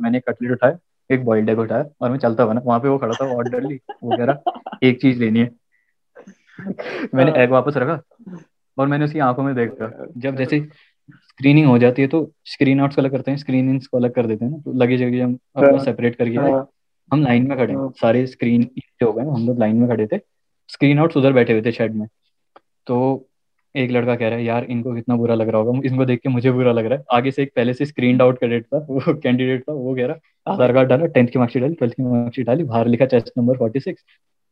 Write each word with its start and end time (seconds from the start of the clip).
तो 0.00 0.04
मैंने 0.04 0.18
एक 0.18 0.28
कटलेट 0.28 0.52
उठाया 0.52 0.78
एक 1.10 1.24
बॉइल्ड 1.24 1.48
एग 1.48 1.58
उठाया 1.58 1.84
और 2.00 2.10
मैं 2.10 2.18
चलता 2.18 2.46
बना 2.46 2.60
वहाँ 2.64 2.80
पे 2.80 2.88
वो 2.88 2.98
खड़ा 2.98 3.14
था 3.14 3.24
ऑर्डरली 3.24 3.80
वो 4.02 4.16
कह 4.16 4.24
रहा 4.24 4.60
एक 4.82 5.00
चीज़ 5.00 5.18
लेनी 5.20 5.40
है। 5.40 5.50
मैंने 7.14 7.32
एग 7.42 7.50
वापस 7.50 7.76
रखा 7.76 8.00
और 8.78 8.86
मैंने 8.86 9.04
उसकी 9.04 9.18
आँखों 9.18 9.42
में 9.42 9.54
देखा। 9.54 10.06
जब 10.16 10.36
जैसे 10.36 10.60
स्क्रीनिंग 11.12 11.66
हो 11.66 11.78
जाती 11.78 12.02
है 12.02 12.08
तो 12.08 12.32
स्क्रीन 12.44 12.80
आउट्स 12.80 12.96
को 12.96 13.02
अलग 13.02 13.10
करते 13.10 13.30
हैं 13.30 13.38
स्क्रीन 13.38 13.70
इन्स 13.70 13.86
को 13.86 13.96
अलग 13.98 14.14
कर 14.14 14.26
देते 14.26 14.44
हैं 14.44 14.52
ना 14.52 14.58
तो 14.58 14.72
लगेज 14.72 15.02
वगैरह 15.02 15.24
हम 15.24 15.38
अपना 15.56 15.78
सेपरेट 15.84 16.16
करके 16.16 16.36
हाँ, 16.36 16.70
हम 17.12 17.22
लाइन 17.22 17.48
में 17.48 17.58
खड़े 17.58 17.74
हाँ, 17.74 17.92
सारे 18.00 18.26
स्क्रीन 18.26 18.70
हो 19.02 19.12
गए 19.12 19.24
हम 19.24 19.46
लोग 19.46 19.58
लाइन 19.58 19.76
में 19.76 19.88
खड़े 19.88 20.06
थे। 20.06 20.18
स्क्रीन 20.68 20.98
आउट्स 20.98 21.16
उधर 21.16 21.32
बैठे 21.32 21.52
हुए 21.52 21.62
थे 21.62 21.72
शेड 21.72 21.94
में। 21.94 22.08
तो 22.86 23.28
एक 23.76 23.90
लड़का 23.90 24.14
कह 24.16 24.28
रहा 24.28 24.38
है 24.38 24.44
यार 24.44 24.64
इनको 24.64 24.94
कितना 24.94 25.16
बुरा 25.16 25.34
लग 25.34 25.48
रहा 25.48 25.60
होगा 25.62 25.80
इनको 25.86 26.04
देख 26.04 26.20
के 26.20 26.28
मुझे 26.28 26.50
बुरा 26.50 26.72
लग 26.72 26.86
रहा 26.86 26.98
है। 26.98 27.04
आगे 27.12 27.30
से 27.30 27.42
एक 27.42 27.52
पहले 27.56 27.74
से 27.74 27.84
स्क्रीन 27.84 28.20
आउट 28.20 28.38
कैडेट 28.38 28.64
था 28.64 28.86
वो 28.90 29.14
कैंडिडेट 29.14 29.62
था 29.62 29.72
वो 29.72 29.94
कह 29.94 30.06
रहा 30.06 30.52
आधार 30.52 30.72
कार्ड 30.72 30.88
डाला 30.88 31.06
टेंथ 31.06 31.28
की 31.28 31.38
मार्कशीट 31.38 31.62
डाली 31.62 31.74
ट्वेल्थ 31.74 31.94
की 31.94 32.02
मार्कशीट 32.02 32.46
डाली 32.46 32.64
बाहर 32.64 32.86
लिखा 32.86 33.06
चेस्ट 33.06 33.30
नंबर 33.38 33.56
फोर्टी 33.56 33.80
सिक्स 33.80 34.04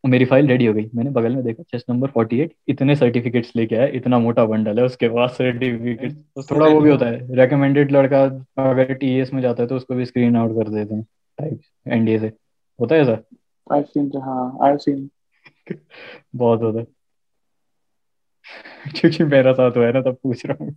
मेरी 0.06 0.24
फ़ाइल 0.24 0.48
रेडी 0.48 0.66
हो 0.66 0.74
गई। 0.74 0.90
मैंने 0.94 1.10
बगल 1.10 1.34
में 1.34 1.44
देखा 1.44 1.62
चेस्ट 1.62 1.90
नंबर 1.90 2.08
फोर्टी 2.08 2.40
एट 2.40 2.52
इतने 2.68 2.96
सर्टिफिकेट्स 2.96 3.56
लेके 3.56 3.76
आया 3.76 3.86
इतना 3.86 4.18
मोटा 4.18 4.44
बंडल 4.44 4.78
है 4.78 4.84
उसके 4.84 5.08
पास 5.08 5.30
सर्टिफिकेट 5.30 6.12
थोड़ा 6.50 6.66
वो 6.66 6.80
भी 6.80 6.90
होता 6.90 7.06
है 7.06 7.36
रेकमेंडेड 7.36 7.92
लड़का 7.92 8.22
अगर 8.58 8.94
टीएस 8.94 9.32
में 9.34 9.42
जाता 9.42 9.62
है 9.62 9.68
तो 9.68 9.76
उसको 9.76 9.94
भी 9.94 10.04
स्क्रीन 10.04 10.36
आउट 10.36 10.52
कर 10.52 10.68
देते 10.68 10.94
हैं 10.94 11.02
टाइप 11.38 11.60
एनडीए 11.88 12.18
से। 12.18 12.32
होता 12.80 12.94
है 12.94 13.00
ऐसा? 13.00 13.18
I've 13.72 13.88
seen 13.88 14.22
हाँ 14.22 14.58
I've 14.58 14.80
seen 14.88 15.08
बहुत 16.36 16.62
होता 16.62 16.78
है। 16.78 16.86
क्योंकि 18.96 19.24
मेरा 19.24 19.52
साथ 19.52 19.76
हुआ 19.76 19.86
है 19.86 19.92
ना 19.92 20.00
तब 20.00 20.18
पूछ 20.22 20.46
रहा 20.46 20.64
हूँ। 20.64 20.76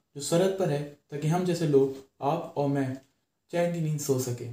जो 0.15 0.21
सरहद 0.21 0.55
पर 0.59 0.69
है, 0.69 0.79
ताकि 1.11 1.27
हम 1.27 1.43
जैसे 1.43 1.67
लोग, 1.67 1.95
आप 2.21 2.53
और 2.57 2.67
मैं, 2.67 2.97
चैन 3.51 3.73
की 3.73 3.81
नींद 3.81 3.99
सो 3.99 4.17
सके। 4.19 4.45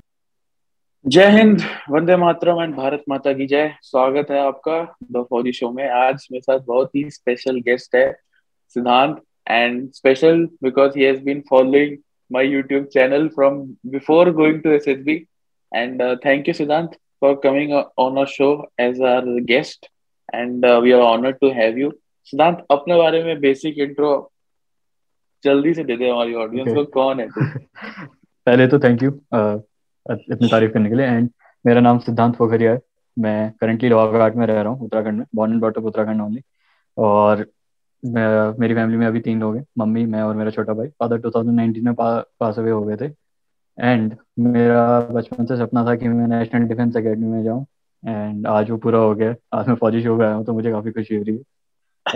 जय 1.05 1.31
हिंद, 1.31 1.61
वंदे 1.91 2.17
मातरम 2.17 2.63
एंड 2.63 2.75
भारत 2.75 3.03
माता 3.09 3.33
की 3.33 3.47
जय। 3.47 3.73
स्वागत 3.83 4.31
है 4.31 4.39
आपका 4.39 4.77
द 5.13 5.25
फौजी 5.31 5.53
शो 5.53 5.71
में। 5.71 5.89
आज 5.89 6.29
मेरे 6.33 6.41
साथ 6.41 6.61
बहुत 6.67 6.95
ही 6.97 7.11
स्पेशल 7.11 7.59
गेस्ट 7.61 7.97
है, 7.97 8.13
Siddhant 8.77 9.21
and 9.51 9.91
special 9.93 10.45
because 10.63 10.99
he 10.99 11.05
has 11.05 11.21
been 11.25 11.43
following 11.51 11.97
my 12.31 12.47
YouTube 12.47 12.85
channel 12.95 13.29
from 13.29 13.61
before 13.87 14.31
going 14.31 14.63
to 14.63 14.71
SSB 14.71 15.21
and 15.73 16.03
thank 16.27 16.49
you 16.49 16.55
Siddhant 16.55 16.97
for 17.21 17.41
coming 17.45 17.73
on 17.73 18.17
our 18.17 18.27
show 18.39 18.55
as 18.81 19.03
our 19.03 19.41
guest 19.53 19.91
and 20.35 20.67
we 20.67 20.93
are 20.93 21.01
honoured 21.03 21.39
to 21.41 21.51
have 21.53 21.79
you 21.79 21.93
Siddhant 22.29 22.67
अपने 22.71 22.97
बारे 22.97 23.25
में 23.25 23.39
basic 23.41 23.79
intro 23.79 24.17
जल्दी 25.45 25.75
से 25.75 25.85
दे 25.85 25.97
दे 25.97 26.11
हमारी 26.11 26.35
audience 26.35 26.75
को 26.75 26.85
कौन 26.85 27.21
है 27.21 27.29
पहले 28.47 28.67
तो 28.69 28.79
थैंक 28.79 29.03
यू 29.03 29.11
इतनी 29.11 30.49
तारीफ़ 30.49 30.73
करने 30.73 30.89
के 30.89 30.95
लिए 30.95 31.07
एंड 31.07 31.31
मेरा 31.67 31.81
नाम 31.81 31.99
सिद्धांत 31.99 32.37
पोखरिया 32.37 32.73
है। 32.73 32.81
मैं 33.19 33.53
करंटली 33.61 33.89
लोहाघाट 33.89 34.37
में 34.37 34.47
रह 34.47 34.61
रहा 34.63 34.73
हूँ 34.73 34.85
उत्तराखंड 34.85 35.19
में 35.19 35.25
born 35.35 35.53
and 35.53 35.61
brought 35.61 35.79
up 35.79 35.85
Uttarakhand 35.85 36.21
only 36.21 36.41
और 36.99 37.47
मैं, 38.03 38.59
मेरी 38.61 38.75
फैमिली 38.75 38.99
में 38.99 39.07
अभी 39.07 39.21
तीन 39.21 39.41
लोग 39.41 39.57
हैं 39.57 39.65
मम्मी 39.79 40.05
मैं 40.07 40.23
और 40.23 40.37
मेरा 40.37 40.51
छोटा 40.51 40.73
भाई। 40.75 40.89
फादर 40.89 41.19
2019 41.21 41.83
में 41.85 41.95
पा, 41.95 42.21
पास 42.41 42.59
अवे 42.59 42.71
हो 42.71 42.83
गए 42.85 42.97
थे। 42.97 43.11
एंड 43.79 44.17
मेरा 44.39 45.01
बचपन 45.01 45.47
से 45.47 45.57
सपना 45.57 45.85
था 45.87 45.95
कि 45.97 46.09
मैं 46.09 46.27
नेशनल 46.29 46.67
डिफेंस 46.69 46.97
अकेडमी 46.97 47.27
में 47.27 47.43
जाऊँ 47.45 47.67
एंड 48.03 48.47
आज 48.47 48.71
वो 48.71 48.77
पूरा 48.77 48.99
हो 48.99 49.15
गया। 49.15 49.35
आज 49.55 49.69
मैं 49.69 49.75
फौजी 49.75 50.03
शो 50.03 50.21
आया 50.23 50.35
हूँ 50.35 50.45
तो 50.45 50.53
मुझे 50.53 50.71
काफ़ी 50.71 50.91
खुशी 50.91 51.17
हो 51.17 51.23
रही 51.23 51.37
है। 51.37 51.43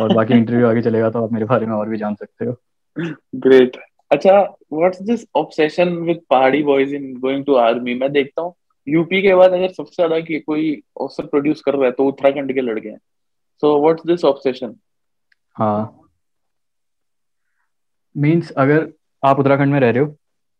और 0.02 0.14
बाकी 0.14 0.34
इंटरव्यू 0.38 0.66
आगे 0.66 0.82
चलेगा 0.82 1.10
तो 1.10 1.24
आप 1.24 1.32
मेरे 1.32 1.44
बारे 1.44 1.66
में 1.66 1.74
और 1.74 1.88
भी 1.88 1.96
जान 1.96 2.14
सकते 2.14 2.44
हो। 2.44 2.56
ग्रेट 2.96 3.76
अच्छा 4.10 4.40
what's 4.72 5.02
this 5.02 5.24
obsession 5.36 5.88
with 5.98 6.20
pahadi 6.30 6.62
boys 6.62 6.94
in 6.94 7.12
going 7.20 7.44
to 7.44 7.54
army 7.56 7.94
मैं 7.94 8.10
देखता 8.12 8.42
हूँ 8.42 8.54
यूपी 8.86 9.22
के 9.22 9.34
बाद 9.34 9.52
अगर 9.52 9.72
सबसे 9.72 9.94
ज़्यादा 9.94 10.20
कि 10.20 10.38
कोई 10.40 10.72
अवसर 11.00 11.26
प्रोड्यूस 11.26 11.60
कर 11.60 11.74
रहा 11.74 11.84
है 11.84 11.92
तो 11.92 12.04
उत्तराखंड 12.04 12.54
के 12.54 12.60
लड़के 12.60 12.88
हैं। 12.88 12.98
सो 13.62 13.80
व्हाट्स 13.82 14.06
दिस 14.06 14.24
ऑब्सेशन 14.24 14.74
हाँ। 15.56 15.98
मीन्स 18.14 18.50
अगर 18.52 18.88
आप 19.22 19.38
उत्तराखंड 19.38 19.72
में 19.72 19.78
रह 19.80 19.90
रहे 19.90 20.02
हो 20.02 20.16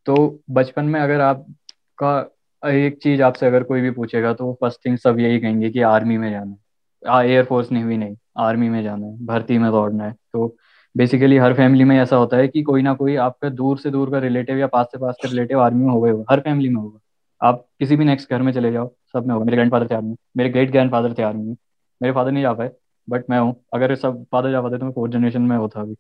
तो 0.07 0.15
बचपन 0.51 0.85
में 0.85 1.01
अगर 1.01 1.21
आपका 1.21 2.71
एक 2.71 2.99
चीज़ 3.03 3.23
आपसे 3.23 3.47
अगर 3.47 3.63
कोई 3.63 3.81
भी 3.81 3.91
पूछेगा 3.91 4.33
तो 4.35 4.53
फ़र्स्ट 4.61 4.85
थिंग 4.87 4.97
सब 4.99 5.19
यही 5.21 5.39
कहेंगे 5.41 5.71
कि 5.71 5.81
आर्मी 5.83 6.19
में 6.19 6.31
जाना 6.31 6.51
है। 6.51 7.31
एयरफोर्स 7.31 7.71
नेवी 7.73 7.97
नहीं 7.97 8.17
आर्मी 8.39 8.69
में 8.69 8.83
जाना 8.83 9.07
है, 9.07 9.17
भर्ती 9.27 9.59
में 9.59 9.71
दौड़ना 9.71 10.05
है। 10.05 10.13
तो 10.33 10.57
बेसिकली 10.95 11.37
हर 11.39 11.55
फैमिली 11.55 11.85
में 11.85 11.97
ऐसा 11.99 12.17
होता 12.17 12.37
है 12.37 12.49
कि 12.49 12.63
कोई 12.63 12.83
ना 12.83 12.93
कोई 12.95 13.15
आपका 13.19 13.49
दूर 13.51 13.79
से 13.79 13.91
दूर 13.91 14.11
का 14.11 14.19
रिलेटिव 14.21 14.59
या 14.59 14.67
पास 14.69 14.87
से 14.87 14.99
पास 14.99 15.17
का 15.23 15.29
रिलेटिव 15.29 15.61
आर्मी 15.61 15.85
में 15.85 15.93
ही 15.93 16.11
होगा। 16.11 16.25
हर 16.31 16.41
फैमिली 16.41 16.69
में 16.69 16.77
होगा। 16.77 16.99
आप 17.41 17.65
किसी 17.79 17.97
भी 17.97 18.05
नेक्स्ट 18.05 18.31
घर 18.31 18.43
में 18.43 18.53
चले 18.53 18.73
जाओ, 18.73 18.91
सब 19.13 19.27
में 19.27 19.33
होगा। 19.35 19.45
मेरे 19.45 19.57
ग्रैंड 19.57 19.71
फादर 19.73 19.87
थे 19.91 19.95
आर्मी 19.95 20.17
मेरे 20.37 20.51
ग्रेट 20.51 20.71
ग्रैंड 20.71 20.91
फादर 20.91 21.15
थे 21.19 21.23
आर्मी 21.23 21.57
मेरे 22.01 22.13
फादर 22.15 22.33
नहीं 22.33 22.43
जा 22.43 22.53
पाए 22.53 22.71
बट 23.09 23.25
मैं 23.31 23.39
हूँ। 23.39 23.55
अगर 23.75 23.95
सब 23.97 24.25
फादर 24.33 24.51
जा 24.51 24.61
पाते 24.63 24.79
तो 24.79 24.85
मैं 24.85 24.93
फोर्थ 24.93 25.13
जनरेशन 25.13 25.43
में 25.43 25.57
होता 25.57 25.81
अभी 25.81 25.95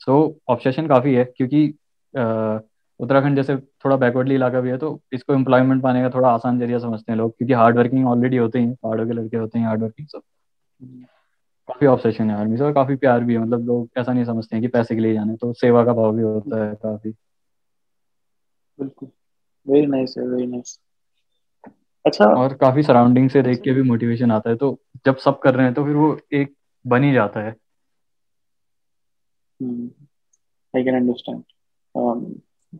सो 0.00 0.38
ऑब्सेशन 0.48 0.86
काफ़ी 0.86 1.14
है, 1.14 1.24
क्योंकि 1.26 1.66
उत्तराखंड 3.00 3.36
जैसे 3.36 3.56
थोड़ा 3.56 3.96
बैकवर्डली 3.96 4.34
इलाका 4.34 4.60
भी 4.60 4.70
है 4.70 4.76
तो 4.78 5.00
इसको 5.12 5.34
एम्प्लॉयमेंट 5.34 5.82
पाने 5.82 6.02
का 6.02 6.10
थोड़ा 6.10 6.28
आसान 6.30 6.58
ज़रिया 6.58 6.78
समझते 6.78 7.12
हैं 7.12 7.18
लोग, 7.18 7.36
क्योंकि 7.38 7.52
हार्ड 7.54 7.78
वर्किंग 7.78 8.06
ऑलरेडी 8.08 8.36
होते 8.36 8.58
हैं 8.58 8.74
पहाड़ों 8.74 9.06
के 9.06 9.12
लड़के 9.12 9.36
होते 9.36 9.58
हैं 9.58 9.66
हार्ड 9.66 9.82
वर्किंग 9.82 10.06
सब। 10.08 10.20
काफ़ी 11.68 11.86
ऑब्सेशन 11.86 12.30
है 12.30 12.36
आर्मी 12.36 12.56
से 12.56 12.62
और 12.64 12.72
काफ़ी 12.72 12.94
प्यार 12.96 13.24
भी 13.24 13.34
है। 13.34 13.40
मतलब 13.40 13.66
लोग 13.66 13.88
ऐसा 13.98 14.12
नहीं 14.12 14.24
समझते 14.24 14.56
हैं 14.56 14.62
कि 14.62 14.68
पैसे 14.68 14.94
के 14.94 15.00
लिए 15.00 15.14
जाने 15.14 15.36
तो 15.36 15.52
सेवा 15.52 15.84
का 15.84 15.92
भाव 15.92 16.16
भी 16.16 16.22
होता 16.22 16.64
है 16.64 16.74
काफ़ी। 16.74 17.10
बिल्कुल। 18.78 19.08
वेरी 19.66 19.86
नाइस 19.86 20.14
है 20.18 20.26
वेरी 20.26 20.46
नाइस 20.46 20.78
अच्छा। 22.04 22.24
और 22.26 22.54
काफ़ी 22.54 22.82
सराउंडिंग 22.82 23.28
से 23.30 23.42
देख 23.42 23.60
के 23.60 23.72
भी 23.72 23.82
मोटिवेशन 23.82 24.30
आता 24.30 24.50
है 24.50 24.56
तो 24.56 24.78
जब 25.06 25.16
सब 25.16 25.38
कर 25.38 25.54
रहे 25.54 25.64
हैं 25.66 25.74
तो 25.74 25.84
फिर 25.84 25.94
वो 25.94 26.16
एक 26.32 26.54
बन 26.84 27.04
ही 27.04 27.12
जाता 27.12 27.40
है। 27.40 27.50
I 30.74 30.84
can 30.84 30.94
understand 30.94 31.42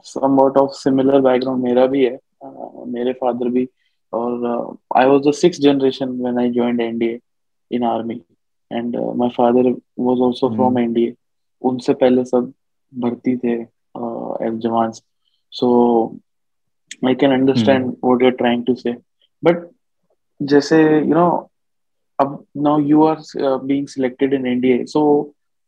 somewhat 0.05 0.57
of 0.57 0.71
similar 0.73 1.21
background 1.21 1.63
मेरा 1.65 1.87
भी 1.87 2.05
है। 2.05 2.19
Uh, 2.45 2.87
मेरे 2.87 3.13
फादर 3.13 3.49
भी। 3.49 3.69
और 4.13 4.45
I 4.97 5.07
was 5.07 5.27
the 5.29 5.33
six 5.33 5.61
generation 5.61 6.09
when 6.21 6.39
I 6.39 6.51
joined 6.51 6.81
NDA 6.81 7.19
in 7.71 7.85
army 7.85 8.15
and 8.71 8.97
my 9.17 9.29
father 9.29 9.71
was 10.01 10.23
also 10.23 10.49
from 10.55 10.79
NDA 10.79 11.15
उनसे 11.63 11.95
पहले 11.95 12.25
सब 12.25 12.53
भर्ती 12.93 13.37
थे 13.37 13.53
एज 14.47 14.59
जवान 14.63 14.93
so 15.53 15.69
I 17.07 17.15
can 17.15 17.33
understand 17.33 17.87
what 18.05 18.23
you 18.23 18.29
are 18.29 18.35
trying 18.37 18.65
to 18.67 18.75
say 18.75 18.93
but 19.43 19.69
जैसे 20.41 20.83
you 20.83 21.15
know 21.15 21.29
अब 22.19 22.45
now 22.57 22.79
you 22.81 23.03
are 23.05 23.17
being 23.65 23.87
selected 23.89 24.35
in 24.35 24.47
NDA 24.47 24.85
so 24.87 25.03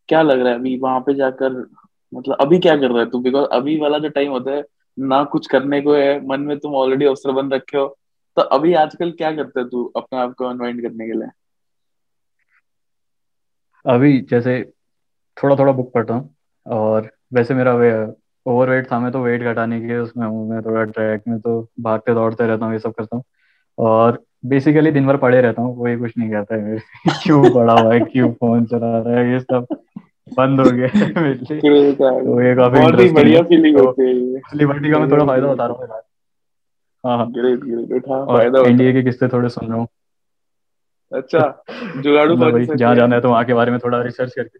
क्या 0.08 0.23
लग 0.23 0.41
रहा 0.41 0.52
है 0.52 0.58
अभी 0.58 0.76
वहाँ 0.79 1.00
पे 1.00 1.14
जाकर 1.14 1.52
मतलब 2.12 2.37
अभी 2.41 2.58
क्या 2.58 2.76
कर 2.76 2.91
रहा 2.91 3.02
है 3.02 3.11
तू? 3.11 3.19
बिकॉज़ 3.20 3.47
अभी 3.52 3.79
वाला 3.81 3.99
जो 3.99 4.08
टाइम 4.08 4.31
होता 4.32 4.50
है 4.50 4.64
ना 4.99 5.23
कुछ 5.32 5.47
करने 5.47 5.81
को 5.82 5.94
है 5.94 6.26
मन 6.26 6.41
में 6.41 6.58
तुम 6.58 6.75
ऑलरेडी 6.75 7.05
अवसर 7.05 7.32
बन 7.32 7.50
रखे 7.52 7.79
हो। 7.79 7.87
तो 8.37 8.43
अभी 8.56 8.73
आजकल 8.75 9.11
क्या 9.12 9.31
करते 9.37 9.61
है 9.61 9.69
तू 9.69 9.85
अपने 9.97 10.19
आप 10.19 10.35
को 10.38 10.44
अनवाइंड 10.44 10.82
करने 10.82 11.06
के 11.06 11.12
लिए? 11.12 11.29
अभी 13.87 14.21
जैसे 14.21 14.73
थोड़ा 15.43 15.56
थोड़ा 15.56 15.73
बुक 15.73 15.93
पढ़ता 15.93 16.15
हूँ 16.15 16.35
और 16.67 17.11
वैसे 17.35 17.55
मेरा 17.55 17.75
वे 17.75 18.06
ओवरवेट 18.47 18.93
था 18.93 18.99
मैं 18.99 19.12
तो 19.12 19.23
वेट 19.23 19.43
घटाने 19.43 19.81
के 19.81 19.99
उसमें 19.99 20.27
हूँ 20.27 20.50
मैं 20.50 20.62
थोड़ा 20.62 20.85
ट्रैक 20.85 21.23
में 21.29 21.41
तो 21.41 21.69
भागते 21.81 22.15
दौड़ते 22.15 22.47
रहता 22.47 22.65
हूँ 22.65 22.73
ये 22.73 22.79
सब 22.79 22.93
करता 22.93 23.17
हूँ। 23.17 23.25
और 23.79 24.25
बेसिकली 24.47 24.91
दिन 24.91 25.06
भर 25.06 25.17
पढ़े 25.17 25.41
रहता 25.41 25.62
हूँ 25.62 25.77
कोई 25.77 25.97
कुछ 25.97 26.12
नहीं 26.19 26.31
कहता 26.31 26.55
है 26.55 26.62
मेरे 26.62 26.79
क्यों 27.23 27.50
पढ़ा 27.55 27.73
हुआ 27.73 27.94
है 27.94 28.00
क्यों 28.00 28.32
फ़ोन 28.32 28.65
चला 28.65 28.99
रहा 28.99 29.21
है 29.21 29.32
ये 29.32 29.41
सब 29.41 29.67
बंद 30.37 30.61
हो 30.61 30.71
गया 30.71 30.87
है। 30.87 31.35
तो 31.44 32.43
ये 32.43 32.55
काफ़ी 32.56 32.79
बहुत 32.81 33.00
ही 33.00 33.11
बढ़िया 33.11 33.38
है। 33.38 33.44
फीलिंग 33.44 33.76
तो 33.76 33.85
होती 33.87 34.03
है 34.03 34.41
लिबर्टी 34.56 34.91
का 34.91 34.99
मैं 34.99 35.11
थोड़ा 35.11 35.25
फ़ायदा 35.25 35.55
बता 35.55 35.67
रहा 35.67 35.76
हूँ 35.76 35.88
हाँ। 37.05 37.17
हाँ 37.17 37.26
उठा 37.97 38.15
और 38.15 38.69
एनडीए 38.69 38.93
के 38.93 39.03
किस्से 39.03 39.29
थोड़े 39.29 39.49
सुन 39.49 39.69
रहा 39.69 39.76
हूँ 39.76 39.87
है। 39.87 40.00
अच्छा 41.12 41.41
जुगाड़ू 41.99 42.37
फौजी 42.37 42.77
जहाँ 42.77 42.95
जाना 42.97 43.15
है 43.17 43.23
तो 43.23 43.31
वहाँ 43.31 43.45
के 43.45 43.55
बारे 43.55 43.71
में 43.71 43.79
थोड़ा 43.81 44.03
रिसर्च 44.03 44.35
करके। 44.35 44.59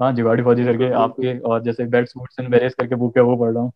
हाँ 0.00 0.12
जुगाड़ी 0.12 0.42
फौजी 0.42 0.64
सर 0.64 0.70
बिल्कुल 0.70 0.86
के 0.88 0.94
बिल्कुल। 0.96 1.26
आपके 1.26 1.38
और 1.50 1.62
जैसे 1.62 1.84
बेल्ट 1.86 2.08
सूट्स 2.08 2.40
एंड 2.40 2.48
बेरेस 2.50 2.74
करके 2.74 2.94
बुक 2.94 3.16
है 3.16 3.22
वो 3.22 3.36
पढ़ 3.36 3.52
रहा 3.52 3.62
हूँ। 3.62 3.72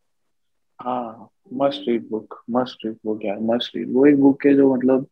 हाँ 0.79 1.29
must 1.55 1.89
read 1.89 2.09
book 2.11 2.43
must 2.50 2.85
read 2.87 2.97
book 3.06 3.25
यार 3.25 3.39
मस्ट 3.41 3.77
रीड 3.77 3.93
वो 3.93 4.06
एक 4.06 4.21
बुक 4.21 4.47
है 4.47 4.55
जो 4.55 4.75
मतलब 4.75 5.06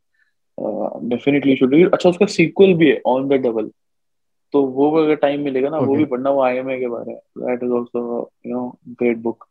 डेफिनेटली 1.09 1.56
शुड 1.56 1.75
रीड 1.75 1.93
अच्छा 1.94 2.09
उसका 2.09 2.27
सीक्वल 2.27 2.75
भी 2.75 2.91
है 2.91 3.00
ऑन 3.06 3.29
द 3.29 3.41
डबल 3.47 3.71
तो 4.55 4.62
वो 4.69 4.91
अगर 5.03 5.15
टाइम 5.15 5.41
मिलेगा 5.41 5.69
ना 5.69 5.79
वो 5.79 5.97
भी 5.97 6.05
पढ़ना 6.05 6.31
वो 6.31 6.43
आईएमए 6.43 6.79
के 6.81 6.87
बारे 6.88 7.12
में। 7.12 7.19
That 7.38 7.62
is 7.62 7.73
also 7.73 8.31
you 8.47 8.55
know 8.55 8.69
great 8.91 9.19
book 9.19 9.47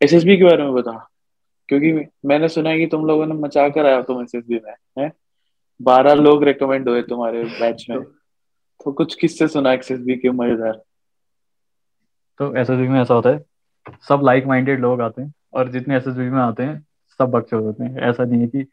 SSB 0.00 0.36
के 0.36 0.44
बारे 0.44 0.62
में 0.62 0.72
बता। 0.74 0.96
क्योंकि 1.68 1.92
मैंने 2.26 2.48
सुना 2.48 2.70
है 2.70 2.78
कि 2.78 2.86
तुम 2.86 3.06
लोगों 3.06 3.26
ने 3.26 3.34
मचा 3.34 3.68
कर 3.68 3.86
आया 3.86 4.02
तुम 4.02 4.22
एसएसबी 4.22 4.60
में 4.64 4.72
हैं? 4.98 5.12
बारह 5.80 6.14
लोग 6.14 6.44
रेकमेंड 6.44 6.88
हुए 6.88 7.02
तुम्हारे 7.02 7.44
बैच 7.44 7.86
में। 7.90 8.02
तो 8.84 8.92
कुछ 8.92 9.14
किससे 9.14 9.48
सुना 9.48 9.72
एसएसबी 9.72 10.16
के 10.16 10.30
मज़ेदार? 10.30 10.80
तो 12.40 12.54
एसएसबी 12.56 12.88
में 12.88 13.00
ऐसा 13.00 13.14
होता 13.14 13.30
है 13.30 13.44
सब 14.08 14.20
लाइक 14.24 14.46
माइंडेड 14.46 14.80
लोग 14.80 15.00
आते 15.00 15.22
हैं 15.22 15.32
और 15.54 15.68
जितने 15.68 15.96
एसएसबी 15.96 16.28
में 16.30 16.40
आते 16.40 16.62
हैं 16.62 16.80
सब 17.20 17.30
बकचोद 17.30 17.62
होते 17.64 17.84
हैं। 17.84 18.00
ऐसा 18.00 18.24
नहीं 18.24 18.40
है 18.40 18.46
कि 18.46 18.64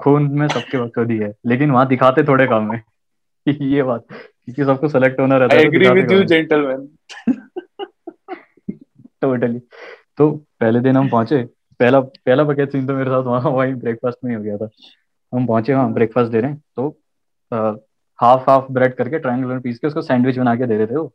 खून 0.00 0.28
में 0.32 0.46
सबके 0.48 0.78
बकचोदी 0.78 1.16
है 1.18 1.32
लेकिन 1.46 1.70
वहाँ 1.70 1.86
दिखाते 1.88 2.22
थोड़े 2.22 2.46
काम 2.46 2.72
है 2.72 2.82
ये 3.48 3.82
बात 3.82 4.06
क्योंकि 4.10 4.64
सबको 4.64 4.88
सेलेक्ट 4.88 5.20
होना 5.20 5.36
रहता 5.36 5.56
है 5.56 5.62
agree 5.64 5.88
with 5.90 6.12
you 6.12 6.22
gentleman 6.24 6.88
totally 9.22 9.58
तो 10.18 10.30
पहले 10.60 10.80
दिन 10.80 10.96
हम 10.96 11.08
पहुँचे 11.08 11.42
पहला 11.80 12.00
पहला 12.00 12.44
बकेट 12.44 12.72
सीन 12.72 12.86
तो 12.86 12.94
मेरे 12.94 13.10
साथ 13.10 13.22
वहाँ 13.22 13.50
वहीं 13.50 13.74
ब्रेकफास्ट 13.74 14.18
में 14.24 14.30
ही 14.30 14.36
हो 14.36 14.42
गया 14.42 14.56
था। 14.56 14.68
हम 15.32 15.46
पहुँचे 15.46 15.74
वहाँ 15.74 15.92
ब्रेकफास्ट 15.92 16.32
दे 16.32 16.40
रहे 16.40 16.50
हैं। 16.50 16.62
तो 16.76 16.88
हाफ़ 18.18 18.50
हाफ़ 18.50 18.72
ब्रेड 18.72 18.94
करके 18.94 19.18
ट्रायंगुलर 19.18 19.58
पीस 19.60 19.78
के 19.78 19.86
उसको 19.86 20.02
सैंडविच 20.02 20.38
बना 20.38 20.54
के 20.56 20.66
दे 20.66 20.76
रहे 20.76 20.86
थे 20.86 20.96
वो। 20.96 21.12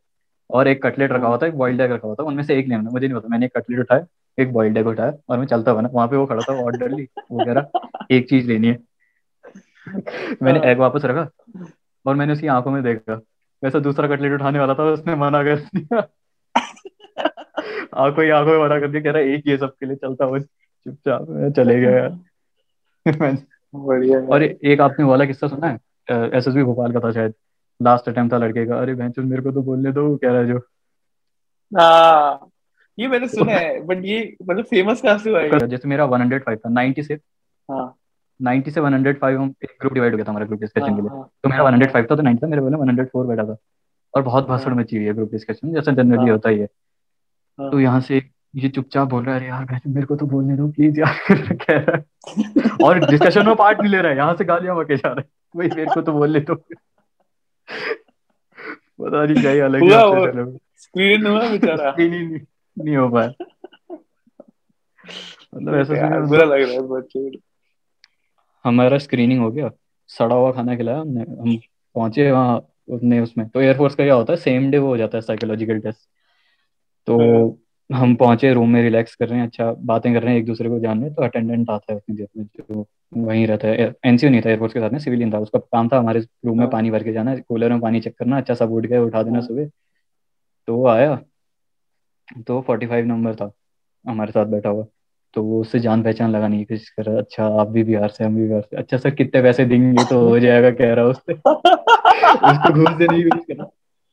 और 0.50 0.68
एक 0.68 0.82
कटलेट 0.82 1.12
रखा 1.12 1.26
हुआ 1.26 1.36
था 1.38 1.46
एक 1.46 1.54
बॉइल्ड 1.58 1.80
एग 1.80 1.92
रखा 1.92 2.06
हुआ 2.06 2.14
था। 2.14 2.22
उनमें 2.22 2.42
से 2.44 2.58
एक 2.58 2.68
लेना 2.68 2.90
मुझे 2.90 3.06
नहीं 3.08 3.18
पता। 3.18 3.28
मैंने 3.28 3.46
एक 3.46 3.56
कटलेट 3.56 3.80
उठाया 3.80 4.06
एक 4.38 4.52
बॉइल्ड 4.52 4.76
एग 4.78 4.86
उठाया 4.86 5.12
और 5.28 5.38
मैं 5.38 5.46
चलता 5.46 5.74
बना 5.74 5.88
वहाँ 5.92 6.08
पे 6.08 6.16
वो 6.16 6.26
खड़ा 6.26 6.42
था 6.42 6.52
ऑर्डर 6.64 6.90
ली 6.90 7.08
वगैरह 7.32 7.68
एक 8.10 8.28
चीज़ 8.28 8.48
लेनी 8.48 8.68
है। 8.68 8.78
मैंने 10.42 10.60
एग 10.70 10.78
वापस 10.78 11.04
रखा 11.04 11.28
और 12.06 12.14
मैंने 12.16 12.32
उसकी 12.32 12.46
आँखों 12.46 12.70
में 12.70 12.82
देखा। 12.82 13.20
वैसे 13.62 13.80
दूसरा 13.80 14.08
कटलेट 14.08 14.32
उठाने 14.32 14.58
वाला 14.58 14.74
था 14.74 14.84
उसने 14.84 15.14
मना 15.16 15.42
कर 15.44 15.56
दिया। 15.76 16.00
आँखों 17.94 18.24
ही 18.24 18.30
आँखों 18.30 18.52
में 18.52 18.58
मना 18.58 18.78
कर 18.80 18.88
दिया 18.88 19.02
कह 19.02 19.10
रहा 19.10 19.22
एक 19.34 19.46
ये 19.46 19.56
सबके 19.56 19.86
लिए 19.86 19.96
चलता 19.96 20.24
हो 20.24 20.38
चुपचाप 20.38 21.52
चले 21.56 21.80
गया 21.80 21.90
यार। 21.90 22.18
बढ़िया 23.74 24.18
और 24.26 24.42
एक 24.42 24.80
आपने 24.80 25.04
वाला 25.04 25.24
किस्सा 25.24 25.48
सुना 25.48 25.66
है? 25.66 25.78
एसएसबी 26.34 26.62
भोपाल 26.62 26.92
का 26.92 27.00
था 27.00 27.10
शायद 27.12 27.34
लास्ट 27.80 28.08
अटेम्प्ट 28.08 28.32
था 28.32 28.38
लड़के 28.38 28.66
का। 28.66 28.78
अरे 28.78 28.94
भैंचो 28.94 29.22
मेरे 29.22 29.42
को 29.42 29.52
तो 29.52 29.62
बोलने 29.62 29.92
दो 29.92 30.16
कह 30.16 30.28
रहा 30.28 30.40
है 30.40 30.46
जो। 30.46 30.58
हाँ 31.72 32.48
ये 32.98 33.08
मैंने 33.08 33.28
सुना 33.28 33.52
है 33.52 33.80
बट 33.86 34.04
ये 34.04 34.36
मतलब 34.42 34.64
फ़ेमस 34.64 35.00
कहाँ 35.00 35.18
से 35.18 35.30
हुआ 35.30 35.40
है 35.40 35.66
जैसे 35.68 35.88
मेरा 35.88 36.04
105 36.06 36.58
था 36.58 36.70
90 36.70 37.02
से। 37.02 37.14
हाँ। 37.68 37.94
90 38.40 38.70
से 38.70 38.80
105 38.80 39.36
हम 39.36 39.54
एक 39.64 39.76
ग्रुप 39.80 39.92
डिवाइड 39.92 40.12
हो 40.12 40.16
गया 40.16 40.24
था 40.24 40.30
हमारा 40.30 40.46
ग्रुप 40.46 40.58
हाँ 40.58 40.60
डिस्कशन 40.60 40.96
के 40.96 41.02
लिए। 41.02 41.10
हाँ 41.10 41.28
तो 41.42 41.48
मेरा 41.48 41.64
105 41.64 42.10
था 42.10 42.16
तो 42.16 42.22
90 42.22 42.42
था 42.42 42.46
मेरे 42.46 42.62
बोले 42.62 42.76
104 42.76 43.26
बैठा 43.26 43.44
था। 43.44 43.56
और 44.14 44.22
बहुत 44.22 44.48
भाषण 44.48 44.70
हाँ। 44.70 44.76
मची 44.76 44.96
हुई 44.96 45.06
है 45.06 45.12
ग्रुप 45.14 45.30
डिस्कशन 45.30 45.72
जैसे 45.74 45.92
जनरली 45.92 46.16
हाँ। 46.16 46.30
होता 46.30 46.48
ही 46.48 46.58
है। 46.58 46.68
हाँ। 47.58 47.70
तो 47.70 47.80
यहाँ 47.80 48.00
से 48.00 48.22
ये 48.56 48.68
चुपचाप 48.68 49.08
बोल 49.08 49.24
रहा 49.24 49.34
है 49.34 49.40
अरे 49.40 49.48
यार 49.48 49.64
भैंचो 49.64 49.90
मेरे 49.90 50.06
को 50.06 50.16
तो 50.16 50.26
बोलने 50.26 50.56
दो 50.56 50.68
प्लीज़ 50.68 51.00
यार 51.00 51.16
कह 51.52 51.78
रहा 51.78 51.96
है। 51.96 52.04
और 52.84 52.98
डिस्कशन 53.10 53.46
में 53.46 53.54
पार्ट 53.56 53.80
नहीं 53.80 53.90
ले 53.92 53.98
रहा 53.98 54.10
है 54.12 54.16
यहाँ 54.16 54.34
से 54.34 54.44
गालियाँ 54.44 54.76
बके 54.76 54.96
जा 54.96 55.08
रहे 55.08 55.20
हैं। 55.20 55.28
भाई 55.56 55.68
मेरे 55.68 55.94
को 55.94 56.00
तो 56.02 56.12
बोलने 56.12 56.40
दो। 56.40 56.54
पता 59.04 59.24
नहीं 59.26 59.42
क्या 59.42 59.64
अलग 59.64 59.80
हुआ 59.80 60.58
स्क्रीन 60.76 61.26
हुआ 61.26 61.48
बेचारा। 61.48 61.90
स्क्रीन 61.92 62.12
ही 62.14 62.26
नहीं, 62.26 62.40
नहीं 62.84 62.96
हो 62.96 63.08
पाया। 63.08 63.32
मतलब 65.54 65.74
ऐसा 65.74 66.20
बुरा 66.26 66.44
लग 66.44 66.62
रहा 66.62 66.72
है 66.72 66.82
बच्चे 66.88 67.38
हमारा 68.64 68.98
स्क्रीनिंग 68.98 69.40
हो 69.40 69.50
गया। 69.50 69.70
सड़ा 70.08 70.34
हुआ 70.34 70.52
खाना 70.52 70.76
खिलाया 70.76 70.98
हमने। 70.98 71.20
हम 71.20 71.56
पहुँचे 71.94 72.30
वहाँ 72.30 72.68
उसने 72.88 73.20
उसमें। 73.20 73.48
तो 73.48 73.60
एयरफोर्स 73.60 73.94
का 73.94 74.04
क्या 74.04 74.14
होता 74.14 74.32
है? 74.32 74.36
सेम 74.36 74.70
डे 74.70 74.78
वो 74.78 74.88
हो 74.88 74.96
जाता 74.96 75.18
है 75.18 75.22
साइकोलॉजिकल 75.22 75.78
टेस्ट 75.78 76.08
तो 77.08 77.18
हाँ। 77.18 77.98
हम 78.00 78.14
पहुँचे 78.14 78.52
रूम 78.52 78.70
में 78.70 78.82
रिलैक्स 78.82 79.14
कर 79.14 79.28
रहे 79.28 79.38
हैं 79.38 79.46
अच्छा 79.46 79.72
बातें 79.82 80.12
कर 80.14 80.22
रहे 80.22 80.32
हैं 80.32 80.40
एक 80.40 80.46
दूसरे 80.46 80.68
को 80.68 80.78
जान 80.78 80.98
रहे 80.98 81.06
हैं 81.06 81.14
तो 81.14 81.22
अटेंडेंट 81.22 81.70
आता 81.70 81.92
है 81.92 81.96
उसमें 81.96 82.16
जिसमें 82.16 82.44
जो 82.44 82.86
वहीं 83.16 83.46
रहता 83.46 83.68
है 83.68 83.92
एनसीओ 84.06 84.30
नहीं 84.30 84.40
था 84.42 84.50
एयरफोर्स 84.50 84.72
के 84.72 84.80
साथ 84.80 84.90
में 84.90 84.98
सिविलियन 84.98 85.32
था 85.32 85.38
उसका 85.38 85.58
काम 85.58 85.88
था 85.88 85.98
हमारे 85.98 86.20
रूम 86.20 86.58
में 86.58 86.64
हाँ। 86.64 86.70
पानी 86.72 86.90
भर 86.90 87.02
के 87.02 87.12
जाना 87.12 87.36
कूलर 87.38 87.70
में 87.70 87.80
पानी 87.80 88.00
चेक 88.00 88.16
करना 88.18 88.36
अच्छा 88.36 88.54
सब 88.54 88.72
उठ 88.72 88.86
गया 88.86 89.02
उठा 89.02 89.22
देना 89.22 89.38
हाँ। 89.38 89.46
सुबह 89.46 89.68
तो 90.68 90.76
वो 90.76 90.86
आया 90.88 91.18
तो 92.46 92.60
फोर्टी 92.60 92.86
फाइव 92.86 93.06
नंबर 93.06 93.34
था 93.34 93.50
हमारे 94.04 94.32
साथ 94.32 94.46
बैठा 94.46 94.68
हुआ 94.68 94.86
तो 95.34 95.42
वो 95.42 95.60
उससे 95.60 95.80
जान 95.80 96.02
पहचान 96.02 96.30
लगाने 96.30 96.58
की 96.58 96.64
कोशिश 96.64 96.88
कर 96.88 97.04
रहा 97.04 97.18
अच्छा 97.18 97.46
आप 97.60 97.68
भी 97.68 97.84
बिहार 97.84 98.08
से 98.08 98.24
हम 98.24 98.34
भी 98.36 98.46
बिहार 98.48 98.62
से 98.62 98.76
अच्छा 98.76 98.96
सर 98.96 99.10
कितने 99.10 99.42
पैसे 99.42 99.64
देंगे 99.64 100.04
तो 100.04 100.28
हो 100.28 100.38
जाएगा 100.38 100.70
कह 100.70 100.92
रहा 100.94 101.04
उससे 101.04 101.32
उसको 101.32 102.72
घूस 102.72 102.96
देने 102.96 103.16
की 103.16 103.28
कोशिश 103.28 103.44
कर 103.48 103.54
रहा 103.54 103.66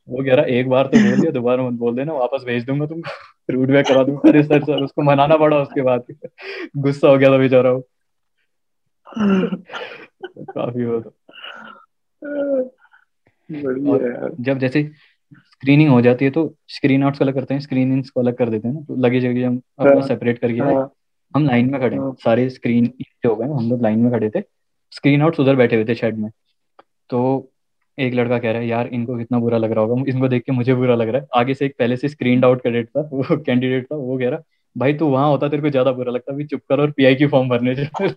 वो 0.10 0.24
कह 0.24 0.36
रहा 0.36 0.46
एक 0.58 0.70
बार 0.70 0.88
तो 0.88 0.98
बोल 1.00 1.20
दिया 1.20 1.32
दोबारा 1.32 1.64
मत 1.64 1.74
बोल 1.80 1.96
देना 1.96 2.14
वापस 2.14 2.44
भेज 2.46 2.66
दूँगा 2.66 2.86
तुमको 2.86 3.54
रूट 3.54 3.70
बैक 3.70 3.88
करा 3.88 4.04
दूँगा। 4.04 4.30
अरे 4.30 4.44
सर 4.44 4.64
सर 4.64 4.84
उसको 4.84 5.02
मनाना 5.02 5.38
पड़ा 5.38 5.58
उसके 5.58 5.82
बाद। 5.82 6.06
गुस्सा 6.78 7.08
हो 7.08 7.18
गया 7.18 7.30
था 7.32 7.38
बेचारा 7.38 7.72
वो। 7.72 7.82
काफ़ी 10.54 10.84
हो 10.84 10.96
यार। 14.00 14.36
जब 14.40 14.58
जैसे 14.60 14.84
स्क्रीनिंग 15.52 15.90
हो 15.90 16.02
जाती 16.02 16.26
है 16.26 16.32
तो 16.32 16.54
स्क्रीन 16.68 17.04
आउट्स 17.04 17.22
अलग 17.22 17.34
करते 17.34 17.54
हैं 17.54 17.62
स्क्रीनिंग्स 17.62 18.10
को 18.10 18.20
अलग 18.20 18.38
कर 18.38 18.50
देते 18.50 18.68
हैं 18.68 18.76
ना 18.76 18.82
तो 18.82 18.96
लगेज 18.96 19.26
लगेज 19.26 19.44
हम 19.46 19.62
अपना 19.80 19.94
हाँ। 19.94 20.08
सेपरेट 20.08 20.40
करके 20.40 20.60
आए 20.60 20.74
हाँ 20.74 20.92
हम 21.36 21.45
लाइन 21.45 21.69
में 21.72 21.80
खड़े 21.81 21.98
हाँ 21.98 22.14
सारे 22.24 22.50
स्क्रीन 22.50 22.92
हो 23.26 23.36
गए 23.36 23.48
हम 23.48 23.69
लोग 23.69 23.81
लाइन 23.81 24.00
में 24.00 24.12
खड़े 24.12 24.30
थे 24.30 24.42
स्क्रीन 24.92 25.22
आउट्स 25.22 25.40
उधर 25.40 25.56
बैठे 25.56 25.76
हुए 25.76 25.86
थे 25.86 25.95
शेड 25.95 26.18
में। 26.18 26.30
तो 27.10 27.52
एक 28.00 28.14
लड़का 28.14 28.38
कह 28.40 28.52
रहा 28.52 28.62
है 28.62 28.68
यार 28.68 28.88
इनको 28.88 29.18
कितना 29.18 29.40
बुरा 29.40 29.58
लग 29.58 29.72
रहा 29.72 29.84
होगा 29.86 30.04
इनको 30.10 30.28
देख 30.28 30.44
के 30.44 30.52
मुझे 30.52 30.74
बुरा 30.76 30.96
लग 30.96 31.10
रहा 31.10 31.22
है। 31.22 31.28
आगे 31.36 31.54
से 31.54 31.66
एक 31.66 31.76
पहले 31.80 31.98
से 31.98 32.10
स्क्रीन 32.10 32.44
आउट 32.44 32.62
कैडेट 32.64 32.90
था 32.90 33.02
वो 33.14 33.24
कैंडिडेट 33.46 33.86
था 33.86 33.96
वो 33.96 34.18
कह 34.18 34.30
रहा 34.30 34.40
भाई 34.76 34.94
तू 34.94 35.08
वहाँ 35.08 35.30
होता 35.30 35.48
तेरे 35.50 35.62
को 35.62 35.70
ज़्यादा 35.70 35.92
बुरा 35.92 36.12
लगता 36.12 36.34
अभी 36.34 36.46
चुप 36.46 36.62
कर 36.70 36.80
और 36.82 36.92
पीआई 36.92 37.16
की 37.16 37.28
फॉर्म 37.28 37.50
भरने 37.50 37.76
जा 37.76 38.08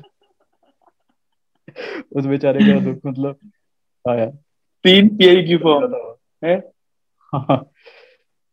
उस 2.16 2.26
बेचारे 2.26 2.60
का 2.60 2.80
दुख 2.80 3.00
मतलब 3.06 3.38
हाँ 4.04 4.16
यार। 4.18 4.30
तीन 4.84 5.08
पीआई 5.16 5.42
की 5.42 5.56
फॉर्म 5.56 5.94
है? 6.44 6.56
हाँ। 7.32 7.56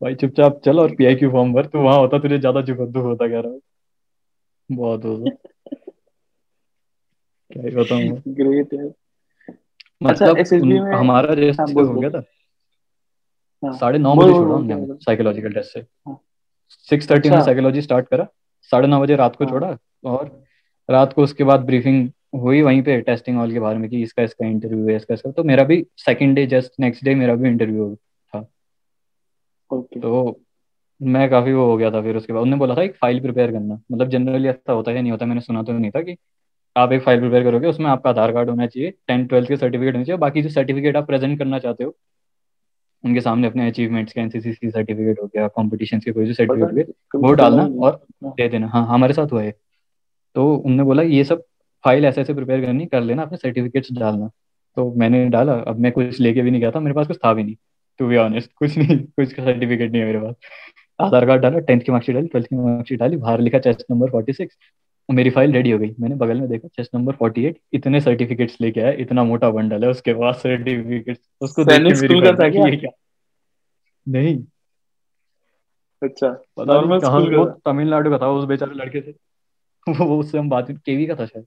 भाई 0.02 0.16
चुपचाप 0.16 0.62
चल 0.66 0.80
और 0.80 0.96
पीआई 0.96 1.16
की 1.16 1.28
फॉर्म 1.28 1.54
भर 1.54 1.66
तू 1.66 1.80
वहाँ 1.80 1.98
होता 2.00 2.20
तुझे 2.20 2.38
ज़्यादा 2.40 2.62
दुख 2.62 2.78
दुख 2.90 3.04
होता 3.04 3.28
कह 3.28 3.40
रहा 3.40 3.52
है। 3.54 3.60
बहुत 4.70 5.06
होता 5.06 5.30
क्या 7.52 7.64
ही 7.64 7.76
बताऊँ। 7.76 8.22
ग्रेट 8.28 8.74
है। 8.74 8.90
मतलब 10.02 10.38
एसएसबी 10.38 10.78
हमारा 10.78 11.28
हाँ 11.28 11.36
जैसे 11.36 11.64
हो 11.64 11.74
बोल 11.74 12.00
गया 12.00 12.10
था। 12.10 12.24
हाँ। 13.64 13.72
साढ़े 13.78 14.00
नौ 14.00 14.16
बजे 14.16 14.34
छोड़ा 14.34 14.56
हमने 14.56 14.96
साइकोलॉजिकल 14.96 15.54
टेस्ट 15.54 15.74
से। 15.74 15.80
हाँ। 15.80 16.20
सिक्स 16.90 17.10
थर्टी 17.12 17.30
में 17.30 17.36
अच्छा। 17.38 17.46
साइकोलॉजी 17.46 17.82
स्टार्ट 17.82 18.08
करा। 18.08 18.28
साढ़े 18.72 18.88
नौ 18.88 19.02
बजे 19.02 19.16
रात 19.16 19.36
को 19.36 19.44
हाँ। 19.44 19.52
छोड़ा 19.52 19.78
और 20.06 20.32
रात 20.90 21.14
को 21.14 21.24
उसके 21.24 21.44
बाद 21.44 21.66
ब्रीफिंग 21.66 22.10
हुई 22.36 22.62
वहीं 22.62 22.82
पे 22.84 23.00
टेस्टिंग 23.02 23.38
हॉल 23.38 23.52
के 23.54 23.60
बारे 23.60 23.78
में 23.78 23.90
कि 23.90 24.02
इसका 24.02 24.24
इसका 24.24 24.46
इंटरव्यू 24.46 24.88
है 24.88 24.96
इसका 24.96 25.14
इसका। 25.14 25.32
तो 25.32 25.44
मेरा 25.44 25.64
भी 25.64 25.86
second 25.98 26.36
day 26.36 26.46
just 26.48 26.80
next 26.80 27.04
day 27.04 27.16
मेरा 27.16 27.36
भी 27.36 27.50
इंटरव्यू 27.50 27.96
था। 27.96 28.46
ओके 29.72 30.00
तो 30.00 30.40
मैं 31.02 31.30
काफ़ी 31.30 31.54
वो 31.54 31.66
हो 31.66 31.78
गया 31.78 31.92
था 31.92 32.02
फिर 32.02 32.18
उसके 32.18 32.34
बाद। 32.34 32.42
उन्होंने 32.42 32.60
बोला 32.60 32.76
था 32.76 32.82
एक 32.84 32.96
फ़ाइल 32.96 33.20
प्रिपेयर 33.22 33.52
करना। 33.52 33.80
मतलब 33.92 34.10
जनरली 34.10 34.48
ऐसा 34.48 34.74
होता 34.74 34.92
है 34.92 35.02
नहीं 35.02 35.12
होता 35.12 35.26
मैंने 35.26 35.42
सुना 35.42 35.64
तो 35.64 35.74
नहीं 35.74 35.92
था 35.92 36.02
कि 36.02 36.16
आप 36.76 36.92
एक 36.92 37.02
फ़ाइल 37.02 37.20
प्रिपेयर 37.20 37.44
करोगे 37.44 37.68
उसमें 37.68 37.90
आपका 37.90 38.10
आधार 38.10 38.32
कार्ड 38.32 38.50
होना 38.50 38.68
चाहिए 38.68 38.94
टेंथ 39.08 39.28
ट्वेल्थ 39.28 39.48
के 39.48 39.58
सर्टिफिकेट 39.58 39.94
होना 39.94 40.04
चाहिए 40.04 40.18
बाकी 40.18 40.42
जो 40.42 40.50
सर्टिफिकेट 40.50 40.96
आप 40.96 41.08
प्रेजेंट 41.08 41.38
करना 41.40 41.60
चाहते 41.60 41.84
हो 41.84 41.96
उनके 43.04 43.22
सामने 43.22 43.48
अपने 43.48 43.68
अचीवमेंट्स 43.68 44.14
के 44.14 44.22
एनसीसी 44.22 44.52
की 44.52 44.70
सर्टिफिकेट 44.70 45.20
हो 45.22 45.28
गया 45.28 45.48
कॉम्पिटिशन 45.48 46.00
के 46.00 46.12
कोई 46.12 46.26
भी 46.26 46.34
सर्टिफिकेट 46.34 46.90
हो 47.16 47.22
वो 47.22 47.34
डालना 47.34 47.64
और 47.86 48.02
दे 48.24 48.48
देना। 48.50 48.68
हाँ 48.68 48.86
हमारे 48.88 49.14
साथ 49.14 49.32
हुआ 49.32 49.42
है। 49.44 49.54
तो 50.36 50.54
उनने 50.56 50.84
बोला 50.84 51.04
ये 51.04 51.24
सब 51.24 51.44
फ़ाइल 51.84 52.06
ऐसे 52.06 52.22
ऐसे 52.22 52.34
प्रिपेयर 52.34 52.66
करनी 52.66 52.86
कर 52.86 53.02
लेना 53.02 53.22
अपने 53.22 53.38
सर्टिफिकेट्स 53.38 53.92
डालना। 53.92 54.30
तो 54.78 54.94
मैंने 54.94 55.26
डाला 55.30 55.54
अब 55.54 55.80
मैं 55.80 55.92
कुछ 55.92 56.20
लेके 56.20 56.42
भी 56.42 56.52
नहीं 56.52 56.62
गया 56.62 56.72
था 56.72 56.80
मेरे 56.80 56.94
पास 56.96 57.08
कुछ 57.08 57.18
था 57.18 57.34
भी 57.34 57.44
नहीं 57.44 57.56
टू 58.00 58.08
बी 58.08 58.18
ऑनेस्ट 58.18 58.52
कुछ 58.56 58.78
नहीं 58.78 58.98
कुछ 58.98 59.34
का 59.34 59.44
सर्टिफिकेट 59.44 59.92
नहीं 59.92 60.02
है 60.02 60.08
मेरे 60.08 60.20
पास। 60.20 60.36
आधार 61.00 61.26
कार्ड 61.26 61.42
डाला 61.42 61.60
टेंथ 61.60 61.82
की 61.82 61.92
मार्कशीट 61.92 62.16
डाली 62.16 62.28
ट्वेल्थ 62.28 62.48
की 62.48 62.56
मार्कशीट 62.56 63.00
डाली 63.00 63.18
बाहर 63.18 63.42
लिखा 63.42 63.60
चेस्ट 63.60 63.86
नंबर 63.92 64.10
फोर्टी 64.10 64.34
सिक्स 64.34 64.58
मेरी 65.10 65.30
फ़ाइल 65.30 65.52
रेडी 65.52 65.72
हो 65.72 65.80
गई। 65.80 65.96
मैंने 66.00 66.16
बगल 66.16 66.40
में 66.40 66.50
देखा 66.50 66.68
चेस्ट 66.68 66.96
नंबर 66.96 67.14
फोर्टी 67.14 67.46
एट 67.46 67.60
इतने 67.74 68.02
सर्टिफिकेट्स 68.02 68.58
लेके 68.62 68.82
आया 68.82 68.92
इतना 69.00 69.24
मोटा 69.24 69.50
बंडल 69.50 69.84
है 69.84 69.90
उसके 69.90 70.14
बाद 70.14 70.34
सर्टिफिकेट्स 70.34 71.22
उसको 71.42 71.64
देख 71.64 71.82
के 71.82 71.96
स्कूल 71.96 72.22
का 72.24 72.32
था 72.32 72.50
कि 72.50 72.58
क्या? 72.58 72.68
ये 72.68 72.78
क्या? 72.78 72.92
नहीं। 74.08 74.44
अच्छा 76.04 76.30
पता 76.30 76.82
नहीं 76.82 77.38
वो 77.38 77.46
तमिलनाडु 77.46 78.10
का 78.10 78.18
था 78.18 78.30
उस 78.30 78.46
बेचारे 78.46 78.74
लड़के 78.74 79.02
थे 79.02 79.12
वो 80.00 80.20
उससे 80.20 80.38
हम 80.38 80.50
बात 80.50 80.72
केवी 80.72 81.06
का 81.06 81.16
था 81.16 81.26
शायद। 81.26 81.46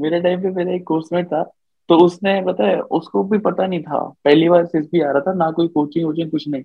मेरे 0.00 0.20
टाइम 0.20 0.42
पे 0.42 0.50
मेरा 0.50 0.72
एक 0.72 0.84
कोर्समेट 0.84 1.26
था 1.26 1.42
तो 1.88 1.98
उसने 1.98 2.42
पता 2.42 2.64
है 2.64 2.80
उसको 2.80 3.22
भी 3.24 3.38
पता 3.38 3.66
नहीं 3.66 3.82
था। 3.82 3.98
पहली 4.24 4.48
बार 4.48 4.62
एसएसबी 4.62 5.00
आ 5.00 5.10
रहा 5.10 5.20
था 5.20 5.32
ना 5.34 5.50
कोई 5.50 5.68
कोचिंग 5.68 6.06
वोचिंग 6.06 6.30
कुछ 6.30 6.48
नहीं। 6.48 6.62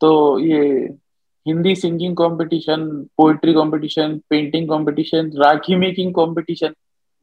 तो 0.00 0.38
ये 0.38 0.88
Hindi 1.46 1.74
singing 1.76 2.16
competition 2.16 2.86
poetry 3.16 3.52
competition 3.52 4.20
painting 4.30 4.68
competition 4.68 5.30
Rakhi 5.36 5.76
making 5.76 6.12
competition 6.14 6.74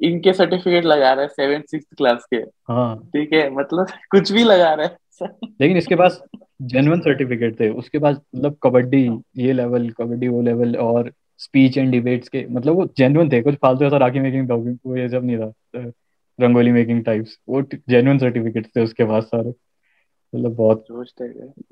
इनके 0.02 0.34
सर्टिफिकेट 0.34 0.86
लगा 0.86 1.12
रहा 1.14 1.22
है 1.22 1.28
सेवन 1.28 1.62
सिक्स 1.62 1.86
क्लास 1.98 2.26
के। 2.34 2.38
हाँ। 2.68 2.98
ठीक 2.98 3.34
है 3.34 3.50
मतलब 3.50 3.88
कुछ 4.12 4.32
भी 4.32 4.44
लगा 4.44 4.74
रहा 4.74 4.88
है। 4.88 5.30
लेकिन 5.62 5.78
इसके 5.78 5.96
पास 5.96 6.22
जेन्युइन 6.62 7.00
सर्टिफिकेट 7.00 7.60
थे। 7.60 7.70
उसके 7.70 8.00
पास 8.00 8.20
मतलब 8.36 8.58
कबड्डी 8.64 9.10
ये 9.38 9.54
लेवल 9.54 9.90
कबड्डी 9.90 10.28
वो 10.28 10.42
लेवल 10.42 10.76
और 10.76 11.12
स्पीच 11.38 11.78
एंड 11.78 11.92
डिबेट्स 11.92 12.30
के 12.30 12.46
मतलब 12.50 12.76
वो 12.76 12.86
जेन्युइन 12.98 13.30
थे। 13.32 13.42
कुछ 13.42 13.56
फालतू 13.56 13.86
ऐसा 13.86 13.98
राखी 13.98 14.20
मेकिंग 14.20 14.52
वो 14.86 14.96
ये 14.98 15.10
सब 15.10 15.26
नहीं 15.26 15.38
था। 15.38 15.92
रंगोली 16.40 16.72
मेकिंग 16.72 17.04
टाइप्स 17.04 17.38
वो 17.50 17.62
जेन्युइन 17.62 18.18
सर्टिफिकेट्स 18.20 18.70
थे 18.76 18.84
उसके 18.84 19.04
पास 19.04 19.24
सारे। 19.24 19.50
मतलब 19.50 20.56
बहुत 20.56 20.86
जोश 20.92 21.14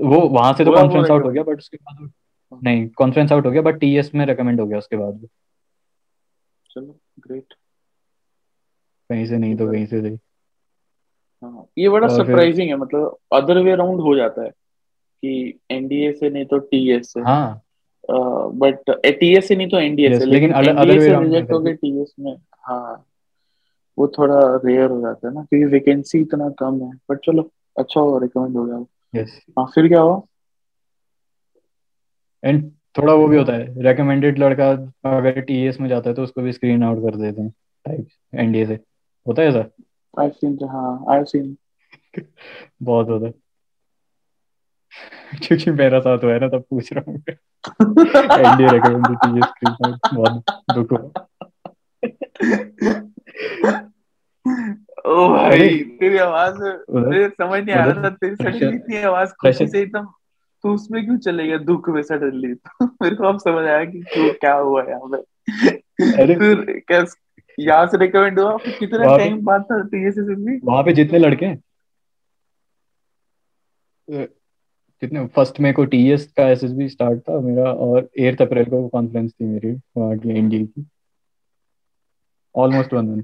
वो 0.02 0.20
वहाँ 0.22 0.54
से 0.54 0.66
तो 0.66 0.72
कॉन्फ्रेंस 0.72 1.10
आउट 1.12 1.24
हो 1.24 1.30
गया 1.30 1.44
बट 1.44 1.58
उसके 1.58 1.78
बाद 1.78 2.10
नहीं 2.52 2.88
कॉन्फ्रेंस 2.90 3.32
आउट 3.32 3.46
हो 3.46 3.52
गया 3.52 3.62
बट 3.62 3.80
टीएस 3.80 4.16
में 4.16 4.26
रिकमेंड 4.26 4.60
हो 4.62 4.68
गया 4.68 4.78
उसके 4.78 4.98
बाद 4.98 5.28
चलो 6.70 7.00
ग्रेट 7.20 7.54
कहीं 9.10 9.26
से 9.26 9.38
नहीं 9.38 9.56
तो 9.58 9.72
कहीं 9.72 9.86
से 9.86 10.02
थे 10.02 10.16
हाँ 11.44 11.66
ये 11.78 11.90
बड़ा 11.90 12.08
सरप्राइजिंग 12.18 12.70
है 12.70 12.76
मतलब 12.76 13.18
अदर 13.34 13.58
वे 13.58 13.76
राउंड 13.76 14.02
हो 14.02 14.16
जाता 14.16 14.44
है 14.44 14.50
कि 14.50 15.60
एनडीए 15.72 16.12
से 16.14 16.30
नहीं 16.30 16.46
तो 16.46 16.58
टीएस 16.58 17.14
से 17.14 17.20
हाँ। 17.20 17.62
बट 18.10 18.90
टीएस 19.06 19.48
से 19.48 19.56
नहीं 19.56 19.70
तो 19.70 19.80
एनडीए 19.80 20.10
Yes, 20.10 20.20
से 20.20 20.26
लेकिन 20.26 20.52
एनडीए 20.52 21.00
से 21.00 21.20
रिजेक्ट 21.20 21.52
हो 21.52 21.60
गए 21.60 21.74
टीएस 21.74 22.14
में 22.20 22.36
हाँ 22.64 23.06
वो 23.98 24.08
थोड़ा 24.08 24.40
रेयर 24.66 24.90
हो 24.90 25.02
जाता 25.02 25.28
है 25.28 25.34
ना 25.34 25.44
क्योंकि 25.44 25.66
वैकेंसी 25.66 26.20
इतना 26.20 26.50
कम 26.50 26.82
है 26.84 26.92
बट 27.10 27.20
चलो 27.26 27.50
अच्छा 27.80 28.00
हो 28.00 28.18
रिकमेंड 28.18 28.58
हो 28.58 28.66
गया। 28.66 29.22
यस 29.22 29.42
हाँ 29.60 29.66
फिर 29.76 29.88
क्या 29.88 30.02
हुआ? 30.02 30.22
एंड 32.46 32.72
थोड़ा 32.98 33.14
वो 33.14 33.28
भी 33.28 33.38
होता 33.38 33.54
है 33.54 33.84
रेकमेंडेड 33.84 34.40
लड़का 34.40 34.70
अगर 35.18 35.42
टीएस 35.42 35.80
में 35.80 35.90
जाता 35.90 36.10
है 36.10 36.16
तो 36.16 36.24
उसको 36.24 36.42
भी 36.42 36.52
स्क्रीन 36.52 36.84
आउट 36.84 36.98
कर 37.00 37.16
देते 37.16 37.42
हैं 37.42 37.50
टाइप 37.86 38.08
एनडीए 38.36 38.66
से। 38.66 38.80
होता 39.28 39.42
है 39.42 39.48
ऐसा? 39.48 39.66
आई 40.22 40.30
सीन 40.30 40.58
हाँ 40.64 41.06
आई 41.10 41.24
सीन 41.24 41.58
बहुत 42.84 43.10
होता 43.10 43.26
है। 43.26 43.34
क्योंकि 45.48 45.72
मेरा 45.72 46.00
साथ 46.00 46.18
हुआ 46.24 46.34
है 46.34 46.40
ना 46.40 46.48
तब 46.48 46.64
पूछ 46.70 46.94
रहा 46.94 47.12
हूँ 47.12 47.24
NDA 48.40 48.68
recommended 48.68 49.18
TS 49.18 49.46
screen 49.46 49.76
out 49.86 50.00
बहुत 50.14 50.44
दुख 50.72 50.92
हुआ। 50.92 51.12
ओ 55.06 55.28
भाई 55.30 55.70
तेरी 55.70 56.18
आवाज़ 56.18 56.56
मुझे 56.92 57.30
समझ 57.30 57.64
नहीं 57.64 57.76
आ 57.76 57.86
रहा 57.86 58.04
था 58.04 58.10
तेरी 58.10 58.36
सडनली 58.36 58.76
इतनी 58.76 58.98
आवाज़ 58.98 59.30
खुशी 59.30 59.68
से 59.68 59.82
एकदम 59.82 60.06
तू 60.66 60.74
उसमें 60.74 61.06
क्यों 61.06 61.18
चले 61.18 61.48
गया 61.48 61.58
दुख 61.58 61.90
में 61.90 62.02
सडनली 62.04 62.54
तो 62.54 62.86
मेरे 62.86 63.16
को 63.16 63.24
अब 63.24 63.38
समझ 63.38 63.66
आया 63.66 63.86
कि 63.86 64.04
क्यों 64.04 64.30
क्या 64.30 64.54
हुआ 64.54 64.84
यहाँ 64.84 65.10
पे? 65.16 65.18
अरे- 66.22 66.38
फिर 66.40 66.84
क्या 66.88 67.04
यहाँ 67.60 67.88
से 67.88 67.98
रिकमेंड 67.98 68.40
हुआ? 68.40 68.58
फिर 68.58 68.74
कितने 68.74 69.06
वहाँ 69.06 69.18
टाइम 69.18 69.42
बाद 69.46 69.62
था 69.62 69.82
टीएस 69.82 70.16
से 70.16 70.58
वहाँ 70.66 70.84
पे 70.84 70.94
जितने 70.94 71.20
लड़के 71.20 71.46
हैं? 71.46 71.62
कितने 75.02 75.26
फ़र्स्ट 75.28 75.60
में 75.60 75.74
को 75.74 75.86
टीएस 75.86 76.34
का 76.38 76.48
एसएसबी 76.48 76.90
स्टार्ट 76.90 77.20
था 77.20 77.40
मेरा 77.40 77.72
और 77.72 78.10
एट्थ 78.20 78.42
अप्रैल 78.42 78.66
को 78.66 78.88
कॉन्फ्रेंस 78.88 79.32
थी 79.32 79.46
मेरी 79.46 79.72
वहाँ 79.98 80.18
की 80.18 80.30
एनडीए 80.30 80.66
की 80.66 80.86
ऑलमोस्ट 82.56 82.94
वन 82.94 83.06
मंथ 83.06 83.24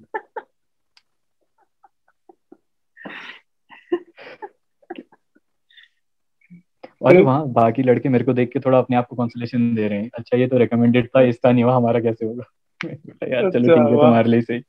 और 7.01 7.11
फिर- 7.11 7.25
वहाँ 7.25 7.47
बाकी 7.47 7.83
लड़के 7.83 8.09
मेरे 8.09 8.23
को 8.23 8.33
देख 8.33 8.49
के 8.53 8.59
थोड़ा 8.59 8.77
अपने 8.77 8.95
आप 8.97 9.07
को 9.07 9.15
कंसोलेशन 9.15 9.75
दे 9.75 9.87
रहे 9.87 10.01
हैं। 10.01 10.09
अच्छा 10.17 10.37
ये 10.37 10.47
तो 10.47 10.57
रिकमेंडेड 10.57 11.07
था 11.07 11.21
इसका 11.21 11.51
नहीं 11.51 11.63
हुआ 11.63 11.75
हमारा 11.75 11.99
कैसे 11.99 12.25
होगा? 12.25 12.43
यार 13.27 13.41
चलो 13.41 13.47
अच्छा, 13.47 13.59
ठीक 13.59 13.69
है। 13.69 13.85
तुम्हारे 13.85 14.29
लिए 14.29 14.41
सही। 14.41 14.59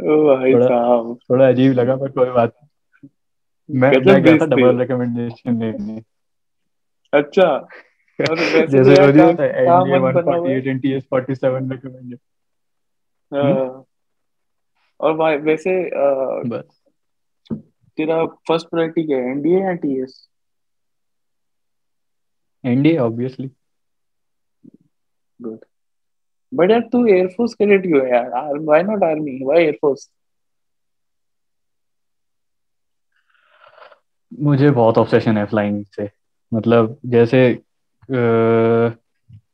भाई 0.00 0.54
थोड़ा- 0.54 1.16
थोड़ा 1.30 1.48
अजीब 1.48 1.72
लगा 1.72 1.96
पर 1.96 2.10
कोई 2.10 2.30
बात 2.30 2.52
मैं 3.70 3.90
मैं 3.90 4.22
गया 4.22 4.36
था 4.36 4.46
डबल 4.46 4.78
रिकमेंडेशन 4.78 5.60
लेने। 5.60 6.02
अच्छा 7.12 7.66
जैसे 8.20 8.82
तो 8.82 8.90
यार 8.90 9.06
रोजी 9.06 9.20
होता 9.20 9.42
है 9.42 9.50
एनडीए 9.50 9.98
मन 9.98 10.12
बना 10.12 10.36
हुआ 10.36 10.48
है। 10.48 10.54
148 10.54 10.66
एंड 10.66 10.82
टीएस 10.82 11.04
47 11.14 11.72
रिकमेंडेड 11.72 12.18
हाँ। 13.34 13.84
और 15.00 15.16
भाई 15.16 15.36
वैसे 15.36 15.90
बस। 16.48 16.77
तेरा 17.98 18.24
फ़र्स्ट 18.48 18.68
प्रायोरिटी 18.70 19.04
क्या 19.06 19.18
है 19.18 19.30
एनडीए 19.30 19.62
या 19.62 19.72
TS 19.84 20.18
NDA 22.64 22.96
obviously 23.00 23.50
good 25.40 25.58
but 26.52 26.70
यार 26.70 26.80
तू 26.92 27.04
एयरफोर्स 27.06 27.54
कैडेट 27.54 27.82
क्यों 27.82 28.04
है 28.06 28.10
यार? 28.12 28.58
Why 28.60 28.82
not 28.82 29.04
army 29.04 29.38
why 29.44 29.62
air force 29.64 30.08
मुझे 34.40 34.70
बहुत 34.70 34.98
ऑब्सेशन 34.98 35.36
है 35.38 35.44
फ्लाइंग 35.46 35.84
से। 35.96 36.08
मतलब 36.52 36.98
जैसे 37.06 37.46
अ, 38.08 38.16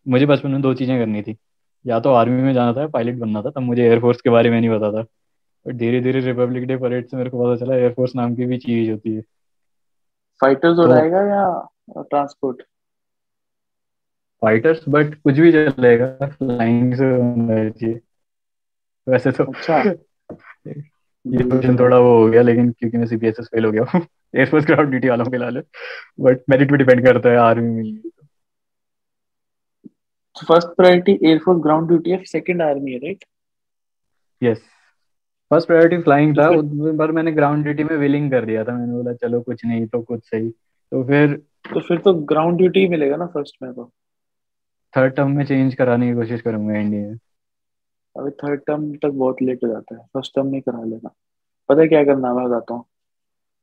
मुझे 0.09 0.27
बचपन 0.27 0.51
में 0.51 0.61
दो 0.63 0.73
चीज़ें 0.75 0.99
करनी 0.99 1.23
थी। 1.23 1.37
या 1.85 1.99
तो 2.01 2.13
आर्मी 2.15 2.43
में 2.43 2.53
जाना 2.55 2.73
था 2.73 2.87
पायलट 2.89 3.19
बनना 3.19 3.43
था 3.43 3.51
तब 3.51 3.61
मुझे 3.63 3.83
एयरफोर्स 3.85 4.21
के 4.21 4.31
बारे 4.31 4.51
में 4.51 4.61
नहीं 4.61 4.71
पता 4.71 4.91
था। 4.93 5.05
धीरे 5.73 6.01
धीरे 6.01 6.21
रिपब्लिक 6.21 6.65
डे 6.65 6.77
परेड 6.77 7.07
से 7.07 7.17
मेरे 7.17 7.31
को 7.31 7.45
पता 7.45 7.65
चला 7.65 7.77
एयरफोर्स 7.77 8.17
नाम 8.17 8.35
की 8.35 8.47
भी 8.47 8.59
चीज़ 8.59 8.91
होती 8.91 9.15
है। 9.15 9.21
फाइटर्स 10.41 10.77
तो- 10.77 10.87
उड़ाएगा 10.87 11.19
या 11.19 11.73
ट्रांसपोर्ट 12.03 12.63
फाइटर्स 14.43 14.85
बट 14.89 15.15
कुछ 15.15 15.35
भी 15.35 15.53
चलेगा 15.53 16.27
फ्लाइंग 16.27 16.95
से 16.95 17.05
होना 17.05 17.71
चाहिए। 17.71 18.01
वैसे 19.09 19.33
तो 19.33 19.45
अच्छा। 19.45 19.79
ये 21.27 21.45
क्वेश्चन 21.45 21.79
थोड़ा 21.79 21.99
वो 21.99 22.19
हो 22.19 22.31
गया 22.31 22.43
लेकिन 22.43 22.71
क्योंकि 22.71 22.99
मैं 22.99 23.07
सीबीएसएस 23.07 23.47
फेल 23.47 23.65
हो 23.65 23.73
गया 23.73 23.85
हूँ 23.95 24.07
एयरफोर्स 24.37 24.67
ग्राउंड 24.67 24.91
ड्यूटी 24.91 25.09
वालों 25.09 25.25
के 25.25 25.37
लाले 25.37 25.61
बट 26.21 26.41
मेरिट 26.51 26.71
पे 26.71 26.77
डिपेंड 26.77 27.05
करता 27.07 27.29
है 27.29 27.37
आर्मी 27.37 27.93
में। 27.93 28.11
First 30.49 30.69
priority 30.69 31.19
air force 31.31 31.63
ground 31.63 31.89
duty 31.89 32.11
है 32.11 32.25
सेकंड 32.25 32.63
आर्मी 32.63 32.93
है 32.93 32.99
right 32.99 33.25
yes 34.43 34.63
first 35.51 35.67
priority 35.67 36.03
flying 36.03 36.39
था 36.39 36.49
उस 36.49 36.97
पर 36.99 37.11
मैंने 37.13 37.33
ग्राउंड 37.33 37.65
ड्यूटी 37.65 37.85
में 37.85 37.97
विलिंग 37.97 38.31
कर 38.31 38.45
दिया 38.45 38.65
था। 38.65 38.73
मैंने 38.73 38.93
बोला 38.93 39.13
चलो 39.13 39.41
कुछ 39.41 39.65
नहीं 39.65 39.87
तो 39.87 40.01
कुछ 40.03 40.21
सही। 40.25 40.49
तो 40.51 41.03
फिर 41.05 41.35
तो 41.73 41.81
फिर 41.81 41.99
तो 41.99 42.15
ग्राउंड 42.15 42.57
ड्यूटी 42.59 42.89
मिलेगा 42.89 43.17
ना 43.17 43.27
फ़र्स्ट 43.27 43.57
में 43.63 43.73
तो। 43.73 43.91
थर्ड 44.97 45.15
टर्म 45.15 45.31
में 45.31 45.45
चेंज 45.45 45.75
कराने 45.75 46.09
की 46.09 46.15
कोशिश 46.15 46.41
करूँगा 46.41 46.75
इंडिया 46.75 47.03
में 47.03 47.19
अभी 48.17 48.31
थर्ड 48.31 48.61
टर्म 48.67 48.93
तक 48.95 49.09
बहुत 49.09 49.43
लेट 49.43 49.65
हो 49.65 49.69
जाता 49.69 49.95
है। 49.95 50.01
फ़र्स्ट 50.15 50.35
टर्म 50.35 50.47
नहीं 50.47 50.61
करा 50.61 50.85
लेना। 50.85 51.11
पता 51.69 51.81
है 51.81 51.89
क्या 51.89 52.05
करना 52.05 52.35
मैं 52.35 52.45
बताता 52.45 52.75
हूँ। 52.75 52.85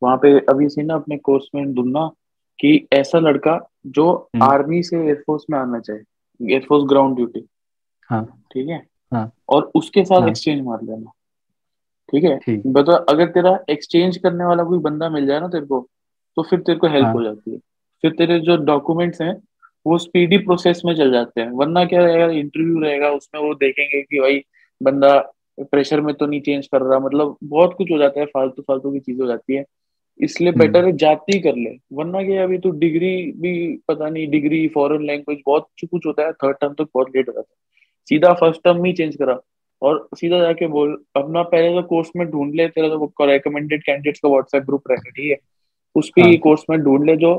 वहाँ 0.03 0.17
पे 0.17 0.37
अभी 0.39 0.69
से 0.69 0.83
ना 0.83 0.95
अपने 0.95 1.17
कोर्स 1.17 1.47
में 1.55 1.73
ढूंढना 1.73 2.07
कि 2.59 2.87
ऐसा 2.93 3.19
लड़का 3.19 3.59
जो 3.87 4.11
हम्म। 4.35 4.43
आर्मी 4.43 4.83
से 4.83 4.97
एयरफोर्स 4.97 5.45
में 5.49 5.57
आना 5.59 5.79
चाहिए 5.79 6.53
एयरफोर्स 6.53 6.83
ग्राउंड 6.89 7.15
ड्यूटी 7.15 7.47
हाँ। 8.09 8.25
ठीक 8.51 8.69
है? 8.69 8.85
हाँ। 9.13 9.31
और 9.49 9.71
उसके 9.75 10.05
साथ 10.05 10.21
हाँ। 10.21 10.29
एक्सचेंज 10.29 10.61
मार 10.65 10.81
लेना। 10.83 11.11
ठीक 12.13 12.23
है? 12.23 12.39
बता 12.65 12.95
अगर 13.09 13.25
तेरा 13.25 13.59
एक्सचेंज 13.69 14.17
करने 14.17 14.45
वाला 14.45 14.63
कोई 14.63 14.79
बंदा 14.79 15.09
मिल 15.09 15.25
जाए 15.25 15.39
ना 15.39 15.47
तेरे 15.47 15.65
को 15.65 15.87
तो 16.37 16.43
फिर 16.43 16.59
तेरे 16.59 16.77
को 16.79 16.87
हेल्प 16.87 17.05
हाँ। 17.05 17.13
हो 17.13 17.23
जाती 17.23 17.51
है। 17.51 17.57
फिर 18.03 18.11
तेरे 18.11 18.39
जो 18.39 18.55
डॉक्यूमेंट्स 18.57 19.21
हैं 19.21 19.33
वो 19.85 19.97
स्पीडी 19.97 20.37
प्रोसेस 20.37 20.81
में 20.85 20.95
चल 20.95 21.11
जाते 21.11 21.41
हैं। 21.41 21.49
वरना 21.49 21.85
क्या 21.85 22.03
रहेगा 22.05 22.25
इंटरव्यू 22.25 22.79
रहेगा 22.79 23.09
उसमें 23.09 23.41
वो 23.41 23.53
देखेंगे 23.53 24.01
कि 24.01 24.19
भाई 24.19 24.41
बंदा 24.81 25.17
प्रेशर 25.61 26.01
में 26.01 26.13
तो 26.15 26.25
नहीं 26.25 26.41
चेंज 26.41 26.67
कर 26.67 26.81
रहा 26.81 26.99
मतलब 26.99 27.35
बहुत 27.43 27.73
कुछ 27.73 27.91
हो 27.91 27.97
जाता 27.97 28.19
है 28.19 28.25
फालतू 28.25 28.61
फालतू 28.61 28.91
की 28.91 28.99
चीज़ 28.99 29.21
हो 29.21 29.27
जाती 29.27 29.55
है। 29.55 29.65
इसलिए 30.19 30.49
हम्म। 30.49 30.59
बेटर 30.59 30.85
है 30.85 30.91
जाती 30.97 31.39
कर 31.39 31.55
ले। 31.55 31.77
वरना 31.93 32.23
क्या 32.23 32.43
अभी 32.43 32.57
तो 32.57 32.69
डिग्री 32.69 33.15
भी 33.31 33.81
पता 33.87 34.09
नहीं 34.09 34.27
डिग्री 34.27 34.67
फॉरेन 34.67 35.05
लैंग्वेज 35.05 35.39
बहुत 35.45 35.67
कुछ 35.91 36.05
होता 36.05 36.25
है 36.25 36.31
थर्ड 36.31 36.57
टर्म 36.61 36.73
तक 36.73 36.87
बहुत 36.93 37.07
लेट 37.15 37.29
हो 37.29 37.33
जाता 37.33 37.53
है। 37.53 37.57
सीधा 38.09 38.33
फ़र्स्ट 38.33 38.61
टर्म 38.63 38.81
में 38.81 38.89
ही 38.89 38.95
चेंज 38.95 39.15
करा। 39.15 39.39
और 39.81 40.07
सीधा 40.15 40.39
जाके 40.39 40.67
बोल 40.67 41.03
अपना 41.15 41.43
पहले 41.43 41.81
तो 41.81 41.87
कोर्स 41.87 42.11
में 42.15 42.27
ढूंढ 42.27 42.55
ले 42.55 42.67
तेरा 42.67 42.87
तो 42.87 43.13
रिकमेंडेड 43.21 43.83
कैंडिडेट्स 43.83 44.19
का 44.19 44.29
व्हाट्सएप 44.29 44.63
ग्रुप 44.63 44.83
रहेगा 44.91 45.09
ठीक 45.09 45.31
है? 45.31 45.37
उस 45.95 46.11
पे 46.15 46.21
हाँ। 46.21 46.35
कोर्स 46.37 46.65
में 46.69 46.79
ढूंढ 46.79 47.05
ले 47.05 47.15
जो 47.15 47.33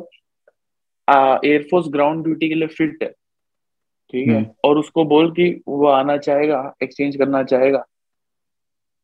एयरफोर्स 1.08 1.86
ग्राउंड 1.88 2.24
ड्यूटी 2.24 2.48
के 2.48 2.54
लिए 2.54 2.68
फिट 2.68 2.98
है 3.02 3.08
ठीक 4.12 4.28
है? 4.28 4.36
हम्म। 4.36 4.46
और 4.64 4.78
उसको 4.78 5.04
बोल 5.04 5.30
कि 5.30 5.62
वो 5.68 5.86
आना 5.86 6.16
चाहेगा 6.16 6.74
एक्सचेंज 6.82 7.16
करना 7.16 7.42
चाहेगा। 7.42 7.84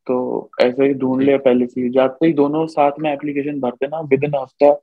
तो 0.07 0.49
ऐसे 0.61 0.85
ही 0.85 0.93
ढूंढ 0.93 1.21
लिया 1.21 1.37
पहले 1.37 1.67
से। 1.67 1.89
जाते 1.89 2.27
ही 2.27 2.33
दोनों 2.33 2.65
साथ 2.67 2.91
में 2.99 3.11
एप्लीकेशन 3.13 3.59
भरते 3.59 3.87
ना 3.87 3.99
विद 3.99 4.23
इन 4.23 4.35
हफ़्ता 4.35 4.73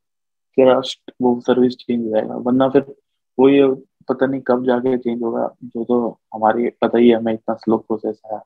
तेरा 0.59 0.81
वो 1.23 1.41
सर्विस 1.41 1.77
चेंज 1.77 2.05
हो 2.05 2.11
जाएगा। 2.11 2.35
वरना 2.37 2.69
फिर 2.69 2.95
वो 3.39 3.49
ये 3.49 3.63
पता 4.09 4.27
नहीं 4.27 4.41
कब 4.41 4.65
जाके 4.65 4.97
चेंज 4.99 5.23
होगा। 5.23 5.47
जो 5.65 5.85
तो 5.85 6.09
हमारी 6.35 6.69
पता 6.83 6.99
ही 6.99 7.09
है 7.09 7.17
हमें 7.17 7.33
इतना 7.33 7.55
स्लो 7.55 7.77
प्रोसेस 7.79 8.21
है। 8.33 8.41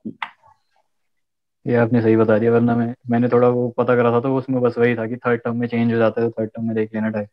ये 1.67 1.75
आपने 1.77 2.01
सही 2.03 2.17
बता 2.17 2.39
दिया 2.39 2.53
वरना 2.53 2.75
मैं 2.77 2.95
मैंने 3.11 3.29
थोड़ा 3.29 3.49
वो 3.49 3.69
पता 3.69 3.97
करा 3.97 4.13
था 4.13 4.21
तो 4.21 4.35
उसमें 4.37 4.61
बस 4.63 4.79
वही 4.79 4.95
था 4.97 5.07
कि 5.07 5.17
थर्ड 5.17 5.41
टर्म 5.41 5.57
में 5.57 5.67
चेंज 5.69 5.93
हो 5.93 5.99
जाता 5.99 6.23
है 6.23 6.29
तो 6.31 6.41
थर्ड 6.41 6.51
टर्म 6.51 6.67
में 6.67 6.75
देख 6.77 6.95
लेना 6.95 7.09
टाइम 7.09 7.27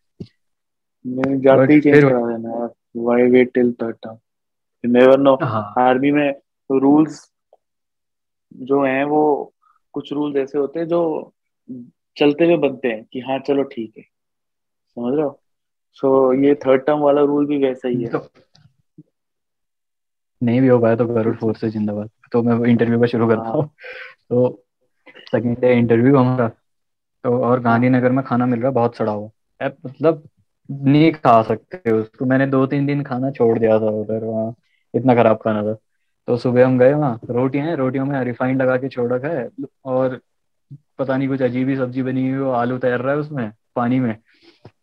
मैं 1.05 1.39
जाते 1.41 1.73
ही 1.73 1.81
चेंज 1.81 2.03
करा 2.03 2.27
देना 2.27 2.49
यार। 2.49 2.69
Why 2.97 3.29
wait 3.31 3.53
till 3.53 3.71
third 3.73 3.95
term 3.95 4.17
you 4.83 4.91
never 4.91 5.19
know 5.19 5.35
army 5.81 6.11
में 6.11 6.29
रूल्स 6.69 7.21
जो 8.53 8.83
हैं 8.83 9.03
वो 9.05 9.53
कुछ 9.93 10.13
रूल्स 10.13 10.35
ऐसे 10.35 10.57
होते 10.57 10.79
हैं 10.79 10.87
जो 10.87 11.33
चलते 12.17 12.45
हुए 12.45 12.57
बनते 12.57 12.87
हैं 12.87 13.03
कि 13.13 13.19
हाँ 13.19 13.39
चलो 13.39 13.63
ठीक 13.63 13.97
है। 13.97 14.03
समझ 14.03 15.13
रहे 15.13 15.23
हो? 15.23 15.39
सो 15.93 16.33
ये 16.33 16.53
थर्ड 16.55 16.85
टर्म 16.85 16.99
वाला 16.99 17.21
रूल 17.21 17.45
भी 17.47 17.57
वैसा 17.57 17.87
ही 17.87 18.03
है। 18.03 18.09
तो 18.09 18.27
नहीं 20.41 20.61
भी 20.61 20.67
हो 20.67 20.77
पाया 20.79 20.95
तो 20.95 21.05
गरुड़ 21.05 21.35
फोर्स 21.35 21.61
से 21.61 21.69
जिंदाबाद। 21.69 22.09
तो 22.31 22.41
मैं 22.43 22.69
इंटरव्यू 22.69 22.99
पर 22.99 23.07
शुरू 23.07 23.27
करता 23.27 23.49
हूँ। 23.49 23.65
तो 24.29 24.63
सेकेंड 25.31 25.57
डे 25.59 25.73
इंटरव्यू 25.73 26.17
हमारा। 26.17 26.47
तो 27.23 27.39
और 27.43 27.59
गांधीनगर 27.59 28.11
में 28.11 28.23
खाना 28.25 28.45
मिल 28.45 28.59
रहा 28.61 28.71
बहुत 28.71 28.95
सड़ा 28.95 29.11
हुआ। 29.11 29.29
मतलब 29.85 30.27
नहीं 30.69 31.11
खा 31.11 31.41
सकते 31.43 31.91
उसको। 31.91 32.25
मैंने 32.25 32.47
दो 32.47 32.65
तीन 32.67 32.85
दिन 32.85 33.03
खाना 33.03 33.31
छोड़ 33.31 33.57
दिया 33.59 33.79
था 33.79 33.89
उधर 34.01 34.23
वहाँ। 34.23 34.53
इतना 34.93 35.15
खराब 35.15 35.37
खाना 35.37 35.63
था। 35.63 35.73
तो 36.27 36.37
सुबह 36.37 36.65
हम 36.65 36.77
गए 36.79 36.93
वहाँ 36.93 37.19
रोटियाँ 37.29 37.65
हैं 37.67 37.75
रोटियों 37.75 38.05
में 38.05 38.19
रिफाइंड 38.23 38.61
लगा 38.61 38.77
के 38.77 38.89
छोड़ 38.89 39.11
रखा 39.13 39.27
है। 39.27 39.49
और 39.85 40.19
पता 40.99 41.17
नहीं 41.17 41.27
कुछ 41.27 41.41
अजीब 41.41 41.69
ही 41.69 41.75
सब्ज़ी 41.77 42.03
बनी 42.03 42.29
हुई 42.29 42.51
आलू 42.55 42.77
तैर 42.77 42.99
रहा 42.99 43.13
है 43.13 43.19
उसमें 43.19 43.51
पानी 43.75 43.99
में। 43.99 44.15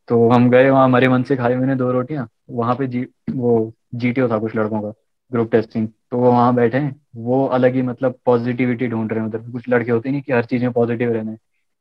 तो 0.08 0.28
हम 0.30 0.48
गए 0.50 0.68
वहाँ 0.70 0.84
हमारे 0.84 1.08
मन 1.08 1.22
से 1.22 1.36
खाए 1.36 1.54
मैंने 1.54 1.74
दो 1.76 1.90
रोटियाँ 1.92 2.28
वहाँ 2.50 2.74
पे 2.76 2.86
जी 2.86 3.06
वो 3.32 3.52
जीटीओ 3.96 4.28
था 4.30 4.38
कुछ 4.38 4.56
लड़कों 4.56 4.80
का 4.82 4.92
ग्रुप 5.30 5.50
टेस्टिंग 5.50 5.88
तो 6.10 6.18
वो 6.18 6.30
वहाँ 6.30 6.54
बैठे 6.54 6.78
हैं 6.78 6.94
वो 7.18 7.44
अलग 7.48 7.74
ही 7.74 7.82
मतलब 7.82 8.18
पॉजिटिविटी 8.26 8.86
ढूंढ 8.88 9.12
रहे 9.12 9.20
हैं 9.20 9.26
उधर 9.28 9.50
कुछ 9.52 9.68
लड़के 9.68 9.90
होते 9.92 10.10
नहीं 10.10 10.22
कि 10.22 10.32
हर 10.32 10.44
चीज़ 10.44 10.62
में 10.62 10.72
पॉजिटिव 10.72 11.12
रहना 11.12 11.30
है 11.30 11.38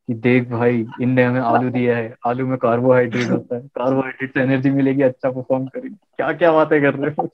कि 0.10 0.14
देख 0.16 0.48
भाई 0.50 0.86
इनने 1.02 1.24
हमें 1.24 1.40
आलू 1.42 1.70
दिया 1.70 1.98
है 1.98 2.14
आलू 2.28 2.48
में 2.48 2.58
कार्बोहाइड्रेट 2.58 3.30
होता 3.30 3.56
है 3.56 3.62
कार्बोहाइड्रेट 3.76 4.34
से 4.34 4.42
एनर्जी 4.42 4.70
मिलेगी 4.72 5.02
अच्छा 5.02 5.32
परफॉर्म 5.32 5.66
करेंगे 5.68 5.96
क्या 6.18 6.32
क्या 6.34 6.52
बातें 6.52 6.82
कर 6.82 6.94
रहे 6.96 7.12
हो? 7.12 7.28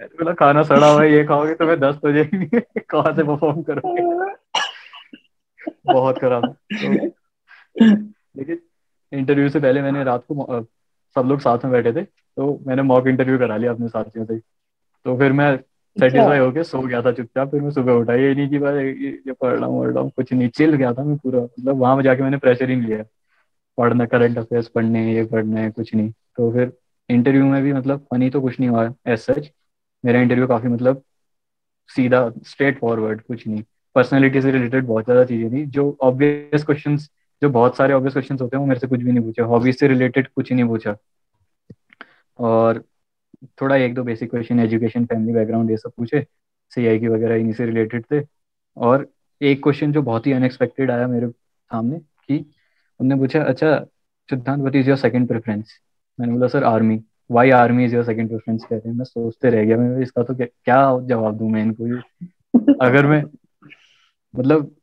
बोला 0.00 0.32
खाना 0.34 0.62
सड़ा 0.64 0.88
हुआ 0.88 1.04
ये 1.04 1.24
खाओगे 1.24 1.54
तो 1.54 1.66
मैं 1.66 1.78
दस्त 1.80 2.04
हो 2.04 2.12
जाएँगे 2.12 2.60
कहाँ 2.80 3.14
से 3.16 3.22
परफॉर्म 3.24 3.62
करोगे? 3.62 4.34
बहुत 5.86 6.18
खराब 6.20 6.52
तो 6.74 6.94
लेकिन 8.36 8.60
इंटरव्यू 9.12 9.48
से 9.48 9.60
पहले 9.60 9.82
मैंने 9.82 10.04
रात 10.04 10.24
को 10.32 10.62
सब 11.16 11.26
लोग 11.26 11.40
साथ 11.40 11.64
में 11.64 11.72
बैठे 11.72 11.92
थे 11.92 12.02
तो 12.02 12.60
मैंने 12.66 12.82
मॉक 12.82 13.06
इंटरव्यू 13.06 13.38
करा 13.38 13.56
लिया 13.56 13.72
अपने 13.72 13.88
साथियों 13.88 14.24
से 14.24 14.38
तो 15.06 15.16
फिर 15.18 15.32
मैं 15.32 15.56
सेटिस्फाई 15.96 16.38
होके 16.38 16.62
सो 16.64 16.80
गया 16.80 17.00
था 17.02 17.12
चुपचाप 17.12 17.50
फिर 17.50 17.60
मैं 17.60 17.70
सुबह 17.70 17.92
उठा 17.92 18.14
ये 18.14 18.34
नहीं 18.34 18.48
कि 18.48 18.58
भाई 18.58 18.86
ये 19.26 19.32
पढ़ 19.32 19.54
रहा 19.54 19.66
हूँ 19.66 19.80
पढ़ 19.80 19.92
रहा 19.92 20.02
हूँ 20.02 20.10
कुछ 20.16 20.32
नहीं 20.32 20.48
चिल 20.48 20.74
गया 20.74 20.92
था 20.94 21.04
मैं 21.04 21.16
पूरा 21.16 21.40
मतलब 21.40 21.76
वहाँ 21.76 22.02
जाके 22.02 22.22
मैंने 22.22 22.36
प्रेशर 22.36 22.70
ही 22.70 22.76
नहीं 22.76 22.88
लिया। 22.88 23.04
पढ़ना 23.78 24.04
करंट 24.06 24.38
अफेयर्स 24.38 24.68
पढ़ने 24.68 25.14
ये 25.14 25.24
पढ़ना 25.24 25.68
कुछ 25.70 25.94
नहीं। 25.94 26.10
तो 26.36 26.50
फिर 26.52 26.72
इंटरव्यू 27.08 27.44
में 27.44 27.62
भी 27.62 27.72
मतलब 27.72 28.06
फनी 28.10 28.30
तो 28.30 28.40
कुछ 28.40 28.58
नहीं 28.60 28.70
हुआ 28.70 28.84
एज 29.08 29.18
सच 29.18 29.50
मेरा 30.04 30.20
इंटरव्यू 30.20 30.46
काफ़ी 30.46 30.68
मतलब 30.68 31.02
सीधा 31.90 32.28
स्ट्रेट 32.46 32.78
फॉरवर्ड 32.80 33.20
कुछ 33.22 33.46
नहीं। 33.46 33.62
पर्सनैलिटी 33.96 34.42
से 34.42 34.50
रिलेटेड 34.50 34.86
बहुत 34.86 35.04
ज़्यादा 35.04 35.24
चीज़ें 35.24 35.50
थी 35.52 35.64
जो 35.66 35.96
ऑब्वियस 36.02 36.64
क्वेश्चंस 36.64 37.08
जो 37.42 37.48
बहुत 37.50 37.76
सारे 37.76 37.94
ऑब्वियस 37.94 38.12
क्वेश्चंस 38.12 38.40
होते 38.40 38.56
हैं 38.56 38.60
वो 38.60 38.66
मेरे 38.66 38.80
से 38.80 38.86
कुछ 38.86 39.00
भी 39.00 39.12
नहीं 39.12 39.24
पूछे। 39.24 39.42
हॉबीज 39.42 39.78
से 39.78 39.88
रिलेटेड 39.88 40.28
कुछ 40.28 40.52
नहीं 40.52 40.64
पूछा। 40.64 40.96
और 42.38 42.82
थोड़ा 43.60 43.76
एक 43.76 43.94
दो 43.94 44.02
basic 44.02 44.30
question 44.30 44.60
education 44.60 45.04
family 45.04 45.32
background 45.32 45.70
ये 45.70 45.76
सब 45.76 45.92
पूछे। 45.96 46.26
सी 46.72 46.98
की 47.00 47.08
वगैरह 47.08 47.34
इन्हीं 47.34 47.52
से 47.52 47.66
रिलेटेड 47.66 48.04
थे। 48.12 48.22
और 48.76 49.08
एक 49.42 49.62
क्वेश्चन 49.62 49.92
जो 49.92 50.02
बहुत 50.02 50.26
ही 50.26 50.32
अनएक्सपेक्टेड 50.32 50.90
आया 50.90 51.06
मेरे 51.06 51.28
सामने 51.28 51.98
कि 51.98 52.44
उनने 53.00 53.16
पूछा 53.16 53.42
अच्छा 53.42 53.78
Siddhant 54.28 54.62
what 54.64 54.76
is 54.76 54.88
your 54.88 54.96
second 54.96 55.28
preference 55.28 55.72
मैंने 56.20 56.32
बोला 56.32 56.46
sir 56.48 56.64
army 56.64 57.00
why 57.30 57.50
army 57.50 57.84
is 57.84 57.94
your 57.94 58.04
second 58.04 58.28
preference 58.28 58.64
कहते 58.64 58.88
हैं। 58.88 58.96
मैं 58.96 59.04
सोचते 59.04 59.50
रह 59.50 59.64
गया। 59.64 59.76
मैं 59.76 60.02
इसका 60.02 60.22
तो 60.22 60.34
क्या, 60.34 60.46
क्या 60.46 60.98
जवाब 61.06 61.36
दूँ 61.38 61.50
मैं 61.50 61.62
इनको? 61.62 61.84
अगर 62.84 63.06
मैं 63.06 63.22
मतलब 64.34 64.74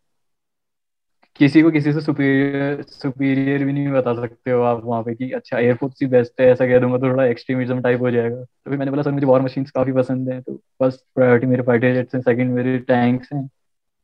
किसी 1.39 1.61
को 1.61 1.71
किसी 1.71 1.93
से 1.93 2.01
सुपीरियर 2.01 2.81
सुपीरियर 2.81 3.63
भी 3.65 3.73
नहीं 3.73 3.87
बता 3.89 4.13
सकते 4.13 4.51
हो 4.51 4.61
आप 4.63 4.81
वहाँ 4.83 5.01
पे 5.03 5.13
कि 5.15 5.31
अच्छा 5.31 5.57
एयरफोर्स 5.59 6.01
ही 6.01 6.07
बेस्ट 6.07 6.41
है, 6.41 6.47
ऐसा 6.47 6.65
कह 6.67 6.79
दूँगा 6.79 6.97
तो 6.97 7.09
थोड़ा 7.09 7.25
एक्सट्रीमिज्म 7.25 7.81
टाइप 7.81 8.01
हो 8.01 8.11
जाएगा। 8.11 8.35
तो 8.35 8.69
फिर 8.69 8.77
मैंने 8.79 8.91
बोला, 8.91 9.03
सर, 9.03 9.11
मुझे 9.11 9.25
वॉर 9.25 9.41
मशीन्स 9.41 9.71
काफ़ी 9.71 9.91
पसंद 9.91 10.29
है। 10.29 10.39
तो 10.41 10.55
फ़र्स्ट 10.79 11.01
प्रायोरिटी 11.15 11.47
मेरे 11.47 11.63
फाइटर 11.63 11.93
जेट्स 11.93 12.15
हैं 12.15 12.21
सेकंड 12.21 12.53
मेरे 12.53 12.77
टैंक्स 12.87 13.33
हैं। 13.33 13.49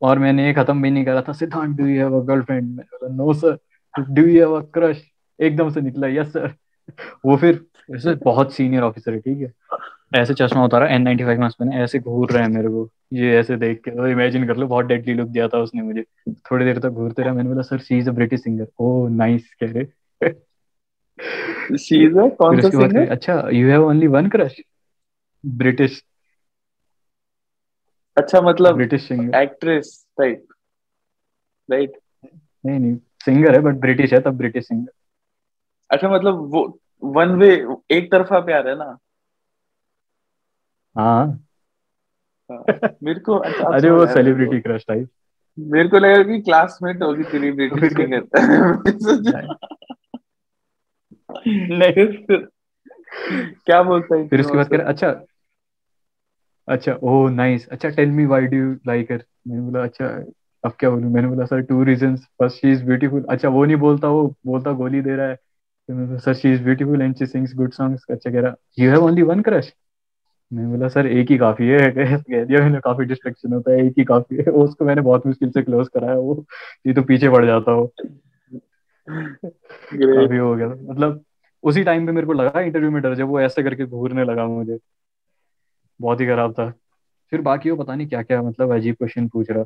और 0.02 0.18
मैंने 0.18 0.46
ये 0.46 0.52
खत्म 0.54 0.82
भी 0.82 0.90
नहीं 0.90 1.04
करा 1.04 1.22
था। 1.22 1.32
Siddhant 1.32 1.76
do 1.76 1.86
you 1.86 1.98
have 1.98 2.20
a 2.20 2.24
girlfriend 2.26 2.62
मैंने 2.62 2.96
बोला 2.96 3.14
no 3.16 3.32
sir 3.34 3.58
do 3.94 4.22
you 4.22 4.38
have 4.38 4.54
a 4.54 4.62
crush 4.74 5.02
एकदम 5.38 5.70
से 5.70 5.80
निकला 5.80 6.08
यस 6.08 6.32
सर 6.32 6.54
वो 7.24 7.36
फिर 7.36 7.64
ऐसे 7.94 8.14
बहुत 8.14 8.52
सीनियर 8.54 8.82
ऑफिसर 8.82 9.12
है, 9.12 9.18
ठीक 9.20 9.40
है। 9.40 9.52
ऐसे 10.20 10.34
चश्मा 10.34 10.64
उतारा 10.64 10.86
एन 10.86 11.02
नाइनटी 11.02 11.24
फाइव 11.24 11.40
मास्क 11.40 11.62
मैंने 11.62 11.82
ऐसे 11.82 11.98
घूर 11.98 12.30
रहे 12.30 12.42
हैं 12.42 12.50
मेरे 12.50 12.68
को। 12.68 12.90
ये 13.12 13.36
ऐसे 13.38 13.56
देख 13.56 13.80
के 13.84 13.90
तो 13.90 14.06
इमेजिन 14.06 14.46
कर 14.46 14.56
लो 14.56 14.66
बहुत 14.66 14.86
डेडली 14.86 15.14
लुक 15.14 15.28
दिया 15.28 15.48
था 15.48 15.58
उसने 15.58 15.82
मुझे। 15.82 16.04
थोड़ी 16.28 16.64
देर 16.64 16.78
तक 16.78 16.88
घूरते 16.88 17.22
रहा 17.22 17.34
मैंने 17.34 17.48
बोला 17.48 17.62
sir 17.62 17.78
she 17.78 17.98
is 17.98 18.10
a 18.10 18.12
British 18.12 18.42
singer 18.42 18.66
oh 18.78 19.08
nice 19.08 19.54
कह 19.62 19.72
रहे। 19.72 19.84
चीज़ 21.76 22.18
है 22.18 22.28
कौन 22.30 22.60
फिर 22.60 22.70
सा 22.70 22.86
सिंगर 22.86 23.08
अच्छा 23.08 23.48
you 23.52 23.68
have 23.70 23.84
only 23.86 24.06
one 24.06 24.28
crush 24.28 24.60
British 25.46 26.02
अच्छा 28.16 28.40
मतलब 28.40 28.74
British 28.76 29.08
singer 29.08 29.38
actress 29.38 30.06
type 30.18 30.46
right 31.70 31.92
नहीं 32.66 32.78
नहीं 32.80 32.96
सिंगर 32.96 33.54
है 33.54 33.60
बट 33.60 33.74
ब्रिटिश 33.74 34.12
है 34.12 34.20
तब 34.20 34.36
ब्रिटिश 34.36 34.68
सिंगर 34.68 34.90
अच्छा 35.90 36.08
मतलब 36.08 36.34
वो 36.34 36.80
वन 37.04 37.28
वे 37.28 37.66
एक 37.90 38.12
तरफा 38.12 38.40
प्यार 38.40 38.68
है 38.68 38.74
ना? 38.74 38.98
हाँ। 40.96 41.44
मेरे 43.04 43.20
को 43.20 43.36
अच्छा 43.36 43.64
अरे 43.64 43.76
अच्छा 43.76 43.92
वो 43.92 44.06
सेलिब्रिटी 44.06 44.60
क्रश 44.60 44.84
टाइप 44.88 45.08
मेरे 45.58 45.88
को 45.88 45.98
लगा 45.98 46.22
कि 46.22 46.40
क्लासमेट 46.40 47.02
होगी 47.02 47.24
तेरी 47.24 47.50
तो 47.50 47.56
ब्रिटिश 47.56 47.92
सिंगर 47.92 48.22
नहीं। 51.72 52.38
क्या 53.66 53.82
बोलता 53.82 54.16
है 54.16 54.28
फिर 54.28 54.40
उसके 54.40 54.56
बाद 54.56 54.68
कह 54.68 54.76
रहा 54.76 54.88
अच्छा 54.88 55.14
अच्छा 56.68 56.92
ओह 57.02 57.30
नाइस 57.30 57.68
अच्छा 57.68 57.88
tell 57.88 58.10
me 58.10 58.26
why 58.26 58.46
do 58.46 58.56
you 58.56 58.72
like 58.86 59.12
her 59.12 59.24
मैंने 59.48 59.62
बोला 59.62 59.82
अच्छा 59.82 60.06
अब 60.64 60.72
क्या 60.80 60.90
बोलूँ? 60.90 61.10
मैंने 61.12 61.28
बोला 61.28 61.44
sir 61.44 61.60
two 61.60 61.82
reasons 61.82 62.26
first 62.38 62.60
she 62.60 62.72
is 62.72 62.84
beautiful 62.84 63.24
अच्छा 63.30 63.48
वो 63.48 63.64
नहीं 63.64 63.76
बोलता 63.76 64.08
वो 64.08 64.26
बोलता 64.46 64.72
गोली 64.72 65.00
दे 65.00 65.16
रहा 65.16 65.26
है। 65.28 66.18
Sir 66.18 66.34
she 66.34 66.52
is 66.52 66.62
beautiful 66.62 67.02
and 67.02 67.14
she 67.16 67.26
sings 67.26 67.54
good 67.54 67.72
songs 67.72 68.04
अच्छा 68.10 68.30
कह 68.30 68.40
रहा 68.40 68.54
you 68.78 68.90
have 68.90 69.04
only 69.04 69.22
one 69.22 69.40
crush 69.42 69.72
मैंने 70.52 70.68
बोला 70.68 70.88
सर 70.88 71.06
एक 71.06 71.30
ही 71.30 71.38
काफ़ी 71.38 71.68
है। 71.68 71.78
कह 72.16 72.44
दिया 72.44 72.60
मैंने 72.60 72.80
काफ़ी 72.80 73.04
डिस्ट्रैक्शन 73.04 73.52
होता 73.52 73.72
है 73.72 73.86
एक 73.86 73.94
ही 73.98 74.04
काफ़ी 74.04 74.36
है। 74.36 74.44
उसको 74.44 74.84
मैंने 74.84 75.02
बहुत 75.02 75.26
मुश्किल 75.26 75.50
से 75.50 75.62
क्लोज 75.62 75.88
कराया 75.88 76.14
वो 76.14 76.44
ये 76.86 76.94
तो 76.94 77.02
पीछे 77.02 77.28
पड़ 77.28 77.44
जाता 77.46 77.72
हो। 77.72 77.92
काफ़ी 79.08 80.36
हो 80.36 80.54
गया। 80.56 80.68
मतलब 80.68 81.24
उसी 81.62 81.84
टाइम 81.84 82.06
पे 82.06 82.12
मेरे 82.12 82.26
को 82.26 82.32
लगा 82.32 82.60
इंटरव्यू 82.60 82.90
में 82.90 83.02
डर 83.02 83.14
जब 83.14 83.28
वो 83.28 83.40
ऐसे 83.40 83.62
करके 83.62 83.86
घूरने 83.86 84.24
लगा 84.24 84.46
मुझे। 84.46 84.78
बहुत 86.00 86.20
ही 86.20 86.26
खराब 86.26 86.52
था। 86.52 86.70
फिर 87.30 87.40
बाकी 87.40 87.70
वो 87.70 87.76
पता 87.76 87.94
नहीं 87.94 88.06
क्या 88.08 88.22
क्या 88.22 88.42
मतलब 88.42 88.72
अजीब 88.72 88.94
क्वेश्चन 88.94 89.28
पूछ 89.28 89.50
रहा। 89.50 89.64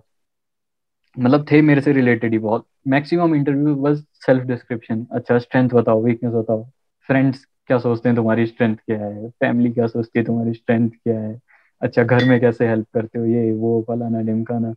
मतलब 1.18 1.46
थे 1.52 1.62
मेरे 1.62 1.80
से 1.80 1.92
रिलेटेड 1.92 2.32
ही 2.32 2.38
बहुत। 2.38 2.66
मैक्सिमम 2.88 3.34
इंटरव्यू 3.34 3.74
बस 3.74 4.04
सेल्फ 4.26 4.44
डिस्क्रिप्शन 4.44 5.06
अच्छा 5.12 5.38
स्ट्रेंथ 5.38 5.70
बताओ 5.70 6.02
वीकनेस 6.02 6.32
बताओ। 6.32 6.64
फ्रेंड्स 7.08 7.46
क्या 7.68 7.78
सोचते 7.78 8.08
हैं 8.08 8.16
तुम्हारी 8.16 8.46
स्ट्रेंथ 8.46 8.76
क्या 8.76 8.98
है? 8.98 9.28
फैमिली 9.30 9.70
क्या 9.72 9.86
सोचती 9.86 10.18
है 10.18 10.24
तुम्हारी 10.24 10.52
स्ट्रेंथ 10.52 10.90
क्या 10.90 11.20
है? 11.20 11.40
अच्छा 11.82 12.02
घर 12.04 12.24
में 12.24 12.40
कैसे 12.40 12.68
हेल्प 12.68 12.86
करते 12.94 13.18
हो? 13.18 13.24
ये, 13.24 13.52
वो, 13.52 13.84
फलाना, 13.88 14.20
ढिमकाना। 14.20 14.74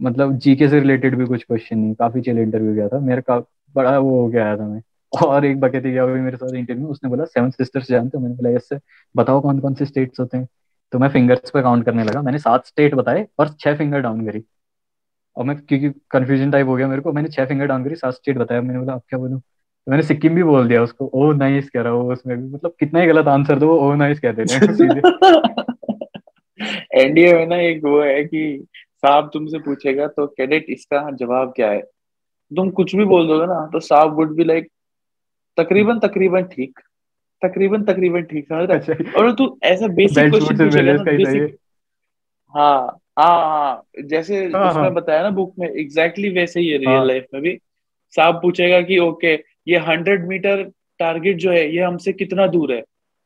मतलब 0.00 0.36
जीके 0.38 0.68
से 0.68 0.80
रिलेटेड 0.80 1.16
भी 1.16 1.26
कुछ 1.26 1.44
क्वेश्चन 1.44 1.78
नहीं। 1.78 1.94
काफ़ी 1.94 2.20
चिल 2.20 2.38
इंटरव्यू 2.38 2.74
गया 2.74 2.88
था। 2.88 3.00
मेरा 3.00 3.20
का 3.20 3.38
बड़ा 3.74 3.98
वो 3.98 4.20
हो 4.22 4.28
गया 4.28 4.56
था 4.56 4.68
मैं। 4.68 4.82
और 5.26 5.44
एक 5.44 5.60
बकेती 5.60 5.92
गया 5.92 6.02
हुई 6.02 6.20
मेरे 6.20 6.36
साथ 6.36 6.54
इंटरव्यू 6.54 6.86
उसने 6.88 7.10
बोला 7.10 7.24
सेवन 7.24 7.50
सिस्टर्स 7.50 7.88
जानते 7.88 8.18
हो? 8.18 8.22
मैंने 8.22 8.36
बोला 8.36 8.50
यस 8.50 8.68
सर 8.68 8.80
बताओ 9.16 9.40
कौन 9.40 9.60
कौन 9.60 9.74
से 9.74 9.84
स्टेट्स 9.86 10.20
होते 10.20 10.38
हैं? 10.38 10.48
तो 10.92 10.98
मैं 10.98 11.08
फिंगर्स 11.08 11.50
पे 11.50 11.62
काउंट 11.62 11.84
करने 11.84 12.04
लगा। 12.04 12.22
मैंने 12.22 12.38
सात 12.38 12.66
स्टेट 12.66 12.94
बताए। 12.94 13.26
और 13.38 13.48
छह 13.60 13.76
फिंगर 13.76 14.00
डाउन 14.00 14.26
करी। 14.26 14.44
और 15.36 15.44
मैं, 15.44 15.56
क्योंकि 15.56 15.90
कंफ्यूजन 16.10 16.50
टाइप 16.50 16.66
हो 16.66 16.76
गया 16.76 16.88
मेरे 16.88 17.02
को, 17.02 17.12
मैंने 17.12 17.28
छह 17.28 17.46
फिंगर 17.46 17.66
डाउन 17.66 17.84
करी, 17.84 17.94
सात 17.94 18.14
स्टेट 18.14 18.38
बताया 18.38 18.60
मैंने 18.62 18.78
बोला, 18.80 18.92
अब 18.92 19.02
क्या 19.08 19.18
बोलूँ? 19.18 19.40
तो 19.90 19.92
मैंने 19.92 20.02
सिक्किम 20.02 20.34
भी 20.34 20.42
बोल 20.42 20.68
दिया 20.68 20.82
उसको 20.82 21.06
ओ 21.14 21.32
नाइस 21.32 21.70
कह 21.70 21.82
रहा 21.82 21.92
वो 21.92 22.12
उसमें 22.12 22.36
भी। 22.36 22.44
मतलब 22.54 22.74
कितना 22.80 23.00
ही 23.00 23.06
गलत 23.06 23.28
आंसर 23.28 23.58
दो 23.58 23.68
ओ 23.78 23.94
नाइस 23.94 24.20
कह 24.20 24.32
देते 24.32 24.54
हैं 24.54 24.62
एनडीए 26.94 27.32
में 27.34 27.46
ना 27.46 27.56
एक 27.56 27.84
वो 27.84 28.00
है 28.02 28.22
कि 28.24 28.42
साहब 29.02 29.30
तुमसे 29.32 29.58
पूछेगा 29.58 30.06
तो 30.06 30.26
कैडेट 30.26 30.66
इसका 30.70 31.00
जवाब 31.10 31.52
क्या 31.56 31.70
है? 31.70 31.80
तुम 32.50 32.70
कुछ 32.70 32.94
भी 32.96 33.04
बोल 33.04 33.26
दोगे 33.28 33.46
ना 33.46 33.66
तो 33.72 33.80
साहब 33.80 34.14
वुड 34.14 34.34
बी 34.36 34.44
लाइक 34.44 34.68
तकरीबन 35.58 35.98
तकरीबन 35.98 36.42
ठीक। 36.44 36.78
तकरीबन 37.42 37.84
तकरीबन 37.84 38.22
ठीक 38.22 38.46
समझ 38.48 38.68
रहा 38.70 38.76
है? 38.76 38.94
अच्छा। 38.94 39.20
और 39.20 39.32
तू 39.32 39.58
ऐसा 39.64 39.88
बेसिक 39.88 40.30
क्वेश्चन 40.30 40.56
पूछेगा 40.56 40.92
ना 40.92 41.10
ही 41.10 41.10
है 41.10 41.16
बेसिक 41.16 41.56
हाँ 42.54 42.98
हाँ 43.18 43.34
हाँ। 43.40 43.82
जैसे 44.04 44.44
हाँ 44.46 44.68
उसमें 44.70 44.82
हाँ। 44.82 44.92
बताया 44.94 45.22
ना 45.22 45.30
बुक 45.30 45.54
में 45.58 45.68
एग्जैक्टली 45.68 46.22
exactly 46.22 46.34
वैसे 46.34 46.60
ही 46.60 46.68
है 46.68 46.78
रियल 46.78 46.96
हाँ। 46.96 47.04
लाइफ 47.06 47.26
में 47.34 47.42
भी। 47.42 47.58
साहब 48.14 48.40
पूछेगा 48.42 48.80
कि 48.82 48.98
ओके 48.98 49.36
ये 49.68 49.78
हंड्रेड 49.78 50.26
मीटर 50.26 50.62
टारगेट 50.98 51.36
जो 51.36 51.50
है 51.50 51.76
ये 51.76 51.82
हमसे 51.82 52.12
कितना 52.12 52.46
दूर 52.46 52.72
है? 52.72 52.82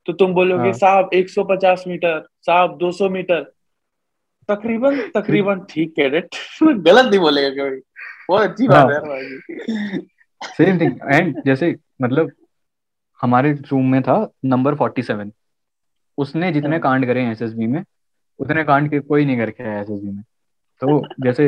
तो 0.06 0.12
तुम 0.12 0.34
बोलोगे 0.34 0.62
हाँ। 0.62 0.72
साहब 0.72 1.10
150 1.14 1.86
मीटर 1.88 2.26
साहब 2.42 2.78
200 2.78 3.10
मीटर 3.10 3.42
तकरीबन 4.48 5.00
तकरीबन 5.14 5.60
ठीक 5.70 5.94
कैडेट 5.96 6.28
गलत 6.62 7.10
नहीं 7.10 7.20
बोलेगा 7.20 7.64
कभी। 7.64 7.80
बहुत 8.28 8.50
अच्छी 8.50 8.68
बात 8.68 8.90
है। 8.90 9.98
सेम 10.42 10.80
थिंग 10.80 10.98
एंड 11.12 11.42
जैसे 11.46 11.74
मतलब 12.02 12.30
हमारे 13.22 13.52
रूम 13.52 13.90
में 13.90 14.02
था 14.02 14.16
नंबर 14.44 14.74
फोर्टी 14.74 15.02
सेवन 15.02 15.32
उसने 16.18 16.52
जितने 16.52 16.70
हाँ। 16.70 16.80
कांड 16.80 17.06
करे 17.06 17.20
हैं 17.20 17.32
एसएसबी 17.32 17.66
में 17.66 17.84
उतने 18.38 18.64
कांड 18.64 18.90
के 18.90 19.00
कोई 19.00 19.24
नहीं 19.24 19.36
करके 19.36 19.64
आया 19.64 19.80
एसएसबी 19.80 20.10
में। 20.10 20.22
तो 20.82 21.00
जैसे 21.24 21.46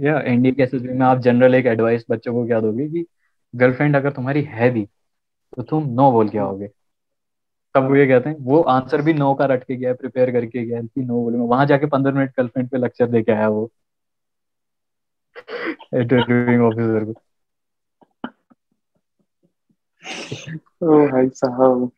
या 0.00 0.18
एनडी 0.20 0.52
के 0.52 0.62
एसएसबी 0.62 0.88
में 0.88 1.06
आप 1.06 1.18
जनरल 1.18 1.54
एक 1.54 1.66
एडवाइस 1.66 2.04
बच्चों 2.10 2.32
को 2.32 2.46
क्या 2.46 2.60
दोगे 2.60 2.88
कि 2.88 3.04
गर्लफ्रेंड 3.54 3.96
अगर 3.96 4.12
तुम्हारी 4.12 4.42
है 4.50 4.70
भी 4.70 4.84
तो 5.52 5.62
तुम 5.62 5.86
नो 5.90 6.10
बोल 6.12 6.28
के 6.28 6.38
आओगे। 6.38 6.68
तब 7.74 7.84
वो 7.84 7.96
ये 7.96 8.06
कहते 8.06 8.28
हैं 8.30 8.36
वो 8.40 8.60
आंसर 8.70 9.02
भी 9.02 9.12
नो 9.14 9.32
का 9.34 9.44
रट 9.46 9.64
के 9.64 9.76
गया 9.76 9.92
प्रिपेयर 9.94 10.30
करके 10.32 10.64
गया 10.64 10.80
कि 10.82 11.02
नो 11.02 11.22
बोलूँगा 11.22 11.44
वहाँ 11.46 11.66
जाके 11.66 11.86
पंद्रह 11.86 12.14
मिनट 12.14 12.30
गर्लफ्रेंड 12.36 12.68
पे 12.70 12.78
लेक्चर 12.78 13.10
दे 13.10 13.22
के 13.22 13.32
आया 13.32 13.48
वो। 13.48 13.70
इंटरव्यूइंग 15.94 16.62
ऑफिसर 16.62 17.04
को। 17.04 17.20
ओ 20.82 21.06
भाई 21.08 21.28
साहब। 21.34 21.90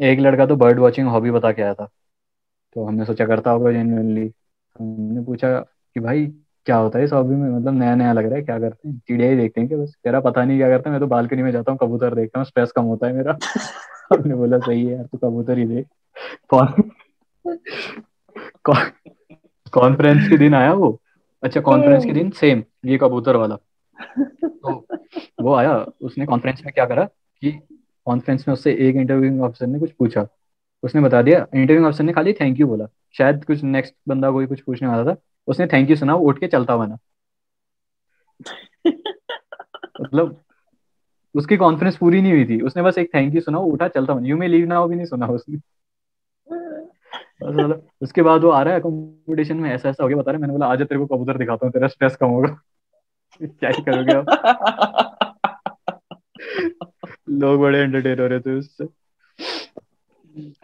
एक 0.00 0.18
लड़का 0.20 0.46
तो 0.46 0.56
बर्ड 0.56 0.78
वॉचिंग 0.78 1.08
हॉबी 1.08 1.30
बता 1.30 1.52
के 1.52 1.62
आया 1.62 1.74
था। 1.74 1.88
तो 2.76 2.84
हमने 2.84 3.04
सोचा 3.04 3.26
करता 3.26 3.50
होगा 3.50 3.72
जेन्युइनली 3.72 4.26
हमने 4.80 5.24
पूछा 5.24 5.58
कि 5.60 6.00
भाई 6.00 6.26
क्या 6.66 6.76
होता 6.76 6.98
है 6.98 7.04
इस 7.04 7.12
हॉबी 7.12 7.34
में 7.34 7.50
मतलब 7.50 7.74
नया 7.74 7.94
नया 7.94 8.12
लग 8.12 8.26
रहा 8.26 8.34
है 8.34 8.42
क्या 8.42 8.58
करते 8.58 8.88
हैं? 8.88 8.98
चिड़िया 8.98 9.30
ही 9.30 9.36
देखते 9.36 9.60
हैं 9.60 9.68
कि 9.70 9.76
बस? 9.76 9.94
कह 10.04 10.10
रहा 10.10 10.20
पता 10.20 10.44
नहीं 10.44 10.58
क्या 10.58 10.68
करते 10.68 10.88
हैं 10.88 10.90
मैं 10.90 11.00
तो 11.00 11.06
बालकनी 11.06 11.42
में 11.42 11.50
जाता 11.50 11.72
हूँ 11.72 11.78
कबूतर 11.82 12.14
देखता 12.14 12.38
हूँ 12.38 12.46
स्ट्रेस 12.46 12.72
कम 12.72 12.82
होता 12.82 13.06
है 13.06 13.12
मेरा। 13.12 13.38
हमने 14.12 14.34
बोला 14.34 14.58
सही 14.58 14.86
है 14.86 14.92
यार 14.92 15.04
तू 15.04 15.18
कबूतर 15.18 15.58
ही 15.58 15.64
देख। 15.64 15.86
कौन? 16.48 16.92
कॉन्फ्रेंस 19.72 20.28
के 20.28 20.36
दिन 20.36 20.54
आया 20.54 20.72
वो? 20.72 21.00
अच्छा 21.42 21.60
कॉन्फ्रेंस 21.60 22.04
के 22.04 22.12
दिन 22.12 22.30
सेम 22.30 22.62
ये 22.84 22.98
कबूतर 22.98 23.36
वाला। 23.36 23.56
तो 24.40 24.86
वो 25.42 25.54
आया 25.54 25.86
उसने 26.02 26.26
कॉन्फ्रेंस 26.26 26.62
में 26.66 26.72
क्या 26.74 26.86
करा 26.86 27.04
कि 27.42 27.60
कॉन्फ्रेंस 28.06 28.48
में 28.48 28.52
उससे 28.52 28.72
एक 28.72 28.96
इंटरव्यूइंग 28.96 29.42
ऑफिसर 29.42 29.66
ने 29.66 29.78
कुछ 29.78 29.92
पूछा। 29.92 30.26
उसने 30.82 31.00
बता 31.00 31.22
दिया 31.22 31.38
इंटरव्यूइंग 31.38 31.86
ऑफिसर 31.86 32.04
ने 32.04 32.12
खाली 32.12 32.32
थैंक 32.32 32.60
यू 32.60 32.66
बोला। 32.66 32.86
शायद 33.18 33.44
कुछ 33.44 33.62
नेक्स्ट 33.62 33.94
बंदा 34.08 34.30
कोई 34.30 34.46
कुछ 34.46 34.60
पूछने 34.60 34.88
वाला 34.88 35.14
था। 35.14 35.16
उसने 35.46 35.66
थैंक 35.66 35.90
यू 35.90 35.96
सुना 35.96 36.14
वो 36.14 36.28
उठ 36.28 36.38
के 36.38 36.46
चलता 36.46 36.76
बना 36.76 36.98
मतलब 40.00 40.42
उसकी 41.34 41.56
कॉन्फ्रेंस 41.56 41.96
पूरी 41.96 42.22
नहीं 42.22 42.32
हुई 42.32 42.44
थी। 42.44 42.60
उसने 42.60 42.82
बस 42.82 42.98
एक 42.98 43.14
थैंक 43.14 43.34
यू 43.34 43.40
सुना 43.40 43.58
वो 43.58 43.64
उठा 43.64 43.88
चलता 43.88 44.14
बना 44.14 44.26
यू 44.26 44.36
मे 44.36 44.48
लीव 44.48 44.66
नाउ 44.66 44.88
भी 44.88 44.96
नहीं 44.96 45.06
सुना 45.06 45.26
उसने। 45.26 45.58
मतलब 47.44 47.88
उसके 48.02 48.22
बाद 48.22 48.40
वो 48.40 48.50
आ 48.50 48.62
रहा 48.62 48.74
है 48.74 48.80
कंपटीशन 48.80 49.56
में 49.56 49.70
ऐसा 49.70 49.88
ऐसा 49.88 50.02
हो 50.02 50.08
गया 50.08 50.18
बता 50.18 50.30
रहा 50.30 50.36
है 50.36 50.40
मैंने 50.40 50.52
बोला 50.52 50.66
आज 50.66 50.82
तेरे 50.82 50.98
को 50.98 51.06
कबूतर 51.06 51.38
दिखाता 51.38 51.66
हूँ 51.66 51.72
तेरा 51.72 51.88
स्ट्रेस 51.88 52.16
कम 52.16 52.26
होगा। 52.26 52.60
क्या 53.42 53.70
ही 53.70 53.82
करोगे 53.82 54.12
आप? 54.12 54.26
लोग 57.30 57.60
बड़े 57.60 57.78
एंटरटेन 57.78 58.20
हो 58.20 58.26
रहे 58.26 58.40
थे 58.40 58.58
उससे। 58.58 58.84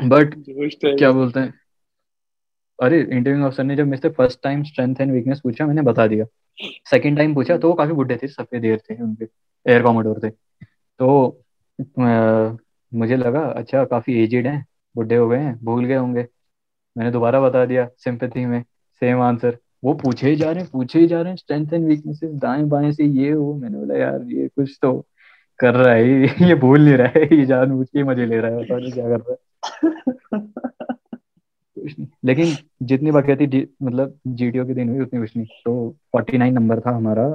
बट 0.08 0.34
तो 0.74 0.96
क्या 0.96 1.12
बोलते 1.12 1.40
हैं? 1.40 1.65
अरे 2.82 3.00
इंटरव्यूइंग 3.00 3.44
अफसर 3.44 3.64
ने 3.64 3.76
जब 3.76 3.86
मुझसे 3.86 4.08
first 4.08 4.42
time 4.42 4.62
strength 4.62 4.96
and 5.00 5.12
weakness 5.12 5.40
पूछा 5.40 5.66
मैंने 5.66 5.82
बता 5.82 6.06
दिया। 6.06 6.24
सेकंड 6.90 7.16
टाइम 7.16 7.34
पूछा 7.34 7.56
तो 7.58 7.68
वो 7.68 7.74
काफ़ी 7.74 7.92
बुढ़े 7.92 8.16
थे 8.22 8.28
सफ़ेद 8.28 8.64
एयर 8.64 8.78
थे 8.90 9.02
उनके 9.02 9.24
एयर 9.66 9.82
कॉमोडोर 9.82 10.20
थे। 10.24 10.30
तो 11.00 11.26
अ, 11.98 12.56
मुझे 12.94 13.16
लगा 13.16 13.40
अच्छा 13.40 13.84
काफ़ी 13.84 14.22
एजेड 14.24 14.46
हैं 14.46 14.64
बुढ़े 14.96 15.16
हो 15.16 15.28
गए 15.28 15.38
हैं 15.38 15.58
भूल 15.64 15.84
गए 15.84 15.94
होंगे। 15.94 16.26
मैंने 16.96 17.10
दोबारा 17.10 17.40
बता 17.40 17.64
दिया 17.66 17.88
सिंपैथी 17.98 18.44
में 18.46 18.62
सेम 19.02 19.20
आंसर 19.20 19.58
वो 19.84 19.94
पूछे 19.94 20.30
ही 20.30 20.36
जा 20.36 20.50
रहे 20.52 20.62
हैं 20.62 20.70
पूछे 20.70 20.98
ही 21.00 21.06
जा 21.06 21.20
रहे 21.20 21.30
हैं 21.30 21.36
स्ट्रेंथ 21.36 21.72
एंड 21.72 21.86
वीकनेसेस 21.88 22.30
दाएँ 22.34 22.62
बाएँ 22.64 22.92
से 22.92 23.04
ये 23.04 23.34
वो 23.34 23.54
मैंने 23.54 23.78
बोला 23.78 23.94
यार 23.96 24.22
ये 24.22 24.48
कुछ 24.48 24.78
तो 24.82 25.06
कर 25.60 25.74
रहा 25.74 25.94
है 25.94 26.04
ये 26.48 26.54
भूल 26.54 26.80
नहीं 26.80 26.94
रहा 26.94 27.08
है 27.16 27.38
ये 27.38 27.44
जानबूझ 27.46 27.88
के 27.88 28.02
मज़े 28.04 28.26
ले 28.26 28.40
रहा 28.40 28.50
है 28.50 28.64
पता 28.64 28.78
नहीं 28.78 28.92
क्या 28.92 29.08
कर 29.08 29.20
रहा 29.20 29.32
है। 29.32 30.96
कुछ 31.86 31.98
नहीं 31.98 32.08
लेकिन 32.24 32.54
जितनी 32.82 33.10
बकैती 33.10 33.66
मतलब 33.82 34.14
जीटीओ 34.26 34.66
के 34.66 34.74
दिन 34.74 34.88
हुई, 34.88 35.00
उतनी 35.00 35.20
कुछ 35.20 35.36
नहीं 35.36 35.46
तो 35.64 35.96
फोर्टी 36.12 36.38
नाइन 36.38 36.54
नंबर 36.54 36.80
था 36.80 36.96
हमारा 36.96 37.28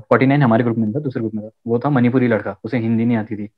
फोर्टी 0.00 0.26
नाइन 0.26 0.42
हमारे 0.42 0.64
ग्रुप 0.64 0.78
में 0.78 0.92
था, 0.94 1.00
दूसरे 1.00 1.20
ग्रुप 1.20 1.34
में 1.34 1.44
था। 1.46 1.50
वो 1.66 1.78
था 1.78 1.90
मणिपुरी 1.90 2.28
लड़का, 2.28 2.56
उसे 2.64 2.78
हिंदी 2.78 3.04
नहीं 3.04 3.16
आती 3.16 3.36
थी। 3.36 3.48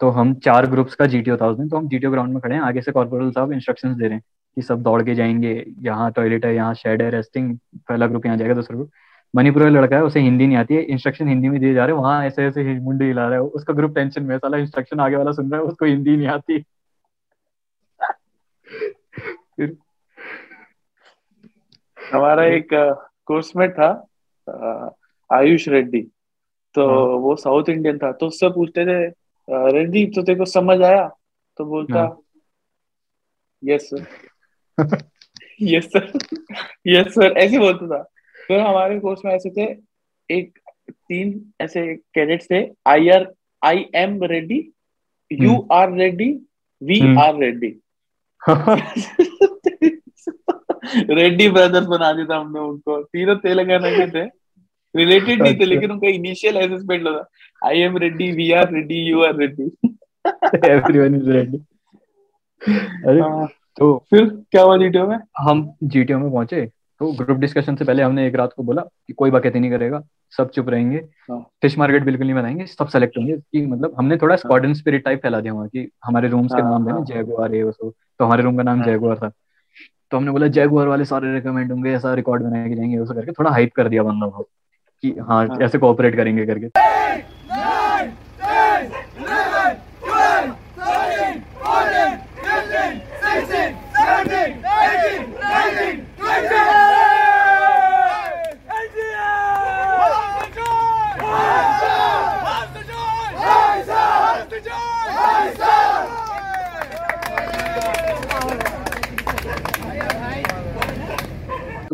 तो 0.00 0.08
हम 0.10 0.34
चार 0.34 0.66
ग्रुप्स 0.66 0.94
का 0.94 1.06
जीटीओ 1.06 1.36
था 1.36 1.48
उस 1.48 1.56
दिन। 1.58 1.68
तो 1.68 1.76
हम 1.76 1.88
जीटीओ 1.88 2.10
ग्राउंड 2.10 2.32
में 2.32 2.40
खड़े 2.40 2.54
हैं। 2.54 2.62
आगे 2.62 2.80
से 2.80 2.92
कॉर्पोरल 2.92 3.30
साहब 3.30 3.52
इंस्ट्रक्शन 3.52 3.94
दे 3.94 4.04
रहे 4.04 4.14
हैं 4.14 4.22
कि 4.56 4.62
सब 4.62 4.82
दौड़ 4.82 5.02
के 5.02 5.14
जाएँगे, 5.14 5.64
यहाँ 5.82 6.10
टॉयलेट 6.12 6.46
है, 6.46 6.54
यहाँ 6.54 6.74
शेड 6.74 7.02
है 7.02 7.10
रेस्टिंग 7.10 7.58
पहला 7.76 8.06
ग्रुप 8.06 8.26
यहाँ 8.26 8.36
जाएगा, 8.36 8.54
दूसरा 8.54 8.76
ग्रुप 8.76 8.90
मणिपुर 9.36 9.62
वाला 9.62 9.80
लड़का 9.80 9.96
है, 9.96 10.02
उसे 10.04 10.20
हिंदी 10.20 10.46
नहीं 10.46 10.56
आती 10.56 10.74
है। 10.74 10.82
इंस्ट्रक्शन 10.82 11.28
हिंदी 11.28 11.48
में 11.48 11.60
दिए 11.60 11.74
जा 11.74 11.86
रहे 11.86 11.96
हैं। 11.96 12.02
वहाँ 12.02 12.24
ऐसे 12.24 12.44
ऐसे 12.44 12.78
मुंडी 12.80 13.04
हिला 13.04 13.24
रहा 13.24 13.34
है। 13.34 13.40
उसका 13.40 13.74
ग्रुप 13.74 13.94
टेंशन 13.94 14.22
में 14.22 14.36
साला 14.38 14.56
इंस्ट्रक्शन 14.56 15.00
आगे 15.00 15.16
वाला 15.16 15.32
सुन 15.32 15.50
रहा 15.50 15.60
है, 15.60 15.66
उसको 15.66 15.86
हिंदी 15.86 16.16
नहीं 16.16 16.28
आती। 16.28 16.64
फिर 19.58 19.76
हमारा 21.98 22.44
एक 22.46 22.68
कोर्समेट 23.26 23.72
था 23.72 23.88
आयुष 25.30 25.68
रेड्डी। 25.68 26.00
तो 26.74 26.86
हाँ। 26.86 27.20
वो 27.20 27.34
साउथ 27.36 27.68
इंडियन 27.68 27.98
था। 27.98 28.10
तो 28.12 28.26
उससे 28.26 28.48
पूछते 28.54 28.84
थे 28.86 29.06
रेड्डी 29.72 30.06
तो 30.06 30.22
तेरे 30.22 30.38
को 30.38 30.44
समझ 30.46 30.80
आया? 30.82 31.06
तो 31.58 31.64
बोलता 31.64 32.04
yes 33.62 33.88
sir 33.90 34.98
yes 35.62 35.84
sir 35.92 36.12
yes 36.86 37.14
sir 37.14 37.36
ऐसे 37.38 37.58
बोलता 37.58 37.86
था। 37.88 38.02
फिर 38.38 38.60
हमारे 38.60 38.98
कोर्स 39.00 39.24
में 39.24 39.32
ऐसे 39.34 39.50
थे 39.50 39.64
एक 40.28 40.58
तीन 40.90 41.52
ऐसे 41.60 41.86
कैडेट्स 42.14 42.46
थे 42.50 42.60
I 42.86 43.08
are 43.10 43.26
I 43.62 43.84
am 43.94 44.22
Reddy 44.24 44.58
you 45.30 45.56
are 45.72 45.92
Reddy 45.92 46.28
we 46.82 47.00
are 47.20 47.36
ready 47.38 47.70
Reddy 51.14 51.48
brothers 51.48 51.86
बना 51.86 52.12
दिया 52.12 52.26
था 52.26 52.36
हमने 52.36 52.60
उनको। 52.60 53.02
तीनों 53.02 53.36
तेलंगाना 53.36 53.90
के 53.90 54.06
थे। 54.10 54.30
रिलेटेड 54.96 55.42
नहीं 55.42 55.52
थे 55.52 55.56
अच्छा। 55.56 55.66
लेकिन 55.66 55.90
उनका 55.90 56.08
इनिशियल 56.08 56.56
असेसमेंट 56.56 57.06
था। 57.06 57.28
I 57.64 57.78
am 57.78 57.96
Reddy 57.96 58.30
we 58.32 58.50
are 58.52 58.72
Reddy 58.72 58.94
you 58.94 59.22
are 59.22 59.36
Reddy 59.36 59.64
everyone 60.70 61.14
is 61.14 61.30
Reddy 61.30 61.58
अरे 63.08 63.20
हाँ। 63.20 63.46
तो 63.78 64.04
फिर 64.10 64.24
क्या 64.24 64.62
हुआ 64.62 64.76
जीटीओ 64.76 65.06
में? 65.06 65.18
हम 65.38 65.72
जीटीओ 65.82 66.18
में 66.18 66.30
पहुँचे? 66.30 66.70
तो 67.00 67.12
ग्रुप 67.12 67.38
डिस्कशन 67.38 67.76
से 67.76 67.84
पहले 67.84 68.02
हमने 68.02 68.26
एक 68.26 68.34
रात 68.34 68.52
को 68.52 68.62
बोला 68.62 68.82
कि 68.82 69.12
कोई 69.12 69.30
बकैती 69.30 69.60
नहीं 69.60 69.70
करेगा 69.70 70.02
सब 70.36 70.50
चुप 70.50 70.68
रहेंगे। 70.68 70.96
हाँ। 71.30 71.38
फ़िश 71.62 71.78
मार्केट 71.78 72.04
बिल्कुल 72.04 72.26
नहीं 72.26 72.36
बनाएँगे 72.36 72.66
सब 72.66 72.88
सेलेक्ट 72.88 73.18
होंगे 73.18 73.36
कि 73.36 73.66
मतलब 73.66 73.94
हमने 73.98 74.16
थोड़ा 74.16 74.32
हाँ। 74.32 74.36
स्क्वाड्रन 74.36 74.74
स्पिरिट 74.74 75.04
टाइप 75.04 75.22
फैला 75.22 75.40
दिया 75.40 75.52
वहाँ 75.52 75.68
कि 75.68 75.88
हमारे 76.04 76.28
रूम्स 76.28 76.52
के 76.54 76.62
हाँ 76.62 76.70
नाम 76.70 76.88
ना 76.88 76.94
हाँ। 76.94 77.04
जयगुआर 77.04 77.54
ये 77.54 77.62
वो 77.62 77.72
तो 77.80 78.24
हमारे 78.24 78.42
रूम 78.42 78.56
का 78.56 78.62
नाम 78.62 78.78
हाँ। 78.78 78.86
जयगुआर 78.86 79.18
था। 79.18 79.30
तो 80.10 80.16
हमने 80.16 80.30
बोला 80.30 80.46
जयगुआर 80.46 80.88
वाले 80.88 81.04
सारे 81.04 81.34
रिकमेंड 81.34 81.72
होंगे 81.72 81.92
ऐसा 81.92 82.14
रिकॉर्ड 82.14 82.42
बनाए 82.42 82.74
जाएँगे 82.74 82.98
वैसा 82.98 83.14
करके 83.14 83.32
थोड़ा 83.32 83.50
हाइप 83.50 83.72
कर 83.76 83.88
दिया 83.88 84.02
बंदा 84.02 84.26
को 84.26 84.42
कि 85.02 85.14
हाँ 85.28 85.46
हाँ। 85.46 85.58
ऐसे 85.62 85.78
कोऑपरेट 85.78 86.16
करेंगे 86.16 86.46
करके। 86.46 86.68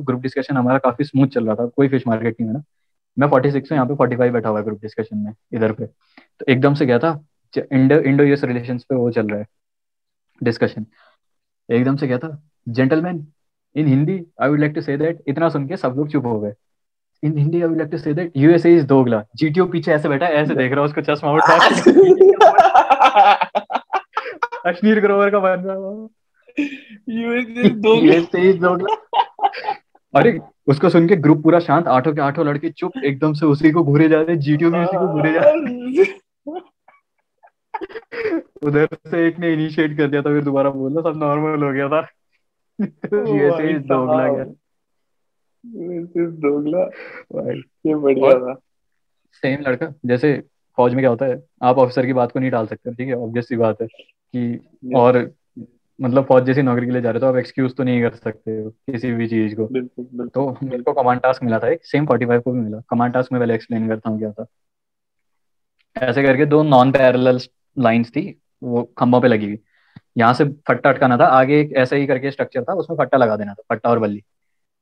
तो 0.03 0.07
ग्रुप 0.07 0.21
डिस्कशन 0.23 0.57
हमारा 0.57 0.79
काफ़ी 0.79 1.05
स्मूथ 1.05 1.27
चल 1.29 1.47
रहा 1.47 1.55
था 1.55 1.67
कोई 1.77 1.89
फ़िश 1.89 2.07
मार्केट 2.07 2.41
नहीं 2.41 2.49
है 2.49 2.55
ना। 2.55 2.63
मैं 3.17 3.29
फोर्टी 3.29 3.51
सिक्स 3.51 3.71
हूँ 3.73 3.77
यहाँ 3.77 3.87
पे 3.87 3.95
फोर्टी 3.95 4.17
फाइव 4.17 4.33
बैठा 4.33 4.49
हुआ 4.49 4.59
है 4.59 4.65
ग्रुप 4.65 4.81
डिस्कशन 4.83 5.17
में 5.17 5.33
इधर 5.55 5.73
पे। 5.73 5.87
तो 5.87 6.47
एकदम 6.49 6.75
से 6.75 6.87
क्या 6.87 6.99
था 6.99 7.11
इंडो 7.73 7.99
इंडो 8.01 8.25
यूएस 8.25 8.45
रिलेशन 8.45 8.79
पे 8.79 8.95
वो 8.95 9.11
चल 9.11 9.29
रहा 9.29 9.39
है 9.39 9.47
डिस्कशन 10.41 10.87
एकदम 11.69 11.97
से 11.97 12.07
क्या 12.07 12.19
था 12.19 12.31
gentleman 12.69 13.27
in 13.77 13.87
Hindi 13.87 14.21
I 14.43 14.49
would 14.49 14.61
like 14.61 14.73
to 14.75 14.81
say 14.81 14.97
that 14.97 15.23
इतना 15.29 15.49
सुन 15.49 15.67
के 15.69 15.77
सब 15.77 15.95
लोग 15.97 16.09
चुप 16.13 16.25
हो 16.27 16.41
गए। 16.41 16.53
In 17.23 17.37
Hindi 17.39 17.61
I 17.63 17.69
would 17.69 17.79
like 17.79 17.91
to 17.91 17.99
say 17.99 18.15
that 18.15 18.33
USA 18.37 18.75
is 18.77 18.87
दोगला। 18.87 19.23
जीटीओ 19.37 19.67
पीछे 19.67 19.93
ऐसे 19.93 20.09
बैठा 20.09 20.27
ऐसे 20.41 20.55
देख 20.55 20.73
रहा 20.73 20.81
है 20.81 20.87
उसको 20.87 21.01
चश्मा 21.03 21.33
उठा 21.33 21.57
अश्नीर 24.71 25.01
ग्रोवर 25.01 25.31
का 25.31 25.39
बन 25.39 25.61
रहा 25.67 26.09
यूएसए 27.09 28.41
इज़ 28.49 28.59
दोगला। 28.59 28.95
अरे 30.17 30.41
उसको 30.67 30.89
सुन 30.89 31.09
के 31.09 31.17
ग्रुप 31.17 31.43
पूरा 31.43 31.59
शांत 31.61 31.87
आठों 31.87 32.15
के 32.15 32.21
आठों 32.21 32.47
लड़के 32.47 32.71
चुप 32.71 32.93
एकदम 33.05 33.33
से 33.33 33.47
उसी 33.47 33.71
को 33.71 33.85
घूरे 33.85 34.09
जा 34.09 34.23
रहे 34.23 34.37
जीटीओ 34.37 34.71
भी 34.71 34.79
उसी 34.79 34.99
को 34.99 35.13
घूरे 35.13 35.33
जा 35.33 35.41
रहे। 35.45 36.23
उधर 38.63 38.89
से 39.07 39.29
एक 39.29 39.39
ने 39.39 39.53
इनिशिएट 39.53 39.97
कर 39.97 40.09
दिया 40.09 40.23
था 40.23 40.31
फिर 40.31 40.45
दोबारा 40.45 40.71
बोलना 40.71 41.01
सब 41.01 41.17
नॉर्मल 41.17 41.65
हो 41.65 41.73
गया 41.73 41.89
था। 41.89 42.09
इज़ 42.81 43.79
दोगला 43.79 44.33
गया। 44.33 44.45
दोगला। 46.27 46.81
ये 47.87 47.95
बढ़िया 47.95 48.35
था। 48.35 48.55
सेम 49.33 49.61
लड़का 49.61 49.93
जैसे 50.07 50.43
फौज 50.77 50.95
में 50.95 51.03
क्या 51.03 51.11
होता 51.11 51.27
है 51.27 51.43
आप 51.63 51.79
ऑफिसर 51.79 52.07
की 52.07 52.13
बात 52.13 52.33
को 52.33 52.41
नहीं 52.41 52.51
डाल 52.51 52.67
सकते 52.67 52.95
ठीक 52.95 53.09
है 53.09 53.15
ऑब्वियस 53.15 53.49
सी 53.49 53.57
बात 53.57 53.83
है 53.83 53.87
कि 53.87 54.69
और 54.95 55.33
मतलब 56.03 56.25
फौज 56.25 56.45
जैसी 56.45 56.63
नौकरी 56.63 56.87
के 56.87 56.93
लिए 56.93 57.03
जा 57.03 57.11
रहे 57.11 57.19
हो 57.19 57.21
तो 57.21 57.27
आप 57.27 57.37
एक्सक्यूज 57.39 57.75
तो 57.77 57.83
नहीं 57.83 58.03
कर 58.03 58.15
सकते 58.15 58.63
किसी 58.93 59.13
भी 59.13 59.27
चीज़ 59.29 59.55
को। 59.57 59.67
बिल्कुल 59.67 60.05
बिल्कुल 60.05 60.29
तो 60.29 60.57
मेरे 60.63 60.83
को 60.83 60.93
कमांड 60.93 61.21
टास्क 61.21 61.43
मिला 61.43 61.59
था 61.59 61.69
एक 61.69 61.85
सेम 61.87 62.07
45 62.07 62.43
को 62.43 62.53
भी 62.53 62.61
मिला। 62.61 62.81
कमांड 62.91 63.13
टास्क 63.15 63.33
में 63.33 63.41
पहले 63.41 63.55
एक्सप्लेन 63.55 63.89
करता 63.89 64.11
हूँ 64.11 64.19
क्या 64.19 64.31
था। 64.33 64.47
ऐसे 65.97 66.23
करके 66.23 66.47
दो 66.47 66.63
नॉन 66.63 66.93
पैरेलल 66.93 67.41
लाइंस 67.77 68.11
थी 68.11 68.29
वो 68.63 68.83
खंभों 68.99 69.21
पे 69.21 69.29
लगी 69.29 69.47
हुई। 69.47 69.59
यहाँ 70.19 70.35
से 70.35 70.45
फट्टा 70.69 70.91
अटकाना 70.91 71.17
था 71.17 71.27
आगे 71.39 71.61
एक 71.61 71.73
ऐसा 71.77 71.97
ही 71.97 72.07
करके 72.07 72.31
स्ट्रक्चर 72.31 72.65
था 72.65 72.75
उसमें 72.75 72.97
फट्टा 72.99 73.19
लगा 73.19 73.37
देना 73.37 73.55
था 73.55 73.63
फट्टा 73.71 73.91
और 73.91 73.99
बल्ली। 73.99 74.23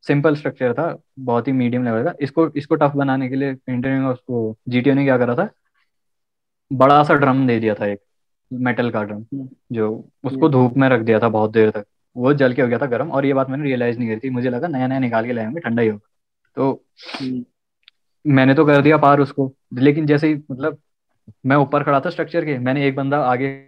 सिंपल 0.05 0.35
स्ट्रक्चर 0.37 0.73
था 0.75 0.95
बहुत 1.21 1.49
ही 1.49 1.53
मीडियम 1.53 1.85
लेवल 1.85 2.05
का। 2.05 2.15
इसको 2.21 2.49
इसको 2.57 2.75
टफ 2.75 2.93
बनाने 2.97 3.29
के 3.29 3.37
लिए 3.37 3.57
इंटरव्यू 3.69 4.01
में 4.01 4.09
उसको 4.09 4.57
जीटीओ 4.69 4.95
ने 4.95 5.05
क्या 5.05 5.19
करा 5.19 5.35
था? 5.35 5.49
बड़ा 6.71 7.03
सा 7.05 7.15
ड्रम 7.15 7.47
दे 7.47 7.59
दिया 7.61 7.75
था 7.75 7.87
एक। 7.87 8.01
मेटल 8.53 8.91
का 8.91 9.03
ड्रम 9.03 9.19
हम्म। 9.19 9.49
जो 9.73 10.09
उसको 10.25 10.49
धूप 10.49 10.77
में 10.77 10.89
रख 10.89 11.01
दिया 11.01 11.19
था 11.19 11.29
बहुत 11.29 11.51
देर 11.51 11.71
तक। 11.71 11.85
वो 12.17 12.35
जल 12.35 12.53
के 12.53 12.63
हो 12.63 12.69
गया 12.69 12.79
था 12.79 12.87
गर्म 12.87 13.11
और 13.11 13.27
ये 13.27 13.35
बात 13.35 13.51
मैंने 13.51 13.65
रियलाइज़ 13.65 13.99
नहीं 13.99 14.09
करी 14.09 14.19
थी। 14.19 14.31
मुझे 14.31 14.51
लगा 14.51 14.69
नया 14.69 14.87
नया 14.87 14.99
निकाल 14.99 15.27
के 15.27 15.33
लाएँगे 15.33 15.61
ठंडा 15.61 15.83
ही 15.83 15.89
होगा। 15.89 16.09
तो 16.57 16.85
हम्म, 17.23 17.45
मैंने 18.27 18.55
तो 18.55 18.65
कर 18.65 18.83
दिया 18.83 18.97
पार 18.99 19.21
उसको। 19.21 19.55
लेकिन 19.75 20.07
जैसे 20.07 20.29
ही 20.29 20.35
मतलब 20.51 20.79
मैं 21.47 21.57
ऊपर 21.57 21.83
खड़ा 21.83 22.01
था 22.01 22.11
स्ट्रक्चर 22.11 22.45
के 22.45 22.59
मैंने 22.59 22.89
एक 22.89 22.97
बंदा 22.97 23.19
आगे 23.19 23.63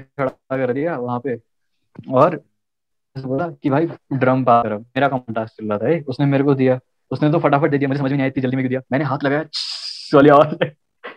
खड़ा 0.00 0.56
कर 0.56 0.72
दिया 0.72 0.96
वहाँ 0.96 1.20
पे 1.20 1.40
और 2.10 2.42
बोला 3.18 3.48
कि 3.48 3.70
भाई 3.70 3.86
ड्रम 4.12 4.44
पार 4.44 4.68
करो। 4.68 4.78
मेरा 4.78 5.08
कम 5.08 5.34
टास्क 5.34 5.52
चल 5.52 5.72
रहा 5.72 5.78
था। 5.78 6.04
उसने 6.08 6.26
मेरे 6.26 6.44
को 6.44 6.54
दिया। 6.54 6.80
उसने 7.10 7.32
तो 7.32 7.38
फटाफट 7.38 7.70
दे 7.70 7.78
दिया 7.78 7.88
मुझे 7.88 7.98
समझ 7.98 8.10
में 8.10 8.16
नहीं 8.16 8.22
आई 8.22 8.28
इतनी 8.28 8.42
जल्दी 8.42 8.56
में 8.56 8.68
दिया। 8.68 8.80
मैंने 8.92 9.04
हाथ 9.04 9.18
लगाया 9.24 9.44
वाली 10.14 10.28
आवाज़ 10.28 10.64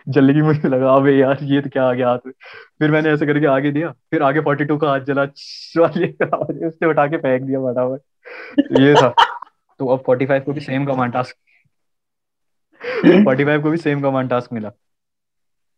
जल्दी 0.08 0.34
की 0.34 0.42
मुझे 0.42 0.68
लगा, 0.68 0.94
अबे 0.94 1.12
यार, 1.12 1.38
ये 1.42 1.60
तो 1.60 1.70
क्या 1.70 1.84
आ 1.84 1.92
गया 1.92 2.08
हाथ 2.08 2.18
में? 2.26 2.32
फिर 2.78 2.90
मैंने 2.90 3.10
ऐसे 3.10 3.26
करके 3.26 3.46
आगे 3.46 3.70
दिया, 3.70 3.90
फिर 3.90 4.22
आगे 4.22 4.40
42 4.40 4.80
का 4.80 4.88
हाथ 4.88 5.00
जला 5.00 5.22
उसने 6.66 6.86
उठा 6.86 7.06
के 7.06 7.16
फेंक 7.16 7.42
दिया 7.42 7.60
फटाफट। 7.60 8.00
ये 8.80 8.94
था। 8.94 9.14
तो 9.78 9.86
अब 9.86 10.04
45 10.04 10.44
को 10.44 10.52
भी 10.52 10.60
सेम 10.60 10.84
कमांड 10.84 11.12
टास्क 11.12 11.36
45 13.28 13.62
को 13.62 13.70
भी 13.70 13.76
सेम 13.76 14.00
कमांड 14.00 14.30
टास्क 14.30 14.52
मिला। 14.52 14.68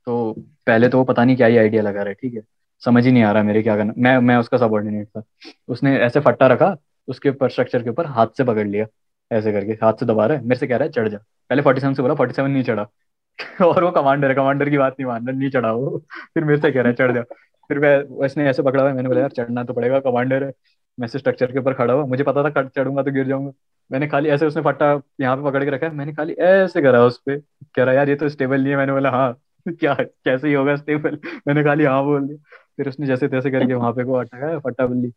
तो 0.07 0.35
पहले 0.39 0.89
तो 0.89 0.99
वो 0.99 1.05
पता 1.05 1.25
नहीं 1.25 1.37
क्या 1.37 1.47
ही 1.47 1.57
आइडिया 1.57 1.83
लगा 1.83 2.01
रहा 2.01 2.09
है 2.09 2.15
ठीक 2.15 2.35
है? 2.35 2.43
समझ 2.85 3.07
ही 3.07 3.13
नहीं 3.13 3.23
आ 3.23 3.33
रहा 3.33 3.43
मेरे 3.43 3.63
क्या 3.63 3.77
करना, 3.77 3.93
मैं 3.99 4.19
मैं 4.19 4.37
उसका 4.37 4.59
सबऑर्डिनेट 4.59 5.07
था। 5.07 5.23
उसने 5.69 5.99
ऐसे 5.99 6.21
फट्टा 6.21 6.47
रखा, 6.47 6.77
उसके 7.09 7.29
ऊपर 7.29 7.51
स्ट्रक्चर 7.51 7.83
के 7.83 7.91
ऊपर 7.91 8.07
हाथ 8.07 8.27
से 8.37 8.45
पकड़ 8.45 8.67
लिया, 8.67 8.87
ऐसे 9.33 9.53
करके, 9.53 9.73
हाथ 9.73 9.93
से 9.93 10.07
दबा 10.07 10.27
रहा 10.27 10.39
है, 10.39 10.43
मेरे 10.43 10.59
से 10.59 10.67
कह 10.67 10.77
रहा 10.77 10.85
है, 10.85 10.91
चढ़ 10.91 11.09
जा। 11.09 11.19
पहले 11.19 11.63
47 11.63 11.97
से 11.97 12.03
बोला 12.03 12.15
47 12.15 12.51
नहीं 12.51 12.63
चढ़ा। 12.63 12.89
और 13.63 13.85
वो 13.85 13.91
कमांडर 13.91 14.29
है 14.29 14.35
कमांडर 14.35 14.69
की 14.71 14.79
बात 14.79 14.93
नहीं 14.93 15.07
मान 15.07 15.27
रहा 15.29 15.37
नहीं 15.39 15.51
चढ़ा 15.51 15.73
वो 15.73 15.99
फिर 16.35 16.45
मेरे 16.45 16.61
से 16.61 16.71
कह 16.73 16.81
रहा 16.83 16.89
है 16.89 16.95
चढ़ 16.95 17.13
जा। 17.15 17.23
फिर 17.71 17.79
मैं 17.79 17.97
उसने 18.27 18.49
ऐसे 18.51 18.63
पकड़ा 18.63 18.83
हुआ 18.83 18.93
मैंने 18.93 19.09
बोला 19.09 19.21
यार 19.21 19.31
चढ़ना 19.31 19.65
तो 19.65 19.75
पड़ेगा 19.75 20.01
कमांडर 20.01 20.45
है 20.45 20.53
मैं 20.99 21.09
से 21.09 21.19
स्ट्रक्चर 21.19 21.53
के 21.53 21.59
ऊपर 21.59 21.75
खड़ा 21.75 21.95
हुआ 21.95 22.05
मुझे 22.07 22.25
पता 22.25 22.45
था 22.45 22.51
कट 22.51 22.69
चढ़ूँगा 22.77 23.03
तो 23.03 23.13
गिर 23.13 23.27
जाऊँगा। 23.29 23.53
मैंने 23.91 24.07
खाली 24.09 24.29
ऐसे 24.29 24.47
उसने 24.47 24.63
फट्टा 24.63 24.87
यहाँ 25.21 25.37
पे 25.37 25.43
पकड़ 25.45 25.65
के 25.65 25.71
रखा 25.71 25.87
है 25.87 25.95
मैंने 25.95 26.13
खाली 26.15 26.33
ऐसे 26.35 26.83
करा 26.83 27.03
उस 27.05 27.19
पे। 27.27 27.37
कह 27.75 27.85
रहा 27.85 27.95
यार 27.95 28.09
ये 28.09 28.15
तो 28.17 28.29
स्टेबल 28.29 28.61
नहीं 28.61 28.71
है। 28.71 28.77
मैंने 28.77 28.93
बोला 28.93 29.11
हाँ 29.11 29.33
क्या 29.71 29.95
कैसे 29.95 30.49
ही 30.49 30.55
होगा 30.55 30.77
स्टेबल 30.77 31.19
मैंने 31.49 31.65
खाली 31.65 31.85
हाँ 31.85 32.03
बोल 32.05 32.27
दिया। 32.29 32.39
फिर 32.77 32.89
उसने 32.89 33.07
जैसे 33.07 33.29
तैसे 33.29 33.51
करके 33.51 33.75
वहाँ 33.75 33.93
पे 33.93 34.05
को 34.05 34.13
अटकाया 34.15 34.59
फट्टा 34.59 34.87
बल्ली 34.87 35.13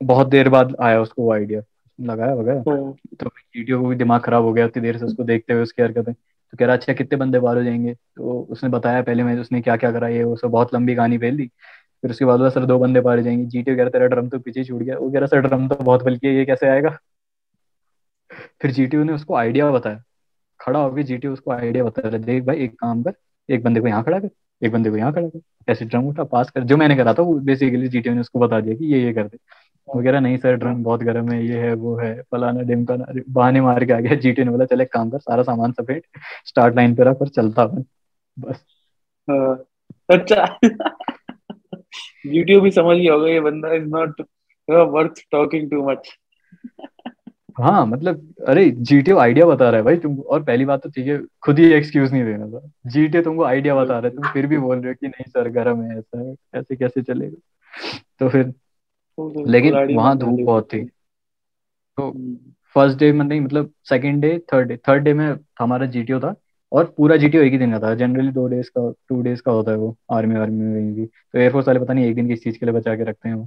बहुत 0.00 0.28
देर 0.28 0.48
बाद 0.48 0.74
आया 0.82 1.00
उसको 1.00 1.22
वो 1.22 1.32
आइडिया 1.32 1.60
लगाया 1.98 2.34
वगैरह 2.34 2.62
तो 3.20 3.26
वीडियो 3.26 3.80
को 3.82 3.88
भी 3.88 3.96
दिमाग 3.96 4.20
खराब 4.22 4.44
हो 4.44 4.52
गया 4.52 4.66
उतनी 4.66 4.82
देर 4.82 4.98
से 4.98 5.04
उसको 5.04 5.24
देखते 5.24 5.52
हुए 5.52 5.62
उसकी 5.62 5.82
हरकतें। 5.82 6.12
कह 6.56 6.66
रहा 6.66 6.76
अच्छा 6.76 6.92
कितने 6.92 7.16
बंदे 7.18 7.38
बाहर 7.38 7.56
हो 7.56 7.64
जाएँगे? 7.64 7.94
तो 7.94 8.46
उसने 8.50 8.70
बताया, 8.70 9.02
पहले 9.02 9.24
मैं 9.24 9.38
उसने 9.38 9.60
क्या 9.60 9.76
क्या 9.76 9.92
करा, 9.92 10.08
ये 10.08 10.24
वो 10.24 10.36
सब 10.36 10.48
बहुत 10.48 10.74
लंबी 10.74 10.94
कहानी 10.94 11.18
फैल 11.18 11.36
दी। 11.36 11.46
फिर 12.02 12.10
उसके 12.10 12.24
बाद 12.24 12.48
सर, 12.50 12.66
दो 12.66 12.78
बंदे 12.78 13.00
बाहर 13.00 13.20
जाएँगे। 13.20 13.44
जीटीओ 13.44 13.76
कह 13.76 13.80
रहा, 13.80 13.90
तेरा 13.90 14.06
ड्रम 14.06 14.28
तो 14.28 14.38
पीछे 14.38 14.64
छूट 14.64 14.82
गया। 14.82 14.98
वो 14.98 15.10
कह 15.10 15.18
रहा, 15.18 15.26
सर, 15.26 15.40
ड्रम 15.40 15.68
तो 15.68 15.74
बहुत 15.74 16.02
बल्कि 16.04 16.26
है, 16.28 16.34
ये 16.34 16.44
कैसे 16.44 16.68
आएगा? 16.68 16.98
फिर 18.62 18.70
जीटीओ 18.70 19.02
ने 19.04 19.12
उसको 19.12 19.34
आइडिया 19.34 19.70
बताया। 19.70 20.02
खड़ा 20.60 20.80
होकर 20.80 21.02
जीटीओ 21.02 21.32
उसको 21.32 21.50
आइडिया 21.50 21.84
बताया 21.84 22.18
देख 22.18 22.44
भाई, 22.44 22.56
एक 22.56 22.74
काम 22.74 23.02
कर, 23.02 23.12
एक 23.50 23.64
बंदे 23.64 23.80
को 23.80 23.88
यहाँ 23.88 24.02
खड़ा 24.04 24.18
कर, 24.20 24.30
एक 24.62 24.72
बंदे 24.72 24.90
को 24.90 24.96
यहाँ 24.96 25.12
खड़ा 25.12 25.28
कर, 25.28 25.40
ऐसे 25.68 25.84
ड्रम 25.84 26.08
उठा, 26.08 26.24
पास 26.24 26.50
कर। 26.50 26.64
जो 26.64 26.76
मैंने 26.76 26.96
करा 26.96 27.14
था, 27.14 27.22
वो 27.22 27.34
बेसिकली 27.34 27.88
जीटीओ 27.88 28.14
ने 28.14 28.20
उसको 28.20 28.38
बता 28.38 28.60
दिया 28.60 28.74
कि 28.76 28.84
ये 28.84 29.02
ये 29.04 29.12
कर 29.12 29.28
दे। 29.28 29.38
वो 29.88 30.02
कह 30.02 30.10
रहा 30.10 30.20
नहीं 30.20 30.36
सर 30.36 30.56
ड्रम 30.56 30.82
बहुत 30.82 31.02
गर्म 31.02 31.30
है 31.32 31.46
ये 31.46 31.58
है 31.58 31.74
वो 31.74 31.96
है 31.96 32.22
फलाना 32.22 32.60
डिमकाना 32.60 33.04
बहाने 33.28 33.60
मार 33.60 33.84
के 33.84 33.92
आ 33.92 34.00
गया 34.00 34.14
जीटीओ 34.14 34.44
ने 34.44 34.50
बोला 34.50 34.64
चल 34.64 34.80
एक 34.80 34.92
काम 34.92 35.10
कर 35.10 35.18
सारा 35.18 35.42
सामान 35.42 35.72
सफ़ेद 35.72 36.02
स्टार्ट 36.46 36.76
लाइन 36.76 36.94
पे 36.94 37.04
रख 37.04 37.20
और 37.20 37.28
चलता 37.28 37.66
बस. 37.66 38.64
हाँ, 39.30 39.64
अच्छा। 40.10 40.58
यूट्यूब 42.26 42.62
भी 42.62 42.70
समझ 42.70 42.96
गया 42.96 43.12
होगा 43.14 43.28
ये 43.28 43.40
बंदा 43.40 43.72
is 43.72 43.84
not 43.84 44.20
worth 44.68 45.22
talking 45.32 45.70
too 45.70 45.90
much 45.90 46.16
हाँ 47.60 47.86
मतलब 47.86 48.34
अरे 48.48 48.70
जीटीओ 48.70 49.18
आइडिया 49.18 49.46
बता 49.46 49.68
रहा 49.70 49.76
है 49.76 49.82
भाई 49.82 49.96
तुम 49.96 50.18
और 50.20 50.42
पहली 50.42 50.64
बात 50.64 50.82
तो 50.82 50.90
ठीक 50.90 51.06
है 51.06 51.18
खुद 51.42 51.58
ही 51.58 51.72
एक्सक्यूज 51.72 52.12
नहीं 52.12 52.24
देना 52.24 52.46
था। 52.46 52.60
जीटीओ 52.86 53.22
तुमको 53.22 53.44
आइडिया 53.44 53.74
बता 53.74 53.98
रहा 53.98 54.08
है 54.08 54.16
तुम 54.16 54.26
फिर 54.26 54.46
भी 54.46 54.58
बोल 54.58 54.78
रहे 54.78 54.88
हो 54.88 54.94
कि 55.00 55.08
नहीं 55.08 55.24
सर 55.30 55.48
गर्म 55.48 55.82
है 55.82 55.98
ऐसा 55.98 56.20
है 56.20 56.34
ऐसे 56.54 56.76
कैसे 56.76 57.02
चलेगा? 57.02 57.36
तो 58.20 58.28
फिर 58.28 58.52
लेकिन 59.48 59.74
वहाँ 59.96 60.16
धूप 60.18 60.40
बहुत 60.40 60.64
थी। 60.72 60.84
तो 61.98 62.10
फ़र्स्ट 62.74 62.98
डे 62.98 63.12
में 63.12 63.24
नहीं 63.26 63.40
मतलब 63.40 63.70
second 63.84 64.20
day 64.22 64.38
third 64.52 64.68
day 64.68 64.76
third 64.76 65.02
day 65.02 65.12
में 65.14 65.38
हमारा 65.60 65.86
जीटीओ 65.86 66.20
था 66.20 66.34
और 66.72 66.84
पूरा 66.96 67.16
जीटीओ 67.16 67.42
एक 67.42 67.52
ही 67.52 67.58
दिन 67.58 67.72
का 67.72 67.78
था। 67.78 67.94
जनरली 67.94 68.32
दो 68.32 68.46
डेज़ 68.48 68.68
का 68.68 68.92
टू 69.08 69.20
डेज़ 69.22 69.42
का 69.42 69.52
होता 69.52 69.70
है 69.70 69.76
वो 69.76 69.96
आर्मी 70.10 70.34
आर्मी 70.34 70.64
में 70.64 70.74
कहीं 70.74 70.94
भी। 70.94 71.06
तो 71.06 71.38
एयरफोर्स 71.38 71.68
वाले 71.68 71.80
पता 71.80 71.92
नहीं 71.92 72.04
एक 72.04 72.14
दिन 72.14 72.28
किस 72.28 72.42
चीज़ 72.44 72.58
के 72.58 72.66
लिए 72.66 72.74
बचा 72.74 72.96
के 72.96 73.04
रखते 73.04 73.28
हैं 73.28 73.36
वो। 73.36 73.46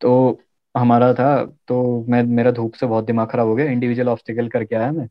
तो 0.00 0.40
हमारा 0.74 1.12
था 1.14 1.44
तो 1.68 2.04
मैं 2.08 2.22
मेरा 2.22 2.50
धूप 2.50 2.74
से 2.74 2.86
बहुत 2.86 3.04
दिमाग 3.04 3.28
खराब 3.28 3.46
हो 3.48 3.54
गया। 3.54 3.70
इंडिविजुअल 3.70 4.08
ऑब्स्टिकल 4.08 4.48
करके 4.48 4.76
आया 4.76 4.92
मैं। 4.92 5.08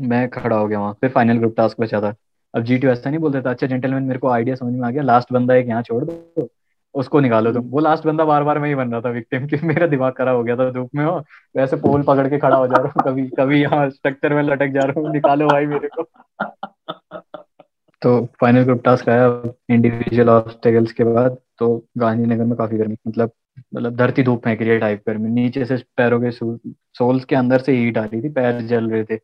मैं 0.00 0.28
खड़ा 0.30 0.56
हो 0.56 0.66
गया 0.68 0.80
वहाँ 0.80 0.92
फिर 1.00 1.10
फाइनल 1.10 1.38
ग्रुप 1.38 1.54
टास्क 1.56 1.80
बचा 1.80 2.00
था। 2.00 2.14
अब 2.54 2.62
जीटीओ 2.64 2.90
ऐसा 2.90 3.10
नहीं 3.10 3.20
बोलते 3.20 3.40
था 3.42 3.50
अच्छा 3.50 3.66
जेंटलमैन 3.66 4.02
मेरे 4.02 4.18
को 4.18 4.28
आइडिया 4.28 4.54
समझ 4.56 4.72
में 4.72 4.86
आ 4.88 4.90
गया। 4.90 5.02
लास्ट 5.02 5.32
बंदा 5.32 5.54
एक 5.54 5.66
यहाँ 5.68 5.82
छोड़ 5.82 6.04
दो। 6.04 6.48
उसको 6.94 7.20
निकालो 7.20 7.52
तुम। 7.52 7.64
वो 7.70 7.80
लास्ट 7.80 8.06
बंदा 8.06 8.24
बार 8.24 8.44
बार 8.44 8.58
मैं 8.58 8.68
ही 8.68 8.74
बन 8.74 8.92
रहा 8.92 9.00
था 9.00 9.10
विक्टिम 9.10 9.46
कि। 9.46 9.56
मेरा 9.64 9.86
दिमाग 9.86 10.12
खराब 10.12 10.36
हो 10.36 10.42
गया 10.44 10.56
था 10.56 10.70
धूप 10.72 10.90
में 10.94 11.04
हो 11.04 11.16
वैसे 11.54 11.76
पोल 11.78 12.02
पकड़ 12.02 12.28
के 12.28 12.38
खड़ा 12.38 12.56
हो 12.56 12.66
जा 12.66 12.76
रहा 12.76 12.88
हूँ, 12.88 13.02
कभी 13.04 13.28
कभी 13.38 13.60
यहाँ 13.62 13.88
स्ट्रक्चर 13.90 14.34
में 14.34 14.42
लटक 14.44 14.72
जा 14.74 14.80
रहा 14.82 15.00
हूँ, 15.00 15.12
निकालो 15.12 15.46
भाई 15.48 15.66
मेरे 15.66 15.88
को। 15.90 16.02
तो 18.02 18.24
फाइनल 18.40 18.62
ग्रुप 18.64 18.82
टास्क 18.84 19.08
आया 19.08 19.26
इंडिविजुअल 19.70 20.28
ऑब्स्टेकल्स 20.30 20.92
के 20.92 21.04
बाद 21.04 21.36
तो 21.58 21.76
गांधीनगर 21.98 22.44
में 22.44 22.56
काफ़ी 22.58 22.76
गर्मी 22.78 22.96
मतलब 23.06 23.30
मतलब 23.74 23.96
धरती 23.96 24.22
धूप 24.22 24.44
फेंक 24.44 24.60
रही 24.62 24.78
टाइप 24.78 25.02
गर्मी। 25.08 25.28
नीचे 25.30 25.64
से 25.64 25.76
पैरों 25.96 26.20
के 26.20 26.30
सोल्स 26.30 27.24
के 27.24 27.36
अंदर 27.36 27.60
से 27.60 27.72
हीट 27.72 27.98
आ 27.98 28.04
रही 28.04 28.20
थी, 28.22 28.28
पैर 28.28 28.60
जल 28.62 28.90
रहे 28.90 29.04
थे। 29.04 29.16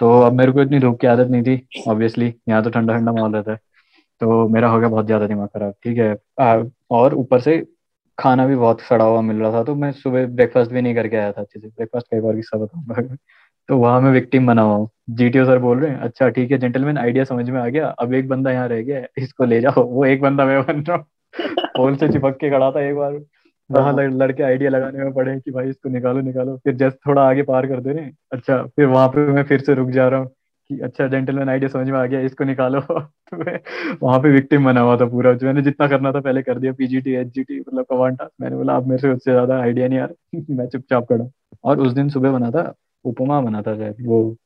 तो 0.00 0.10
अब 0.22 0.32
मेरे 0.32 0.52
को 0.52 0.62
इतनी 0.62 0.78
धूप 0.80 1.00
की 1.00 1.06
आदत 1.06 1.30
नहीं 1.30 1.42
थी 1.42 1.82
ऑब्वियसली 1.88 2.32
यहाँ 2.48 2.62
तो 2.62 2.70
ठंडा 2.70 2.94
ठंडा 2.94 3.12
माहौल 3.12 3.34
रहता 3.34 3.52
है। 3.52 3.58
तो 4.20 4.48
मेरा 4.48 4.68
हो 4.68 4.78
गया 4.80 4.88
बहुत 4.88 5.06
ज़्यादा 5.06 5.26
दिमाग 5.26 5.48
खराब 5.48 5.74
ठीक 5.84 5.98
है। 5.98 6.16
आ, 6.40 6.62
और 6.90 7.14
ऊपर 7.16 7.40
से 7.40 7.58
खाना 8.18 8.46
भी 8.46 8.56
बहुत 8.56 8.80
सड़ा 8.80 9.04
हुआ 9.04 9.20
मिल 9.22 9.36
रहा 9.36 9.52
था 9.52 9.62
तो 9.64 9.74
मैं 9.76 9.90
सुबह 9.94 10.26
ब्रेकफास्ट 10.28 10.70
भी 10.72 10.82
नहीं 10.82 10.94
करके 10.94 11.16
आया 11.16 11.32
था 11.32 11.40
अच्छे 11.40 11.60
से। 11.60 11.68
ब्रेकफास्ट 11.68 12.06
कई 12.10 12.20
बार 12.20 12.36
किस्सा 12.36 12.58
बताऊँगा 12.58 13.16
तो 13.68 13.76
वहाँ 13.78 14.00
मैं 14.00 14.10
विक्टिम 14.12 14.46
बना 14.46 14.62
हुआ 14.62 14.74
हूँ। 14.76 14.88
जीटीओ 15.10 15.44
सर 15.46 15.58
बोल 15.58 15.80
रहे 15.80 15.90
हैं 15.90 15.98
अच्छा 16.00 16.28
ठीक 16.28 16.50
है 16.50 16.58
जेंटलमैन 16.58 16.98
आइडिया 16.98 17.24
समझ 17.24 17.48
में 17.50 17.60
आ 17.60 17.66
गया। 17.68 17.88
अब 17.98 18.14
एक 18.14 18.28
बंदा 18.28 18.50
यहाँ 18.52 18.68
रह 18.68 18.82
गया 18.82 19.02
इसको 19.18 19.44
ले 19.44 19.60
जाओ। 19.60 19.84
वो 19.84 20.04
एक 20.06 20.20
बंदा 20.22 20.44
मैं 20.46 20.62
बन 20.66 20.82
रहा 20.82 20.96
हूँ। 20.96 21.04
पोल 21.76 21.96
से 21.96 22.08
चिपक 22.08 22.36
के 22.40 22.50
खड़ा 22.50 22.70
था 22.70 22.80
एक 22.82 22.94
बार। 22.96 23.18
वहाँ 23.70 23.92
लड़के 23.94 24.42
आइडिया 24.42 24.70
लगाने 24.70 25.04
में 25.04 25.12
पड़े 25.14 25.38
कि 25.40 25.50
भाई 25.50 25.68
इसको 25.68 25.88
निकालो 25.88 26.20
निकालो। 26.20 26.56
फिर 26.56 26.74
जस्ट 26.76 26.96
थोड़ा 27.06 27.22
आगे 27.22 27.42
पार 27.44 27.66
कर 27.66 27.80
दे 27.80 27.92
रहे 27.92 28.04
हैं। 28.04 28.16
अच्छा 28.32 28.62
फिर 28.66 28.86
वहाँ 28.86 29.08
पे 29.08 29.26
मैं 29.32 29.42
फिर 29.44 29.60
से 29.60 29.74
रुक 29.74 29.90
जा 29.90 30.08
रहा 30.08 30.20
हूँ। 30.20 30.30
कि 30.70 30.78
अच्छा 30.80 31.06
जेंटलमैन 31.08 31.48
आइडिया 31.48 31.68
समझ 31.68 31.88
में 31.88 31.98
आ 31.98 32.06
गया 32.06 32.20
इसको 32.20 32.44
निकालो। 32.44 32.80
तो 32.90 33.36
मैं 33.36 33.60
वहाँ 34.02 34.18
पे 34.18 34.30
विक्टिम 34.30 34.64
बना 34.64 34.80
हुआ 34.80 34.96
था 34.96 35.06
पूरा। 35.06 35.32
जो 35.32 35.46
मैंने 35.46 35.62
जितना 35.62 35.88
करना 35.88 36.12
था 36.12 36.20
पहले 36.20 36.42
कर 36.42 36.58
दिया 36.58 36.72
पीजीटी 36.72 37.12
एचजीटी 37.12 37.60
मतलब 37.60 37.84
कमांड 37.84 38.18
टास्क 38.18 38.32
मैंने 38.40 38.56
बोला 38.56 38.76
अब 38.76 38.86
मेरे 38.86 39.02
से 39.02 39.12
उससे 39.12 39.30
ज़्यादा 39.30 39.58
आइडिया 39.58 39.88
नहीं 39.88 39.98
आ 39.98 40.04
रहा। 40.04 40.40
मैं 40.50 40.66
चुपचाप 40.66 41.06
करूँ 41.08 41.30
और 41.64 41.80
उस 41.80 41.92
दिन 41.92 42.08
सुबह 42.08 42.32
बना 42.32 42.50
था 42.50 42.74
उपमा 43.04 43.40
बना 43.40 43.62
था 43.62 43.76
शायद। 43.76 43.96
वो 44.00 44.36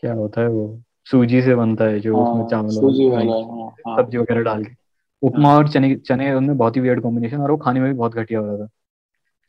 क्या 0.00 0.12
होता 0.12 0.40
है 0.40 0.48
वो 0.48 0.82
सूजी 1.10 1.42
से 1.42 1.54
बनता 1.54 1.84
है 1.84 2.00
जो 2.00 2.16
उसमें 2.16 2.40
हाँ 2.40 2.48
चावल 2.48 2.68
सूजी 2.68 3.10
वाला 3.10 3.24
ग्राइंड 3.24 3.50
हाँ 3.50 3.74
हाँ। 3.86 3.96
सब्ज़ी 3.96 4.18
वगैरह 4.18 4.42
डाल 4.42 4.64
के। 4.64 4.74
उपमा 5.22 5.56
और 5.56 5.68
चने 5.68 5.94
चने 5.94 6.34
उनमें 6.34 6.56
बहुत 6.56 6.76
ही 6.76 6.80
वियर्ड 6.80 7.00
कॉम्बिनेशन 7.00 7.36
और 7.36 7.50
वो 7.50 7.56
खाने 7.56 7.80
में 7.80 7.92
भी 7.92 7.98
बहुत 7.98 8.14
घटिया 8.14 8.40
हो 8.40 8.46
रहा 8.46 8.56
था। 8.56 8.68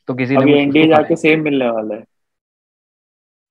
तो 0.06 0.14
किसी 0.14 0.36
ने 0.36 0.66
खाने 0.66 0.88
जाके 0.88 1.16
सेम 1.16 1.42
मिलने 1.42 1.70
वाला 1.70 1.94
है। 1.94 2.04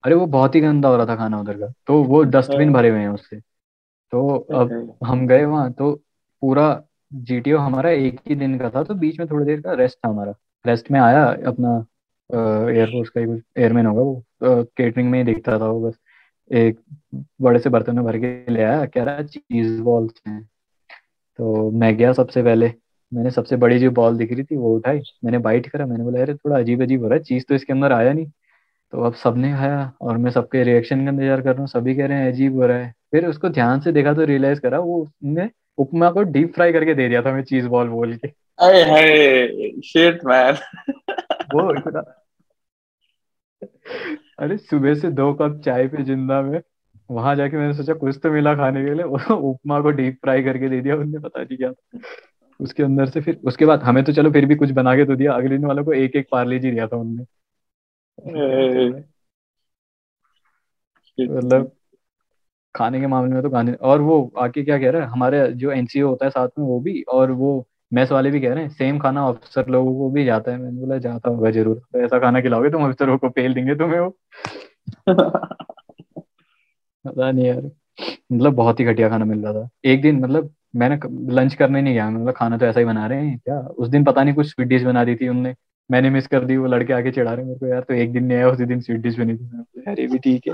अरे 0.07 0.15
वो 0.15 0.25
बहुत 0.25 0.55
ही 0.55 0.59
गंदा 0.61 0.89
हो 0.89 0.97
रहा 0.97 1.05
था 1.05 1.15
खाना 1.15 1.39
उधर 1.39 1.57
का। 1.57 1.67
तो 1.87 2.01
वो 2.03 2.21
डस्टबिन 2.25 2.63
हाँ, 2.63 2.73
भरे 2.73 2.89
हुए 2.89 2.99
हैं 2.99 3.09
उससे। 3.09 3.39
तो 4.11 4.27
अब 4.55 4.97
हम 5.05 5.25
गए 5.27 5.45
वहाँ 5.45 5.71
तो 5.73 5.91
पूरा 6.41 6.67
जीटीओ 7.13 7.57
हमारा 7.57 7.89
एक 7.89 8.19
ही 8.27 8.35
दिन 8.35 8.57
का 8.59 8.69
था 8.69 8.83
तो 8.83 8.93
बीच 8.95 9.19
में 9.19 9.27
थोड़ी 9.27 9.45
देर 9.45 9.61
का 9.61 9.73
रेस्ट 9.73 9.97
था 9.97 10.09
हमारा। 10.09 10.33
रेस्ट 10.65 10.91
में 10.91 10.99
आया 10.99 11.23
अपना 11.47 11.75
एयरफोर्स 12.71 13.09
का 13.09 13.21
ही 13.21 13.27
कुछ 13.27 13.41
एयरमैन 13.57 13.85
होगा 13.85 14.01
वो। 14.01 14.23
केटरिंग 14.43 15.09
में 15.11 15.17
ही 15.19 15.25
दिखता 15.25 15.59
था 15.59 15.67
वो 15.67 15.87
बस। 15.89 15.97
एक 16.51 16.79
बड़े 17.41 17.59
से 17.59 17.69
बर्तन 17.69 17.95
में 17.95 18.03
भर 18.05 18.17
के 18.17 18.51
ले 18.53 18.63
आया 18.63 18.85
कह 18.85 19.03
रहा 19.03 19.15
है 19.15 19.27
चीज़ 19.27 19.81
बॉल्स 19.81 20.21
हैं। 20.27 20.41
तो 21.39 21.69
मैं 21.71 21.95
गया 21.97 22.13
सबसे 22.13 22.43
पहले। 22.43 22.73
मैंने 23.11 23.31
सबसे 23.31 23.55
बड़ी 23.57 23.79
जो 23.79 23.91
बॉल 23.91 24.17
दिख 24.17 24.31
रही 24.33 24.43
थी 24.43 24.55
वो 24.57 24.75
उठाई। 24.75 25.01
मैंने 25.23 25.37
बाइट 25.37 25.67
करा 25.69 25.85
मैंने 25.85 26.03
बोला 26.03 26.21
अरे 26.21 26.33
थोड़ा 26.35 26.57
अजीब 26.57 26.81
अजीब 26.81 27.01
हो 27.03 27.07
रहा 27.09 27.17
है 27.17 27.23
चीज़ 27.23 27.43
तो 27.49 27.55
इसके 27.55 27.73
अंदर 27.73 27.91
आया 27.91 28.13
नहीं। 28.13 28.25
तो 28.93 29.01
अब 29.03 29.13
सबने 29.15 29.51
खाया 29.53 29.91
और 30.01 30.17
मैं 30.17 30.31
सबके 30.31 30.63
रिएक्शन 30.63 31.03
का 31.05 31.11
इंतज़ार 31.11 31.41
कर 31.41 31.51
रहा 31.51 31.59
हूँ। 31.59 31.67
सभी 31.67 31.95
कह 31.95 32.05
रहे 32.07 32.17
हैं 32.17 32.31
अजीब 32.31 32.55
हो 32.55 32.65
रहा 32.65 32.77
है। 32.77 32.93
फिर 33.11 33.25
उसको 33.27 33.49
ध्यान 33.49 33.79
से 33.79 33.91
देखा 33.91 34.13
तो 34.13 34.25
रियलाइज़ 34.25 34.59
करा 34.59 34.79
वो 34.79 35.01
उसने 35.01 35.49
उपमा 35.77 36.09
को 36.11 36.21
डीप 36.25 36.53
फ्राई 36.55 36.71
करके 36.73 36.93
दे 36.93 37.07
दिया 37.09 37.21
था 37.21 37.33
मैं 37.33 37.43
चीज़ 37.45 37.67
बॉल 37.67 37.89
बोल 37.89 38.15
के। 38.15 38.27
अरे 38.59 38.83
हाय 38.83 39.71
शिट 39.85 40.25
मैन 40.25 40.57
वो 41.53 41.73
इतना 41.75 41.99
अरे 44.39 44.57
सुबह 44.57 44.93
से 44.95 45.09
दो 45.11 45.33
कप 45.33 45.61
चाय 45.65 45.87
पे 45.87 46.03
ज़िंदा 46.03 46.41
में 46.41 46.59
वहाँ 47.09 47.35
जाके 47.35 47.57
मैंने 47.57 47.73
सोचा 47.73 47.93
कुछ 47.93 48.19
तो 48.23 48.31
मिला 48.31 48.53
खाने 48.55 48.83
के 48.85 48.93
लिए 48.93 49.03
उपमा 49.03 49.79
को 49.81 49.91
डीप 49.91 50.17
फ्राई 50.21 50.43
करके 50.43 50.69
दे 50.69 50.79
दिया 50.81 50.95
उनने 50.95 51.19
पता 51.19 51.41
नहीं 51.41 51.57
क्या। 51.57 51.71
उसके 52.59 52.83
अंदर 52.83 53.09
से 53.09 53.21
फिर 53.21 53.39
उसके 53.47 53.65
बाद 53.65 53.83
हमें 53.83 54.03
तो 54.03 54.13
चलो 54.13 54.31
फिर 54.31 54.45
भी 54.45 54.55
कुछ 54.55 54.71
बना 54.71 54.95
के 54.95 55.05
तो 55.05 55.15
दिया 55.15 55.33
अगले 55.33 55.49
दिन 55.49 55.65
वालों 55.65 55.83
को 55.85 55.93
एक 55.93 56.15
एक 56.15 56.27
पार्ले 56.31 56.59
जी 56.59 56.71
दिया 56.71 56.87
था 56.87 56.97
उनने। 56.97 57.23
मतलब 61.19 61.71
खाने 62.75 62.99
के 62.99 63.07
मामले 63.07 63.33
में 63.33 63.43
तो 63.43 63.49
खाने 63.49 63.73
और 63.73 64.01
वो 64.01 64.33
आके 64.37 64.63
क्या 64.63 64.79
कह 64.79 64.89
रहा 64.89 65.01
है 65.01 65.07
हमारे 65.07 65.51
जो 65.51 65.71
एनसीओ 65.71 66.09
होता 66.09 66.25
है 66.25 66.29
साथ 66.31 66.47
में 66.59 66.65
वो 66.65 66.79
भी 66.79 67.01
और 67.01 67.31
वो 67.31 67.67
मेस 67.93 68.11
वाले 68.11 68.31
भी 68.31 68.41
कह 68.41 68.53
रहे 68.53 68.63
हैं 68.63 68.69
सेम 68.69 68.99
खाना 68.99 69.27
अफसर 69.27 69.67
लोगों 69.67 69.95
को 69.95 70.09
भी 70.09 70.25
जाता 70.25 70.51
है। 70.51 70.57
मैंने 70.57 70.79
बोला 70.79 70.97
जाता 70.97 71.29
होगा 71.29 71.51
ज़रूर। 71.51 71.75
तो 71.75 71.99
ऐसा 71.99 72.19
खाना 72.19 72.41
खिलाओगे 72.41 72.69
तुम 72.69 72.85
अफसरों 72.85 73.17
को 73.17 73.29
पेल 73.29 73.53
देंगे 73.53 73.75
तुम्हें 73.75 73.99
वो। 73.99 74.09
पता 77.05 77.31
नहीं 77.31 77.45
यार 77.45 77.61
मतलब 78.33 78.53
बहुत 78.53 78.79
ही 78.79 78.85
घटिया 78.85 79.09
खाना 79.09 79.25
मिल 79.25 79.43
रहा 79.43 79.53
था। 79.53 79.69
एक 79.85 80.01
दिन 80.01 80.19
मतलब 80.19 80.53
मैंने 80.75 80.99
लंच 81.33 81.53
करने 81.55 81.81
नहीं 81.81 81.93
गया। 81.93 82.09
मतलब 82.09 82.33
खाना 82.33 82.57
तो 82.57 82.65
ऐसा 82.65 82.79
ही 82.79 82.85
बना 82.85 83.07
रहे 83.07 83.27
हैं। 83.27 83.39
क्या? 83.39 83.59
उस 83.59 83.89
दिन 83.89 84.03
पता 84.03 84.23
नहीं 84.23 84.35
कुछ 84.35 84.47
स्वीट 84.47 84.67
डिश 84.67 84.83
बना 84.83 85.03
दी 85.03 85.15
थी 85.15 85.27
उनने। 85.27 85.55
मैंने 85.91 86.09
मिस 86.09 86.27
कर 86.27 86.45
दी 86.45 86.57
वो 86.57 86.67
लड़के 86.67 86.93
आके 86.93 87.11
चिढ़ा 87.11 87.33
रहे 87.33 87.45
मेरे 87.45 87.59
को 87.59 87.67
यार 87.67 87.81
तो 87.81 87.93
एक 87.93 88.13
दिन 88.13 88.23
नहीं 88.23 88.37
आया 88.37 88.49
उसी 88.49 88.65
दिन 88.65 88.79
स्वीट 88.81 89.01
डिश 89.01 89.19
बनी 89.19 89.35
थी 89.37 89.45
यार 89.77 89.99
ये 89.99 90.07
भी 90.07 90.17
ठीक 90.17 90.47
है। 90.47 90.53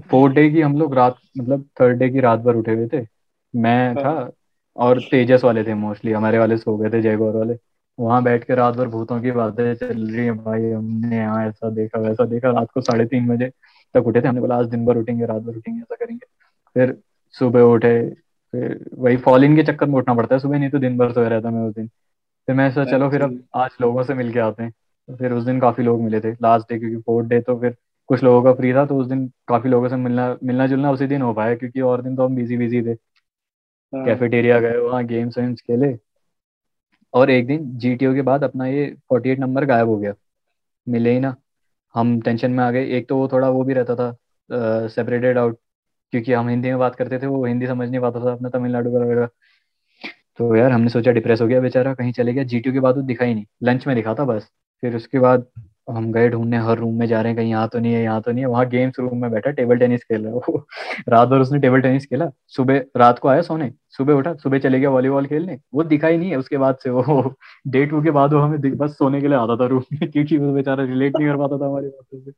फोर्थ 0.10 0.34
डे 0.34 0.50
की 0.50 0.60
हम 0.60 0.76
लोग 0.76 0.94
रात 0.94 1.16
मतलब 1.38 1.68
थर्ड 1.80 1.98
डे 1.98 2.08
की 2.10 2.20
रात 2.20 2.40
भर 2.40 2.54
उठे 2.54 2.72
हुए 2.72 2.88
थे। 2.92 3.06
मैं 3.54 3.94
था 3.96 4.30
और 4.76 5.00
तेजस 5.10 5.44
वाले 5.44 5.64
थे 5.64 5.74
मोस्टली 5.74 6.12
हमारे 6.12 6.38
वाले 6.38 6.56
सो 6.56 6.76
गए 6.76 6.90
थे 6.90 7.02
जयगौर 7.02 7.36
वाले। 7.36 7.56
वहाँ 7.98 8.22
बैठ 8.22 8.44
के 8.44 8.54
रात 8.54 8.74
भर 8.74 8.88
भूतों 8.88 9.20
की 9.20 9.30
बातें 9.30 9.74
चल 9.74 10.16
रही 10.16 10.24
है 10.26 10.32
भाई 10.32 10.70
हमने 10.70 11.16
यहाँ 11.16 11.46
ऐसा 11.48 11.70
देखा 11.70 11.98
वैसा 12.00 12.24
देखा। 12.24 12.50
रात 12.50 12.68
को 12.74 12.80
साढ़े 12.80 13.04
तीन 13.06 13.28
बजे 13.28 13.50
तक 13.94 14.06
उठे 14.06 14.20
थे 14.20 14.28
हमने 14.28 14.40
बोला 14.40 14.56
आज 14.56 14.66
दिन 14.66 14.86
भर 14.86 14.96
उठेंगे 14.96 15.26
रात 15.26 15.42
भर 15.42 15.56
उठेंगे 15.56 15.80
ऐसा 15.80 15.94
करेंगे। 15.94 16.26
फिर 16.76 16.96
सुबह 17.34 17.60
उठे 17.60 18.10
फिर 18.54 18.90
वही 18.94 19.16
फॉल 19.16 19.44
इन 19.44 19.56
के 19.56 19.62
चक्कर 19.62 19.86
में 19.86 19.94
उठना 19.94 20.14
पड़ता 20.14 20.34
है 20.34 20.40
सुबह 20.40 20.58
नहीं 20.58 20.70
तो 20.70 20.78
दिन 20.78 20.98
भर 20.98 21.12
सोया 21.12 21.28
रहता 21.28 21.50
मैं 21.50 21.62
उस 21.62 21.74
दिन। 21.74 21.90
फिर 22.48 22.54
मैं 22.56 22.66
ऐसा 22.68 22.84
चलो 22.84 23.08
फिर 23.10 23.22
अब 23.22 23.42
आज 23.56 23.70
लोगों 23.80 24.02
से 24.02 24.14
मिल 24.14 24.32
के 24.32 24.38
आते 24.40 24.62
हैं। 24.62 24.72
तो 25.08 25.16
फिर 25.16 25.32
उस 25.32 25.44
दिन 25.44 25.60
काफ़ी 25.60 25.84
लोग 25.84 26.00
मिले 26.02 26.20
थे 26.20 26.32
लास्ट 26.32 26.72
डे 26.72 26.78
क्योंकि 26.78 26.96
फोर्थ 26.96 27.28
डे 27.28 27.40
तो 27.40 27.58
फिर 27.60 27.76
कुछ 28.08 28.22
लोगों 28.22 28.42
का 28.44 28.52
फ्री 28.54 28.72
था 28.74 28.84
तो 28.86 28.96
उस 28.98 29.06
दिन 29.06 29.26
काफ़ी 29.48 29.70
लोगों 29.70 29.88
से 29.88 29.96
मिलना 29.96 30.36
मिलना 30.44 30.66
जुलना 30.66 30.90
उसी 30.92 31.06
दिन 31.06 31.22
हो 31.22 31.32
पाया 31.34 31.54
क्योंकि 31.56 31.80
और 31.80 32.02
दिन 32.02 32.16
तो 32.16 32.24
हम 32.24 32.36
बिज़ी 32.36 32.56
बिज़ी 32.56 32.82
थे। 32.82 32.94
कैफेटेरिया 33.92 34.58
गए 34.60 34.76
वहाँ 34.78 35.04
गेम्स 35.06 35.38
वेम्स 35.38 35.60
खेले। 35.60 35.96
और 37.14 37.30
एक 37.30 37.46
दिन 37.46 37.64
जीटीओ 37.78 38.14
के 38.14 38.22
बाद 38.22 38.44
अपना 38.44 38.66
ये 38.66 38.94
48 39.12 39.38
नंबर 39.38 39.64
गायब 39.64 39.88
हो 39.88 39.96
गया। 39.98 40.14
मिले 40.86 41.12
ही 41.12 41.20
ना। 41.20 41.34
हम 41.94 42.20
टेंशन 42.20 42.50
में 42.50 42.62
आ 42.64 42.70
गए। 42.70 42.84
एक 42.98 43.08
तो 43.08 43.16
वो 43.16 43.28
थोड़ा 43.28 43.48
वो 43.50 43.64
भी 43.64 43.74
रहता 43.74 43.94
था 43.96 44.88
सेपरेटेड 44.88 45.38
आउट 45.38 45.58
क्योंकि 46.12 46.32
हम 46.32 46.48
हिंदी 46.48 46.68
में 46.68 46.78
बात 46.78 46.94
करते 46.96 47.18
थे 47.18 47.26
वो 47.26 47.44
हिंदी 47.44 47.66
समझ 47.66 47.88
नहीं 47.88 48.00
पाता 48.00 48.24
था 48.24 48.32
अपना 48.32 48.48
तमिलनाडु 48.48 48.92
का 48.92 48.98
वगैरह 48.98 49.28
तो 50.38 50.54
यार 50.56 50.72
हमने 50.72 50.88
सोचा 50.88 51.10
डिप्रेस 51.10 51.40
हो 51.40 51.46
गया 51.46 51.60
बेचारा 51.60 51.94
कहीं 51.94 52.12
चले 52.12 52.32
गया। 52.32 52.44
जीटीओ 52.44 52.72
के 52.72 52.80
बाद 52.80 52.96
वो 52.96 53.02
दिखा 53.02 53.24
ही 53.24 53.34
नहीं। 53.34 53.44
लंच 53.62 53.86
में 53.86 53.96
दिखा 53.96 54.14
था 54.14 54.24
बस। 54.24 54.50
फिर 54.82 54.96
उसके 54.96 55.18
बाद 55.18 55.46
हम 55.90 56.12
गए 56.12 56.28
ढूँढने 56.28 56.56
हर 56.58 56.78
रूम 56.78 56.98
में 56.98 57.06
जा 57.06 57.20
रहे 57.20 57.32
हैं 57.32 57.36
कहीं 57.36 57.50
यहाँ 57.50 57.68
तो 57.68 57.78
नहीं 57.78 57.92
है 57.94 58.02
यहाँ 58.02 58.20
तो 58.22 58.32
नहीं 58.32 58.40
है। 58.44 58.46
वहाँ 58.50 58.66
गेम्स 58.68 58.98
रूम 59.00 59.20
में 59.22 59.30
बैठा 59.30 59.50
टेबल 59.50 59.78
टेनिस 59.78 60.04
खेल 60.04 60.22
रहा 60.24 60.32
है। 60.32 60.38
वो 60.38 60.66
रात 61.08 61.28
भर 61.28 61.40
उसने 61.40 61.58
टेबल 61.58 61.80
टेनिस 61.80 62.06
खेला। 62.06 62.30
सुबह 62.46 62.84
रात 62.96 63.18
को 63.18 63.28
आया 63.28 63.42
सोने। 63.42 63.70
सुबह 63.88 64.14
उठा 64.14 64.34
सुबह 64.34 64.58
चले 64.58 64.80
गया 64.80 64.90
वॉलीबॉल 64.90 65.26
खेलने। 65.26 65.58
वो 65.74 65.82
दिखा 65.84 66.08
ही 66.08 66.18
नहीं 66.18 66.30
है 66.30 66.36
उसके 66.36 66.58
बाद 66.58 66.76
से। 66.82 66.90
वो 66.90 67.34
डे 67.66 67.86
टू 67.86 68.02
के 68.02 68.10
बाद 68.10 68.32
वो 68.32 68.40
हमें 68.40 68.76
बस 68.76 68.90
सोने 68.98 69.20
के 69.20 69.28
लिए 69.28 69.36
आता 69.38 69.56
था 69.56 69.66
रूम 69.66 69.82
में 69.92 70.10
क्योंकि 70.10 70.38
वो 70.38 70.52
बेचारा 70.52 70.84
रिलेट 70.84 71.16
नहीं 71.18 71.28
कर 71.28 71.36
पाता 71.36 71.58
था 71.58 71.66
हमारी 71.66 71.88
बातों 71.88 72.20
से। 72.20 72.32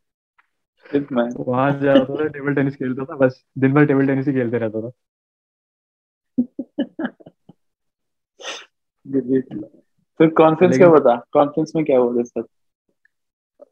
वहाँ 1.44 1.70
जाता 1.80 2.14
था 2.16 2.26
टेबल 2.28 2.54
टेनिस 2.54 2.76
खेलता 2.76 3.04
था 3.04 3.16
बस 3.16 3.44
दिन 3.58 3.72
भर 3.74 3.86
टेबल 3.86 4.06
टेनिस 4.06 4.26
ही 4.28 4.32
खेलते 4.32 4.58
रहता 4.58 4.80
था। 4.80 4.90
फिर 9.06 10.28
कॉन्फ्रेंस 10.36 10.76
क्या 10.78 10.88
बता? 10.90 11.14
कॉन्फ्रेंस 11.32 11.72
में 11.76 11.84
क्या 11.84 11.98
हुआ 11.98 12.12
था 12.16 12.22
सर 12.22 12.42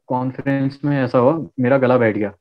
कॉन्फ्रेंस 0.07 0.79
में 0.85 0.97
ऐसा 0.97 1.17
हुआ 1.17 1.33
मेरा 1.59 1.77
गला 1.77 1.97
बैठ 1.97 2.17
गया। 2.17 2.33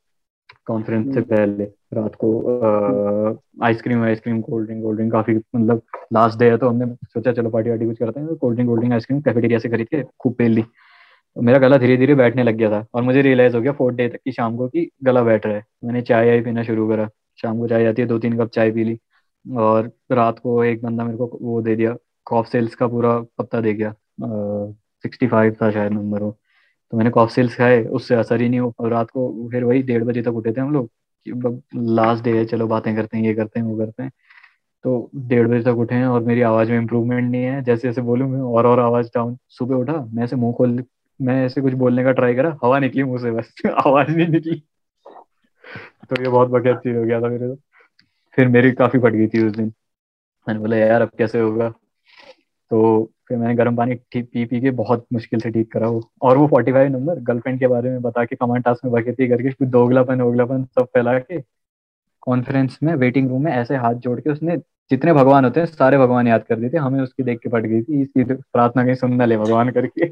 कॉन्फ्रेंस 0.67 1.05
से 1.05 1.21
हम्म, 1.21 1.23
पहले 1.27 1.65
रात 1.95 2.15
को 2.25 3.65
ice cream 3.65 4.03
ice cream 4.05 4.41
cold 4.41 4.67
drink 4.67 4.83
cold 4.83 4.97
drink 4.99 5.13
काफ़ी 5.13 5.35
मतलब 5.35 5.83
लास्ट 6.13 6.39
डे 6.39 6.51
है 6.51 6.57
तो 6.57 6.69
हमने 6.69 6.87
सोचा 7.05 7.33
चलो 7.33 7.51
पार्टी 7.51 7.71
वार्टी 7.71 7.87
कुछ 7.87 7.99
करते 7.99 8.21
हैं। 8.21 8.29
तो 8.29 8.35
cold 8.37 8.57
drink 8.57 8.69
cold 8.69 8.81
drink 8.81 8.93
ice cream 8.95 9.21
cafeteria 9.21 9.59
से 9.59 9.69
खरीद 9.69 9.89
के 9.89 10.03
खूब 10.21 10.35
पेल 10.35 10.53
ली 10.53 10.63
तो 10.63 11.43
मेरा 11.43 11.59
गला 11.59 11.77
धीरे 11.79 11.97
धीरे 11.97 12.15
बैठने 12.15 12.43
लग 12.43 12.55
गया 12.55 12.71
था 12.71 12.85
और 12.95 13.03
मुझे 13.03 13.23
रियलाइज़ 13.23 13.57
हो 13.57 13.61
गया 13.63 13.73
फोर्थ 13.73 13.97
डे 13.97 14.09
तक 14.09 14.21
की 14.25 14.33
शाम 14.33 14.57
को 14.57 14.69
कि 14.69 14.89
गला 15.05 15.23
बैठ 15.23 15.47
रहा 15.47 15.57
है। 15.57 15.65
मैंने 15.85 16.03
चाय 16.03 16.31
आई 16.31 16.41
पीना 16.41 16.63
शुरू 16.63 16.89
करा। 16.89 17.09
शाम 17.43 17.59
को 17.61 17.69
चाय 17.69 17.87
आती 17.87 18.03
है 18.03 18.09
दो 18.09 18.19
तीन 18.19 18.37
कप 18.39 18.49
चाय 18.55 18.71
पी 18.71 18.85
ली 18.85 18.99
और 19.45 19.91
रात 20.13 20.39
को 20.39 20.63
एक 20.65 20.83
बंदा 20.83 21.05
मेरे 21.05 21.19
को 21.19 21.39
वो 21.43 21.61
दे 21.63 21.77
दिया 21.77 21.95
कॉफ 22.27 22.47
सेल्स 22.47 22.75
का 22.75 22.87
पूरा 22.89 23.19
पत्ता 23.39 23.61
दे 23.61 23.75
गया। 23.75 23.95
सिक्सटी 25.03 25.27
फाइव 25.27 25.57
था 25.63 25.71
शायद 25.71 25.93
नंबर 25.93 26.23
वो। 26.23 26.37
तो 26.91 26.97
मैंने 26.97 27.11
कॉफ 27.11 27.31
सेल्स 27.31 27.57
खाए, 27.57 27.85
उससे 27.85 28.15
असर 28.15 28.41
ही 28.41 28.49
नहीं 28.49 28.61
हो 28.61 28.75
और 28.79 28.91
रात 28.91 29.11
को 29.11 29.49
फिर 29.53 29.65
वही 29.65 29.83
डेढ़ 29.83 30.05
बजे 30.05 30.23
तक 30.23 30.35
उठे 30.35 30.53
थे 30.53 30.61
हम 30.61 30.73
लोग 30.73 30.91
लास्ट 31.77 32.25
डे 32.25 32.39
है, 32.39 32.45
चलो 32.45 32.67
बातें 32.67 32.95
करते 32.97 33.17
हैं, 33.19 33.25
ये 33.25 33.35
करते 33.35 33.61
हैं, 33.61 33.67
वो 33.67 33.77
करते 33.79 34.03
हैं। 34.03 34.13
तो 34.85 35.11
डेढ़ 35.17 35.49
बजे 35.49 35.63
तक 35.63 35.79
उठे 35.79 35.95
हैं 35.95 36.07
और 36.07 36.23
मेरी 36.25 36.41
आवाज़ 36.43 36.71
में 36.71 36.79
इम्प्रूवमेंट 36.79 37.31
नहीं 37.31 37.43
है। 37.43 37.63
जैसे 37.63 37.89
जैसे 37.89 38.03
बोलूँ 38.03 38.29
मैं, 38.31 38.41
और 38.41 38.67
और 38.67 38.81
आवाज़ 38.81 39.09
डाउन 39.09 39.39
सुबह 39.49 39.77
उठा, 39.77 40.07
मैं 40.15 40.25
ऐसे 40.25 40.37
मुँह 40.37 40.55
खोल, 40.55 40.85
मैं 41.23 41.47
ऐसे 41.47 41.61
कुछ 41.61 41.73
बोलने 41.73 42.05
का 42.05 42.13
ट्राई 42.13 42.35
करा, 42.35 42.59
हवा 42.65 42.79
निकली 42.79 43.03
मुँह 43.03 43.19
से 43.19 43.31
बस, 43.31 43.55
आवाज़ 43.87 44.11
नहीं 44.11 44.29
निकली। 44.29 44.63
तो 46.11 46.23
ये 46.23 46.29
बहुत 46.29 46.49
बढ़िया 46.49 46.75
चीज़ 46.75 46.97
हो 46.97 47.05
गया 47.05 47.21
था 47.21 47.29
मेरे 47.29 47.49
तो 47.49 47.55
फिर 48.37 48.49
मेरी 48.49 48.73
काफ़ी 48.73 48.99
फट 48.99 49.13
गई 49.13 49.27
थी 49.27 49.47
उस 49.47 49.53
दिन। 49.53 49.73
मैंने 50.49 50.61
बोला, 50.61 50.77
यार, 50.77 51.03
अब 51.03 51.11
कैसे 51.19 51.41
होगा? 51.41 51.73
तो 52.71 53.11
फिर 53.29 53.39
मैंने 53.39 53.55
गर्म 53.55 53.77
पानी 53.77 53.95
ठीक 53.95 54.29
पी 54.33 54.45
पी 54.45 54.61
के 54.61 54.71
बहुत 54.71 55.07
मुश्किल 55.13 55.41
से 55.41 55.51
ठीक 55.51 55.71
करा 55.73 55.89
वो। 55.89 56.03
और 56.23 56.37
वो 56.39 56.47
फोर्टी 56.47 56.73
फाइव 56.73 56.93
नंबर 56.93 57.21
गर्लफ्रेंड 57.21 57.59
के 57.61 57.67
बारे 57.67 57.91
में 57.91 58.03
बता 58.03 58.25
के 58.25 58.37
कमांड 58.37 58.65
टास्क 58.65 58.85
में 58.85 58.93
बकेती 58.93 59.29
करके 59.29 59.51
कुछ 59.51 59.69
दोगलापन 59.69 60.21
वोगलापन 60.21 60.65
सब 60.65 60.85
फैला 60.85 61.19
के 61.19 61.41
कॉन्फ्रेंस 62.21 62.79
में 62.83 62.95
वेटिंग 62.95 63.29
रूम 63.29 63.45
में 63.45 63.53
ऐसे 63.53 63.77
हाथ 63.77 63.95
जोड़ 63.95 64.21
के 64.21 64.31
उसने 64.31 64.57
जितने 64.91 65.13
भगवान 65.13 65.45
होते 65.45 65.61
हैं 65.61 65.67
सारे 65.67 65.99
भगवान 65.99 66.29
याद 66.29 66.45
कर 66.45 66.57
दिए 66.57 66.71
थे 66.71 66.77
हमें 66.77 67.01
उसकी 67.01 67.23
देख 67.23 67.39
के 67.39 67.49
पट 67.49 67.63
गई 67.63 67.83
थी 67.83 68.03
इसकी 68.03 68.25
प्रार्थना 68.25 68.85
कहीं 68.85 68.95
सुन 68.95 69.15
ना 69.15 69.25
ले 69.25 69.37
भगवान 69.37 69.71
करके। 69.71 70.09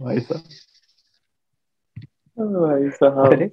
भाई 0.00 0.20
साहब। 0.20 0.42
भाई 2.38 2.90
साहब। 2.90 3.50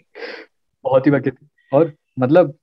बहुत 0.83 1.07
ही 1.07 1.11
बके 1.11 1.31
थी 1.31 1.47
और 1.73 1.93
मतलब 2.19 2.53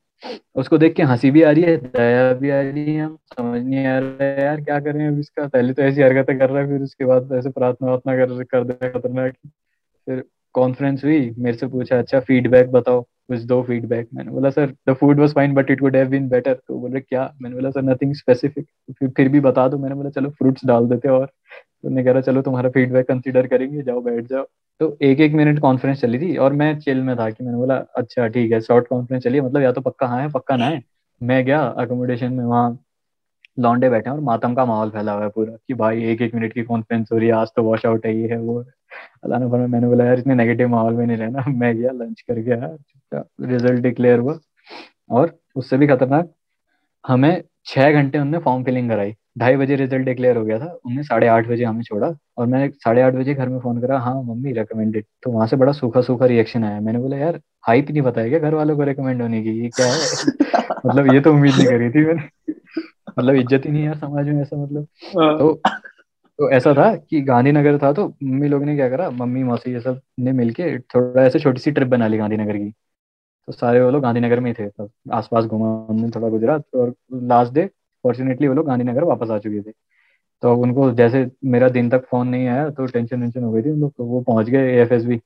उसको 0.54 0.78
देख 0.78 0.94
के 0.94 1.02
हँसी 1.02 1.30
भी 1.30 1.42
आ 1.42 1.50
रही 1.50 1.62
है, 1.62 1.76
दया 1.76 2.32
भी 2.32 2.50
आ 2.50 2.60
रही 2.60 2.94
है 2.94 3.08
समझ 3.08 3.62
नहीं 3.62 3.86
आ 3.86 3.98
रहा 3.98 4.24
है, 4.24 4.44
यार 4.44 4.60
क्या 4.60 4.78
करें 4.80 5.06
अब 5.08 5.18
इसका? 5.18 5.46
पहले 5.48 5.72
तो 5.72 5.82
ऐसी 5.82 6.02
हरकतें 6.02 6.38
कर 6.38 6.50
रहा 6.50 6.62
है, 6.62 6.68
फिर 6.68 6.82
उसके 6.82 7.04
बाद 7.04 7.32
ऐसे 7.32 7.50
प्रार्थना 7.50 7.90
वार्थना 7.90 8.16
कर 8.16 8.42
कर 8.44 8.64
दे, 8.64 8.88
खतरनाक। 8.90 9.34
फिर 10.06 10.24
कॉन्फ्रेंस 10.54 11.04
हुई, 11.04 11.30
मेरे 11.38 11.56
से 11.56 11.66
पूछा 11.66 11.98
अच्छा 11.98 12.20
फीडबैक 12.20 12.70
बताओ। 12.72 13.00
कुछ 13.02 13.40
दो 13.40 13.62
फीडबैक 13.62 14.08
मैंने 14.14 14.30
बोला, 14.30 14.50
sir 14.50 14.72
the 14.88 14.92
food 14.94 15.20
was 15.20 15.34
fine 15.34 15.54
but 15.54 15.70
it 15.70 15.82
would 15.82 15.96
have 15.96 16.08
been 16.08 16.28
better 16.28 16.54
तो 16.54 16.78
बोल 16.80 16.98
क्या? 17.00 17.32
मैंने 17.42 17.56
बोला, 17.56 17.70
सर 17.70 17.82
नथिंग 17.82 18.14
स्पेसिफिक 18.14 18.66
फिर 18.98 19.08
फिर 19.08 19.28
भी 19.28 19.40
बता 19.40 19.66
दो, 19.68 19.78
मैंने 19.78 19.94
बोला, 19.94 20.10
चलो 20.10 20.30
फ्रूट्स 20.30 20.64
डाल 20.66 20.86
देते 20.88 21.08
और 21.08 21.26
तो 21.26 21.32
उन्होंने 21.85 22.05
कह 22.05 22.12
रहा 22.12 22.22
चलो 22.22 22.43
तुम्हारा 22.43 22.70
फीडबैक 22.70 23.07
कंसीडर 23.09 23.47
करेंगे, 23.47 23.83
जाओ, 23.83 24.01
बैठ 24.01 24.24
जाओ। 24.26 24.45
तो 24.81 24.97
एक 25.03 25.20
एक 25.20 25.33
मिनट 25.35 25.59
कॉन्फ्रेंस 25.61 26.01
चली 26.01 26.18
थी 26.18 26.37
और 26.37 26.53
मैं 26.53 26.79
चिल 26.81 27.03
में 27.03 27.16
था 27.16 27.31
कि 27.31 27.45
मैंने 27.45 27.59
बोला 27.59 27.76
अच्छा 27.97 28.26
ठीक 28.29 28.53
है 28.53 28.61
शॉर्ट 28.61 28.89
कॉन्फ्रेंस 28.89 29.22
चलिए 29.24 29.41
मतलब 29.41 29.62
या 29.62 29.72
तो 29.72 29.81
पक्का 29.81 30.07
हाँ 30.07 30.20
है, 30.22 30.29
पक्का 30.31 30.57
ना 30.57 30.66
है। 30.66 30.83
मैं 31.20 31.45
गया 31.45 31.62
अकोमोडेशन 31.62 32.33
में 32.33 32.45
वहाँ 32.45 32.79
लौंडे 33.59 33.89
बैठे 33.91 34.11
और 34.11 34.20
मातम 34.20 34.55
का 34.55 34.64
माहौल 34.64 34.91
फैला 34.91 35.12
हुआ 35.12 35.22
है 35.22 35.29
पूरा 35.29 35.53
कि 35.68 35.74
भाई 35.74 36.05
एक 36.05 36.22
एक 36.22 36.35
मिनट 36.35 36.53
की 36.53 36.62
कॉन्फ्रेंस 36.62 37.09
हो 37.12 37.18
रही 37.18 37.29
है, 37.29 37.35
आज 37.35 37.49
तो 37.57 37.62
वॉश 37.62 37.87
आउट 37.87 38.07
है, 38.07 38.16
ये 38.16 38.29
है, 38.29 38.39
वो 38.39 38.59
अल्लाह 39.24 39.41
ने 39.41 39.47
फरमाया, 39.47 39.66
मैंने 39.66 39.89
बोला, 39.89 40.05
यार, 40.05 40.18
इतने 40.18 40.35
नेगेटिव 40.35 40.68
माहौल 40.68 40.95
में 40.95 41.07
नहीं 41.07 41.16
रहना। 41.16 41.45
मैं 41.59 41.76
गया 41.76 41.91
लंच 41.93 42.22
आया, 42.31 42.76
चुपचाप 42.76 43.26
रिज़ल्ट 43.41 43.83
डिक्लेयर 43.83 44.18
हुआ 44.18 44.39
और 45.11 45.39
उससे 45.57 45.76
भी 45.76 45.87
खतरनाक, 45.87 46.31
हमें 47.05 47.43
छह 47.66 47.93
घंटे 47.93 48.18
उनने 48.18 48.39
फॉर्म 48.39 48.64
फिलिंग 48.64 48.91
कराई। 48.91 49.14
ढाई 49.39 49.57
बजे 49.57 49.76
रिज़ल्ट 49.76 50.05
डिक्लेयर 50.05 50.36
हो 50.36 50.45
गया 50.45 50.59
था 50.59 50.66
उनने 50.86 51.03
साढ़े 51.03 51.26
आठ 51.28 51.47
बजे 51.49 51.64
हमें 51.64 51.82
छोड़ा 51.82 52.12
और 52.39 52.47
मैंने 52.47 52.68
साढ़े 52.84 53.03
आठ 53.03 53.14
बजे 53.14 53.34
घर 53.34 53.49
में 53.49 53.59
फ़ोन 53.61 53.80
करा 53.80 53.99
हाँ 54.01 54.14
मम्मी 54.24 54.53
रिकमेंडेड 54.53 55.05
तो 55.22 55.30
वहाँ 55.30 55.47
से 55.47 55.57
बड़ा 55.57 55.72
सूखा 55.72 56.01
सूखा 56.01 56.26
रिएक्शन 56.26 56.64
आया। 56.64 56.80
मैंने 56.80 56.99
बोला 56.99 57.16
यार 57.16 57.41
हाइप 57.66 57.91
नहीं 57.91 58.03
बताया 58.03 58.28
क्या 58.28 58.39
घर 58.39 58.55
वालों 58.55 58.76
को 58.76 58.82
रिकमेंड 58.84 59.22
होने 59.22 59.43
की? 59.43 59.51
ये 59.62 59.68
क्या 59.76 59.86
है? 59.86 59.99
मतलब 60.86 61.12
ये 61.14 61.20
तो 61.20 61.32
उम्मीद 61.32 61.55
नहीं 61.55 61.66
करी 61.66 61.91
थी 61.91 62.05
मैंने। 62.07 62.28
मतलब 63.18 63.34
इज़्ज़त 63.34 63.66
ही 63.66 63.70
नहीं 63.72 63.84
यार 63.84 63.97
समाज 63.99 64.28
में 64.28 64.41
ऐसा 64.43 64.57
मतलब। 64.57 64.86
तो 65.39 65.53
तो 66.39 66.51
ऐसा 66.51 66.72
था 66.74 66.95
कि 66.97 67.20
गांधीनगर 67.22 67.78
था 67.78 67.93
तो 67.93 68.07
मम्मी 68.22 68.49
लोग 68.49 68.64
ने 68.64 68.74
क्या 68.76 68.89
करा 68.89 69.09
मम्मी 69.11 69.43
मौसी 69.45 69.72
ये 69.72 69.80
सबने 69.80 70.32
मिलके 70.32 70.78
थोड़ा 70.78 71.22
ऐसे 71.22 71.39
छोटी 71.39 71.61
सी 71.61 71.70
ट्रिप 71.70 71.89
बना 71.89 72.07
ली 72.09 72.18
गांधीनगर 72.18 72.57
की। 72.57 72.70
तो 73.49 73.53
सारे 73.53 73.80
वो 73.80 73.91
लोग 73.91 74.03
गांधीनगर 74.03 74.41
में 74.41 74.51
ही 74.51 74.55
थे 74.55 74.68
तब 74.68 74.91
आसपास 75.12 75.45
घूमा 75.45 75.68
हमने 75.91 76.11
थोड़ा 76.11 76.28
गुजरात 76.28 76.64
और 76.74 76.95
लास्ट 77.12 77.53
डे 77.53 77.68
फॉर्चुनेटली 78.05 78.49
वो 78.49 78.55
लोग 78.55 78.66
गांधीनगर 78.66 79.05
वापस 79.05 79.30
आ 79.30 79.38
चुके 79.38 79.61
थे। 79.62 79.72
तो 80.42 80.55
उनको 80.57 80.90
जैसे 80.92 81.26
मेरा 81.44 81.68
दिन 81.68 81.88
तक 81.90 82.05
फ़ोन 82.11 82.28
नहीं 82.28 82.46
आया 82.49 82.68
तो 82.70 82.86
टेंशन 82.86 83.20
वेंशन 83.20 83.42
हो 83.42 83.53
गई 83.53 83.62
थी 83.62 83.70
उन 83.70 83.80
लोग 83.80 83.92
तो 83.96 84.05
वो 84.05 84.20
पहुँच 84.20 84.49
गए 84.51 84.76
एफ़ 84.82 84.92
एस 84.94 85.05
बी 85.05 85.20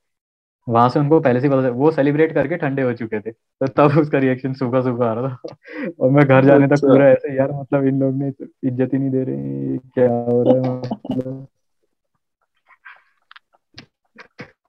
वहाँ 0.67 0.89
से 0.89 0.99
उनको 0.99 1.19
पहले 1.19 1.39
से 1.41 1.49
पता 1.49 1.69
वो 1.69 1.91
सेलिब्रेट 1.91 2.33
करके 2.33 2.57
ठंडे 2.57 2.81
हो 2.81 2.93
चुके 2.93 3.19
थे। 3.19 3.31
तो 3.31 3.67
तब 3.67 3.97
उसका 3.99 4.19
रिएक्शन 4.19 4.53
सूखा 4.53 4.81
सूखा 4.81 5.09
आ 5.09 5.13
रहा 5.13 5.35
था। 5.35 5.55
और 5.99 6.11
मैं 6.11 6.25
घर 6.25 6.45
जाने 6.45 6.67
तक। 6.67 6.81
पूरा 6.81 7.07
ऐसे 7.09 7.35
यार 7.37 7.51
मतलब 7.51 7.85
इन 7.85 7.99
लोग 7.99 8.13
ने 8.13 8.31
तो 8.31 8.45
इज़्ज़त 8.63 8.93
ही 8.93 8.99
नहीं 8.99 9.09
दे 9.09 9.23
रहे 9.23 9.77
क्या 9.77 10.07
हो 10.09 10.43
रहा 10.43 10.55
है 10.55 10.79
मतलब? 10.79 11.47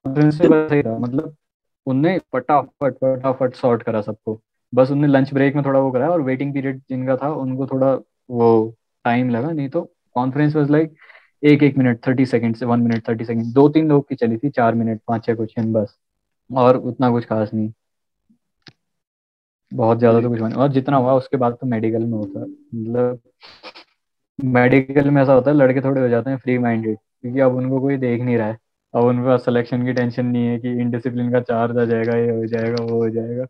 मतलब 1.00 1.34
उनने 1.86 2.18
फटाफट 2.32 2.94
फटाफट 2.94 3.54
सॉर्ट 3.54 3.82
करा 3.82 4.00
सबको। 4.00 4.40
बस 4.74 4.90
उनने 4.90 5.06
लंच 5.06 5.32
ब्रेक 5.34 5.54
में 5.56 5.64
थोड़ा 5.64 5.80
वो 5.80 5.90
कराया 5.90 6.10
और 6.10 6.20
वेटिंग 6.22 6.52
पीरियड 6.54 6.80
जिनका 6.90 7.16
था, 7.16 7.28
उनको 7.30 7.66
थोड़ा 7.66 7.92
वो 8.30 8.74
टाइम 9.04 9.30
लगा। 9.30 9.50
नहीं 9.50 9.68
तो 9.68 9.82
कॉन्फ्रेंस 10.16 10.56
वॉज़ 10.56 10.70
लाइक 10.72 10.94
एक 11.42 11.62
एक 11.62 11.76
मिनट 11.78 12.06
थर्टी 12.06 12.26
सेकंड 12.26 12.56
से 12.56 12.66
वन 12.66 12.80
मिनट 12.80 13.08
थर्टी 13.08 13.24
सेकंड 13.24 13.52
दो 13.54 13.68
तीन 13.68 13.88
लोग 13.88 14.08
की 14.08 14.14
चली 14.14 14.36
थी, 14.36 14.50
चार 14.50 14.74
मिनट 14.74 15.00
पाँच, 15.08 15.24
छह 15.26 15.34
क्वेश्चन 15.34 15.72
बस। 15.72 15.96
और 16.50 16.76
उतना 16.78 17.10
कुछ 17.10 17.24
खास 17.24 17.50
नहीं। 17.54 17.72
बहुत 19.72 19.98
ज़्यादा 19.98 20.20
तो 20.20 20.28
कुछ 20.30 20.40
नहीं। 20.40 20.54
और 20.54 20.68
जितना 20.72 20.96
हुआ, 20.96 21.14
उसके 21.14 21.36
बाद 21.36 21.56
तो 21.60 21.66
मेडिकल 21.66 22.02
में 22.04 22.18
होता। 22.18 22.40
मतलब 22.40 23.20
मेडिकल 24.38 25.10
में 25.10 25.20
ऐसा 25.22 25.32
होता 25.32 25.50
है, 25.50 25.56
लड़के 25.56 25.80
थोड़े 25.80 26.00
हो 26.00 26.08
जाते 26.08 26.30
हैं 26.30 26.36
फ्री 26.38 26.58
माइंडेड 26.58 26.96
क्योंकि 26.96 27.40
अब 27.40 27.56
उनको 27.56 27.80
कोई 27.80 27.96
देख 27.96 28.22
नहीं 28.22 28.36
रहा 28.36 28.46
है। 28.48 28.58
अब 28.94 29.04
उनके 29.04 29.26
पास 29.26 29.44
सिलेक्शन 29.44 29.84
की 29.86 29.92
टेंशन 29.92 30.26
नहीं 30.26 30.46
है 30.46 30.58
कि 30.58 30.70
इनडिसिप्लिन 30.72 31.30
का 31.32 31.40
चार्ज 31.42 31.78
आ 31.78 31.84
जाएगा, 31.84 32.16
ये 32.16 32.30
हो 32.30 32.46
जाएगा, 32.46 32.84
वो 32.84 33.00
हो 33.02 33.08
जाएगा। 33.10 33.46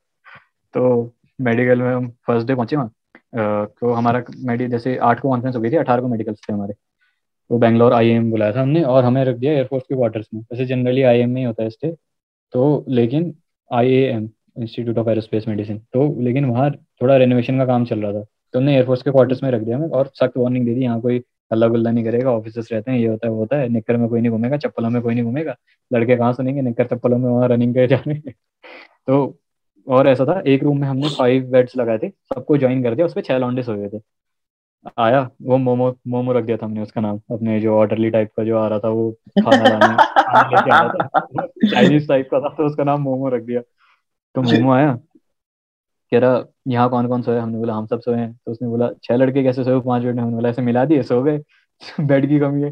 तो 0.75 1.13
मेडिकल 1.39 1.83
में 1.83 1.89
हम 1.89 2.09
फ़र्स्ट 2.27 2.47
डे 2.49 2.55
पहुँचे 2.55 2.77
वहाँ। 2.77 2.91
तो 3.81 3.93
हमारा 3.93 4.23
मेडी 4.47 4.67
जैसे 4.69 4.97
आठ 4.99 5.21
को 5.21 5.29
कॉन्फ्रेंस 5.29 5.57
हो 5.57 5.61
गई 5.61 5.71
थी, 5.71 5.77
अठारह 5.77 6.03
को 6.03 6.09
मेडिकल्स 6.09 6.41
थे 6.41 6.53
हमारे। 6.53 6.75
तो 7.51 7.59
बैंगलोर 7.59 7.93
आईएम 7.93 8.31
बुलाया 8.31 8.53
था 8.53 8.61
हमने 8.63 8.83
और 8.85 9.05
हमें 9.05 9.25
रख 9.25 9.37
दिया 9.37 9.53
एयरफोर्स 9.53 9.85
के 9.89 9.95
क्वार्टर्स 9.95 10.27
में। 10.35 10.41
वैसे 10.43 10.65
जनरली 10.67 11.03
आईएम 11.05 11.31
में 11.31 11.41
ही 11.41 11.47
होता 11.47 11.63
है 11.63 11.71
स्टे 11.71 11.95
तो 12.55 12.85
लेकिन 12.89 13.35
IAM 13.71 14.29
institute 14.59 14.99
of 14.99 15.09
aerospace 15.11 15.49
medicine 15.49 15.79
तो 15.95 16.15
लेकिन 16.23 16.45
वहाँ 16.45 16.71
थोड़ा 16.71 17.17
रेनोवेशन 17.17 17.59
का 17.59 17.65
काम 17.67 17.85
चल 17.85 18.03
रहा 18.03 18.13
था। 18.13 18.23
तो 18.23 18.59
हमने 18.59 18.75
एयरफोर्स 18.75 19.03
के 19.03 19.11
क्वार्टर्स 19.11 19.43
में 19.43 19.51
रख 19.51 19.63
दिया 19.63 19.77
हमें 19.77 19.89
और 19.89 20.11
सख्त 20.15 20.37
वार्निंग 20.39 20.67
दे 20.67 20.75
दी, 20.75 20.81
यहाँ 20.83 21.01
कोई 21.01 21.23
हल्ला 21.53 21.67
गुल्ला 21.69 21.91
नहीं 21.91 22.05
करेगा 22.05 22.31
ऑफिसर्स 22.33 22.73
रहते 22.73 22.91
हैं, 22.91 22.99
ये 22.99 23.07
होता 23.07 23.27
है, 23.27 23.33
वो 23.33 23.39
होता 23.39 23.57
है, 23.57 23.69
निक्कर 23.69 23.97
में 23.97 24.09
कोई 24.09 24.21
नहीं 24.21 24.31
घूमेगा, 24.33 24.57
चप्पलों 24.57 24.91
में 24.91 25.01
कोई 25.03 25.15
नहीं 25.15 25.25
घूमेगा, 25.25 25.55
लड़के 25.91 26.17
कहाँ 26.17 26.33
सुनेंगे, 26.33 26.63
निक्कर 26.63 26.87
चप्पलों 26.87 27.19
में 27.19 27.29
वहाँ 27.31 27.49
रनिंग 27.49 27.75
करे 27.75 27.87
जा 27.87 27.97
रहे 27.97 28.15
हैं 28.17 28.35
तो 29.07 29.39
और 29.87 30.09
ऐसा 30.09 30.25
था, 30.25 30.41
एक 30.47 30.63
रूम 30.63 30.81
में 30.81 30.87
हमने 30.89 31.09
फाइव 31.09 31.51
बेड्स 31.53 31.77
लगाए 31.77 31.99
थे, 31.99 32.09
सबको 32.09 32.57
ज्वाइन 32.59 32.83
कर 32.83 32.95
दिया 32.95 33.07
उस 33.07 33.15
पर 33.15 33.21
छह 33.21 33.39
लॉन्डे 33.39 33.63
सोए 33.63 33.89
थे। 33.89 34.01
आया, 34.99 35.21
वो 35.43 35.57
मोमो 35.59 35.95
मोमो 36.09 36.33
रख 36.33 36.45
दिया 36.45 36.57
था 36.57 36.67
हमने 36.67 36.81
उसका 36.83 37.01
नाम, 37.01 37.21
अपने 37.31 37.61
जो 37.61 37.77
ऑर्डरली 37.77 38.11
टाइप 38.11 38.31
का 38.37 38.45
जो 38.45 38.59
आ 38.59 38.67
रहा 38.69 38.79
था, 38.79 38.89
वो 38.89 39.11
खाना 39.41 39.69
लाने 39.69 39.97
चाइनीज़ 41.71 42.09
टाइप 42.09 42.29
का 42.31 42.41
था 42.41 42.49
तो 42.49 42.67
उसका 42.67 42.85
नाम 42.85 43.01
मोमो 43.03 43.29
रख 43.29 43.43
दिया। 43.43 43.61
तो 44.35 44.43
मोमो 44.43 44.73
आया, 44.73 44.93
कह 46.13 46.19
रहा, 46.19 46.45
यहाँ 46.69 46.89
कौन 46.91 47.09
कौन 47.09 47.23
सोए? 47.23 47.39
हमने 47.39 47.59
बोला, 47.59 47.75
हम 47.75 47.87
सब 47.87 48.01
सोए 48.01 48.17
हैं। 48.17 48.33
तो 48.47 48.53
उसने 48.53 48.69
बोला, 48.69 48.91
छह 49.03 49.17
लड़के 49.17 49.43
कैसे 49.43 49.65
सोए 49.65 49.81
पाँच 49.81 50.03
में 50.03 50.13
हमने 50.13 50.35
बोला, 50.35 50.49
ऐसे 50.49 50.63
मिला 50.63 50.85
दिए, 50.85 51.03
सो 51.03 51.23
गए 51.23 51.39
बेड 52.01 52.29
की 52.29 52.39
कमी 52.39 52.63
है। 52.63 52.71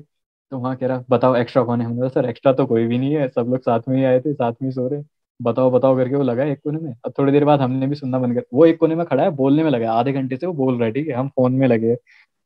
तो 0.53 0.59
वहाँ 0.59 0.77
कह 0.77 0.87
रहा, 0.87 1.05
बताओ 1.11 1.37
एक्स्ट्रा 1.37 1.63
कौन 1.65 1.81
है? 1.81 1.87
हमने 1.87 1.97
बोला, 1.97 2.09
सर 2.09 2.29
एक्स्ट्रा 2.29 2.53
तो 2.53 2.67
कोई 2.67 2.87
भी 2.87 2.99
नहीं 2.99 3.15
है, 3.15 3.29
सब 3.29 3.47
लोग 3.49 3.61
साथ 3.61 3.81
में 3.89 3.97
ही 3.97 4.05
आए 4.05 4.21
थे, 4.21 4.33
साथ 4.35 4.53
में 4.63 4.69
ही 4.69 4.73
सो 4.73 4.89
रहे 4.89 5.03
बताओ 5.43 5.71
बताओ 5.71 5.97
करके 5.97 6.17
वो 6.17 6.23
लगा 6.23 6.45
एक 6.45 6.59
कोने 6.65 6.79
में। 6.79 6.95
अब 7.07 7.13
थोड़ी 7.19 7.33
देर 7.33 7.45
बाद 7.45 7.61
हमने 7.61 7.87
भी 7.87 7.95
सुनना 7.95 8.19
बंद 8.19 8.35
कर, 8.35 8.45
वो 8.55 8.67
एक 8.67 8.79
कोने 8.79 8.95
में 8.95 9.05
खड़ा 9.07 9.23
है, 9.23 9.31
बोलने 9.33 9.65
में 9.65 9.71
लगा 9.71 9.93
आधे 9.93 10.13
घंटे 10.13 10.37
से 10.37 10.47
वो 10.47 10.53
बोल 10.55 10.77
रहा 10.77 10.87
है, 10.87 10.93
ठीक 10.93 11.09
है, 11.09 11.15
हम 11.15 11.29
फ़ोन 11.29 11.53
में 11.53 11.67
लगे। 11.69 11.95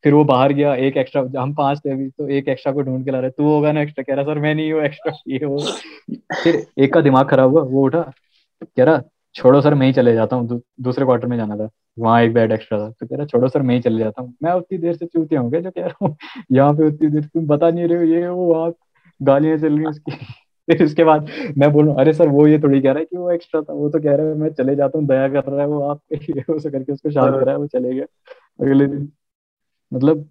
फिर 0.03 0.13
वो 0.13 0.23
बाहर 0.23 0.51
गया, 0.53 0.73
एक 0.75 0.97
एक्स्ट्रा 0.97 1.21
हम 1.41 1.53
पाँच 1.53 1.79
थे 1.85 1.91
अभी 1.91 2.07
तो 2.09 2.27
एक 2.29 2.47
एक्स्ट्रा 2.49 2.71
को 2.73 2.81
ढूंढ 2.81 3.05
के 3.05 3.11
ला 3.11 3.19
रहे, 3.19 3.29
तू 3.31 3.43
होगा 3.45 3.71
ना 3.71 3.81
एक्स्ट्रा 3.81 4.03
कह 4.03 4.15
रहा, 4.15 4.25
सर, 4.25 4.39
मैं 4.39 4.53
नहीं 4.55 4.71
हूँ 4.73 4.81
एक्स्ट्रा 4.83 5.13
ये 5.27 5.45
वो। 5.45 5.59
फिर 6.43 6.65
एक 6.79 6.93
का 6.93 7.01
दिमाग 7.01 7.29
खराब 7.29 7.51
हुआ, 7.51 7.61
वो 7.63 7.83
उठा, 7.85 8.01
कह 8.61 8.83
रहा, 8.83 9.01
छोड़ो 9.35 9.61
सर, 9.61 9.73
मैं 9.73 9.87
ही 9.87 9.93
चले 9.93 10.13
जाता 10.13 10.35
हूँ 10.35 10.61
दूसरे 10.81 11.05
क्वार्टर 11.05 11.27
में 11.27 11.37
जाना 11.37 11.55
था, 11.57 11.69
वहाँ 11.99 12.21
एक 12.23 12.33
बेड 12.33 12.51
एक्स्ट्रा 12.51 12.79
था। 12.79 12.89
तो 12.89 13.07
कह 13.07 13.15
रहा, 13.15 13.25
छोड़ो 13.25 13.47
सर, 13.47 13.61
मैं 13.61 13.75
ही 13.75 13.81
चले 13.81 13.99
जाता 13.99 14.21
हूँ, 14.21 14.33
मैं 14.43 14.51
उतनी 14.51 14.77
देर 14.77 14.95
से 14.95 15.05
चूतिया 15.05 15.41
हूँ 15.41 15.51
जो 15.51 15.71
कह 15.71 15.85
रहा 15.85 16.05
हूँ, 16.05 16.15
यहाँ 16.51 16.73
पे 16.73 16.87
उतनी 16.87 17.09
देर 17.09 17.23
तुम 17.25 17.47
बता 17.47 17.69
नहीं 17.69 17.87
रहे 17.87 17.97
हो, 17.97 18.03
ये 18.03 18.27
वो, 18.29 18.45
वहाँ 18.53 18.71
गालियाँ 19.21 19.57
चल 19.57 19.77
रही 19.77 19.85
उसकी। 19.85 20.11
फिर 20.67 20.83
उसके 20.85 21.03
बाद 21.03 21.27
मैं 21.57 21.71
बोलूँ 21.73 21.95
अरे 21.99 22.13
सर 22.13 22.27
वो 22.27 22.47
ये 22.47 22.59
थोड़ी 22.59 22.81
कह 22.81 22.91
रहा 22.91 22.99
है 22.99 23.05
कि 23.05 23.17
वो 23.17 23.31
एक्स्ट्रा 23.31 23.61
था 23.61 23.73
वो 23.73 23.89
तो 23.89 23.99
कह 23.99 24.15
रहा 24.15 24.27
है 24.27 24.33
मैं 24.35 24.49
चले 24.53 24.75
जाता 24.75 24.97
हूँ 24.97 25.07
दया 25.07 25.27
कर 25.29 25.43
रहा 25.51 25.61
है 25.61 25.67
वो 25.67 25.81
आप 25.81 26.01
करके 26.13 26.93
उसको 26.93 27.11
शांत 27.11 27.31
हाँ। 27.31 27.39
कराया 27.39 27.57
वो 27.57 27.67
चले 27.67 27.93
गया 27.93 28.05
अगले 28.61 28.87
दिन। 28.87 29.11
मतलब 29.91 30.29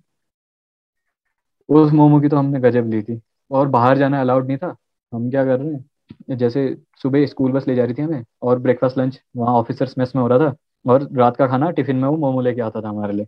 उस 1.69 1.93
मोमो 1.93 2.21
की 2.21 2.29
तो 2.29 2.37
हमने 2.37 2.61
गजब 2.61 2.89
ली 2.91 3.03
थी। 3.03 3.21
और 3.51 3.69
बाहर 3.69 3.99
जाना 3.99 4.21
अलाउड 4.21 4.47
नहीं 4.47 4.59
था 4.59 4.75
हम 5.13 5.31
क्या 5.31 5.45
कर 5.45 5.59
रहे 5.61 5.73
हैं? 5.75 6.37
जैसे 6.37 6.77
सुबह 7.03 7.27
स्कूल 7.27 7.53
बस 7.53 7.69
ले 7.69 7.75
जा 7.75 7.85
रही 7.85 7.95
थी 7.95 8.03
हमें 8.03 8.25
और 8.43 8.59
ब्रेकफास्ट 8.59 8.99
लंच 8.99 9.21
वहाँ 9.37 9.55
ऑफिसर्स 9.55 9.99
मेस 9.99 10.13
में 10.17 10.23
हो 10.23 10.29
रहा 10.29 10.39
था 10.39 10.55
और 10.85 11.09
रात 11.13 11.37
का 11.37 11.47
खाना 11.47 11.71
टिफ़िन 11.71 11.97
में 11.97 12.09
वो 12.09 12.17
मोमो 12.17 12.41
लेके 12.41 12.61
आता 12.61 12.81
था 12.81 12.89
हमारे 12.89 13.13
लिए। 13.13 13.25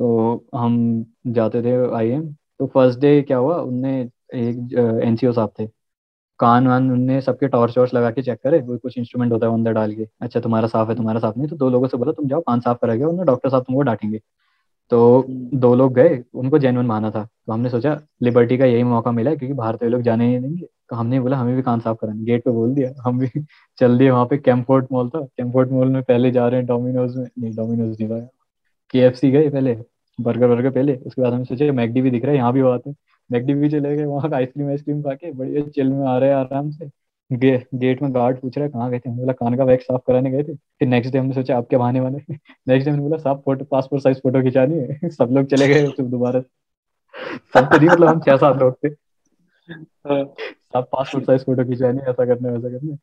तो 0.00 0.46
हम 0.54 0.76
जाते 1.28 1.62
थे 1.62 1.74
आईएम 1.96 2.32
तो 2.58 2.66
फ़र्स्ट 2.66 2.98
डे 3.00 3.20
क्या 3.22 3.36
हुआ 3.38 3.56
उनने 3.62 4.00
एक 4.34 5.00
एनसीओ 5.04 5.32
साहब 5.32 5.52
थे 5.60 5.66
कान 6.42 6.66
वान 6.68 6.90
उनने 6.92 7.20
सबके 7.20 7.48
टॉर्च 7.48 7.78
वॉर्च 7.78 7.94
लगा 7.94 8.10
के 8.10 8.22
चेक 8.22 8.38
करे 8.44 8.60
वो 8.62 8.76
कुछ 8.78 8.98
इंस्ट्रूमेंट 8.98 9.32
होता 9.32 9.46
है 9.46 9.50
वो 9.50 9.56
अंदर 9.56 9.72
डाल 9.72 9.94
के। 9.94 10.06
अच्छा 10.20 10.40
तुम्हारा 10.40 10.68
साफ़ 10.68 10.88
है 10.90 10.96
तुम्हारा 10.96 11.20
साफ़ 11.20 11.38
नहीं 11.38 11.48
तो 11.48 11.56
दो 11.56 11.70
लोगों 11.70 11.88
से 11.88 11.96
बोला 11.96 12.12
तुम 12.12 12.28
जाओ 12.28 12.40
कान 12.40 12.60
साफ़ 12.60 12.78
करा 12.82 12.96
के 12.96 13.04
और 13.04 13.24
डॉक्टर 13.26 13.50
साहब 13.50 13.62
तुमको 13.62 13.82
डांटेंगे। 13.82 14.20
तो 14.90 15.24
दो 15.54 15.74
लोग 15.74 15.94
गए 15.94 16.22
उनको 16.34 16.58
जेनवन 16.58 16.86
माना 16.86 17.10
था। 17.10 17.24
तो 17.46 17.52
हमने 17.52 17.70
सोचा 17.70 18.00
लिबर्टी 18.22 18.58
का 18.58 18.64
यही 18.64 18.82
मौका 18.84 19.10
मिला 19.12 19.30
है 19.30 19.36
क्योंकि 19.36 19.54
बाहर 19.54 19.76
तो 19.76 19.88
लोग 19.88 20.02
जाने 20.02 20.26
ही 20.26 20.38
नहीं 20.38 20.50
देंगे। 20.50 20.66
तो 20.90 20.96
हमने 20.96 21.20
बोला 21.20 21.36
हमें 21.36 21.54
भी 21.56 21.62
कान 21.62 21.80
साफ़ 21.80 21.98
कराना 22.00 22.22
गेट 22.24 22.44
पे 22.44 22.50
बोल 22.50 22.74
दिया 22.74 22.92
हम 23.06 23.18
भी 23.18 23.28
चल 23.78 23.98
दिए 23.98 24.10
वहाँ 24.10 24.26
पे 24.26 24.38
कैम्पोर्ट 24.38 24.86
मॉल 24.92 25.08
था 25.10 25.20
कैम्पोर्ट 25.36 25.70
मॉल 25.72 25.88
में 25.88 26.02
पहले 26.02 26.30
जा 26.30 26.48
रहे 26.48 26.60
हैं 26.60 26.66
डोमिनोज 26.66 27.16
में 27.16 27.26
नहीं 27.38 27.54
डोमिनोज 27.56 27.96
नहीं 28.00 28.08
था 28.10 28.20
के 28.94 29.30
गए 29.30 29.48
पहले 29.50 29.76
बर्गर 30.18 30.46
वर्गर 30.46 30.70
पहले 30.70 30.96
उसके 30.96 31.22
बाद 31.22 31.32
हमने 31.32 31.44
सोचा 31.44 31.72
मैगडी 31.72 32.00
भी 32.02 32.10
दिख 32.10 32.22
रहा 32.24 32.32
है 32.32 32.38
यहाँ 32.38 32.52
भी 32.52 32.62
वो 32.62 32.70
आते 32.70 32.90
हैं। 32.90 32.96
मैकडी 33.30 33.54
भी 33.54 33.68
चले 33.68 33.96
गए 33.96 34.04
वहाँ 34.04 34.30
आइसक्रीम 34.34 34.68
आइसक्रीम 34.68 35.02
खा 35.02 35.14
के 35.14 35.32
बढ़िया 35.32 35.62
चिल 35.68 35.88
में 35.88 36.06
आ 36.06 36.18
रहे 36.18 36.28
हैं 36.30 36.36
आराम 36.36 36.70
से। 36.70 36.90
गे, 37.32 37.66
गेट 37.74 38.02
में 38.02 38.14
गार्ड 38.14 38.40
पूछ 38.40 38.58
रहा 38.58 38.64
है 38.66 38.70
कहाँ 38.72 38.90
गए 38.90 38.98
थे? 38.98 39.08
हमने 39.10 39.20
बोला 39.20 39.32
कान 39.32 39.56
का 39.56 39.64
वैक्स 39.64 39.84
साफ़ 39.84 40.00
कराने 40.06 40.30
गए 40.30 40.42
थे। 40.42 40.54
फिर 40.54 40.88
नेक्स्ट 40.88 41.12
डे 41.12 41.18
हमने 41.18 41.34
सोचा 41.34 41.56
आप 41.58 41.66
क्या 41.68 41.78
बहाने 41.78 42.00
वाले। 42.00 42.18
नेक्स्ट 42.68 42.84
डे 42.84 42.90
हमने 42.90 43.02
बोला 43.02 43.16
साफ़ 43.16 43.38
फ़ोटो 43.38 43.64
पासपोर्ट 43.64 44.02
साइज़ 44.02 44.18
फ़ोटो 44.18 44.42
खिंचानी 44.42 44.78
है। 44.78 45.08
सब 45.10 45.28
लोग 45.32 45.46
चले 45.46 45.68
गए 45.68 45.88
फिर 45.88 46.06
दोबारा। 46.06 46.40
सब 47.54 47.68
तो 47.72 47.78
नहीं 47.78 47.88
मतलब 47.88 48.08
हम 48.08 48.20
छह 48.20 48.36
सात 48.36 48.56
लोग 48.56 48.74
थे। 48.74 48.88
सब 50.44 50.88
पासपोर्ट 50.92 51.24
साइज़ 51.24 51.42
फ़ोटो 51.42 51.64
खिंचानी 51.64 51.98
ऐसा 51.98 52.24
करने 52.24 52.50
वैसा 52.50 52.78
करने। 52.78 52.96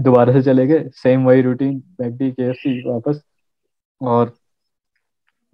दोबारा 0.00 0.32
से 0.32 0.42
चले 0.42 0.66
गए 0.66 0.88
सेम 0.92 1.24
वही 1.24 1.42
रूटीन 1.42 1.82
मैकडी 2.00 2.30
के 2.40 2.90
वापस। 2.90 3.22
और 4.02 4.34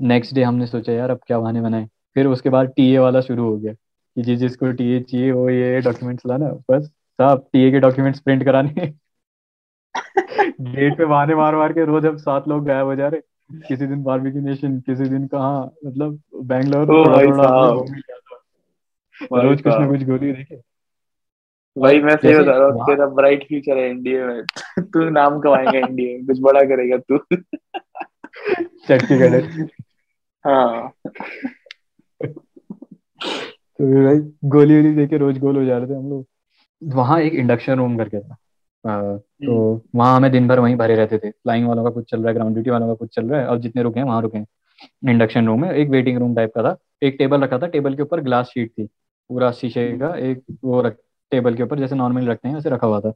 नेक्स्ट 0.01 0.34
डे 0.34 0.42
हमने 0.42 0.66
सोचा 0.66 0.92
यार 0.92 1.11
अब 1.11 1.20
क्या 1.26 1.38
बहाने 1.38 1.61
बनाए? 1.61 1.88
फिर 2.14 2.26
उसके 2.26 2.51
बाद 2.51 2.68
टीए 2.68 2.99
वाला 2.99 3.20
शुरू 3.20 3.44
हो 3.44 3.57
गया। 3.59 3.72
कि 4.19 4.23
जिस 4.23 4.39
जिसको 4.39 4.73
टीए 4.73 5.01
चाहिए 5.01 5.33
वो 5.33 5.51
ये 5.51 5.81
डॉक्यूमेंट्स 5.81 6.27
लाना 6.27 6.47
बस। 6.71 6.87
साहब 6.87 7.49
टीए 7.53 7.71
के 7.71 7.81
डॉक्यूमेंट्स 7.81 8.21
प्रिंट 8.21 8.45
कराने 8.45 8.93
गेट 10.61 10.97
पे 10.99 11.05
बहाने 11.05 11.35
मार 11.35 11.57
मार 11.57 11.73
के 11.73 11.85
रोज 11.85 12.07
हम 12.07 12.16
सात 12.16 12.49
लोग 12.49 12.64
गायब 12.64 12.87
हो 12.87 12.95
जा 12.95 13.09
रहे 13.09 13.21
किसी 13.69 13.87
दिन 13.87 14.03
बारबेक्यू 14.03 14.43
नेशन 14.43 14.81
किसी 14.81 15.09
दिन 15.09 15.27
कहाँ 15.27 15.73
मतलब 15.87 16.21
बैंगलोर 16.35 16.87
रोज 19.33 19.62
कुछ 19.62 19.75
ना 19.75 19.89
कुछ 19.89 20.03
गोली 20.03 20.33
देखे। 20.33 20.61
भाई 21.79 22.01
मैं 22.01 22.16
सही 22.16 22.35
बता 22.35 22.57
रहा 22.59 22.66
हूँ 22.66 22.83
तेरा 22.83 23.07
ब्राइट 23.07 23.49
फ्यूचर 23.49 23.79
है 23.79 23.91
एनडीए 23.91 24.25
में। 24.25 24.43
तू 24.79 25.11
नाम 25.11 25.41
कमाएगा 25.41 25.79
एनडीए 25.79 26.16
में 26.16 26.27
कुछ 26.27 26.39
बड़ा 26.41 26.61
करेगा 26.61 26.97
तू। 26.97 27.19
चटकी 28.89 29.19
कैडेट 29.19 29.71
हाँ। 30.47 30.93
तो 33.79 33.85
भाई 34.05 34.18
गोली 34.51 34.76
वोली 34.76 34.95
देके 34.95 35.16
रोज 35.16 35.39
गोल 35.39 35.57
हो 35.57 35.64
जा 35.64 35.79
रहे 35.79 35.89
थे 35.89 35.95
हम 35.95 36.09
लोग। 36.11 36.26
वहाँ 36.83 37.20
एक 37.20 37.35
इंडक्शन 37.35 37.79
रूम 37.79 37.97
करके 37.99 38.20
था। 38.20 38.37
तो 38.85 39.74
हम्म, 39.74 39.99
वहाँ 39.99 40.16
हमें 40.16 40.31
दिन 40.33 40.49
भर 40.49 40.61
वहीं 40.61 40.76
भरे 40.76 40.95
रहते 40.95 41.18
थे। 41.18 41.31
फ्लाइंग 41.31 41.66
वालों 41.68 41.85
का 41.85 41.91
कुछ 41.91 42.11
चल 42.11 42.18
रहा 42.18 42.29
है 42.29 42.35
ग्राउंड 42.35 42.55
ड्यूटी 42.55 42.70
वालों 42.70 42.87
का 42.89 42.95
कुछ 42.95 43.14
चल 43.14 43.29
रहा 43.29 43.41
है 43.41 43.47
और 43.47 43.59
जितने 43.59 43.83
रुके 43.83 44.01
हैं 44.01 44.07
वहाँ 44.07 44.20
रुके 44.22 44.39
हैं। 44.39 44.47
इंडक्शन 45.09 45.47
रूम 45.47 45.64
है 45.64 45.74
एक 45.74 45.89
वेटिंग 45.89 46.18
रूम 46.18 46.35
टाइप 46.35 46.53
का 46.55 46.62
था। 46.62 46.76
एक 47.03 47.16
टेबल 47.18 47.41
रखा 47.41 47.59
था 47.59 47.66
टेबल 47.66 47.95
के 47.95 48.03
ऊपर 48.03 48.20
ग्लास 48.20 48.47
शीट 48.47 48.70
थी। 48.70 48.85
पूरा 49.31 49.51
शीशे 49.53 49.87
का 49.99 50.14
एक 50.18 50.43
वो 50.64 50.81
रख 50.83 50.97
टेबल 51.33 51.55
के 51.55 51.62
ऊपर 51.62 51.79
जैसे 51.79 51.95
नॉर्मल 51.97 52.29
रखते 52.29 52.49
हैं 52.49 52.55
वैसे 52.55 52.70
रखा 52.70 52.87
हुआ 52.87 53.01
था। 53.01 53.12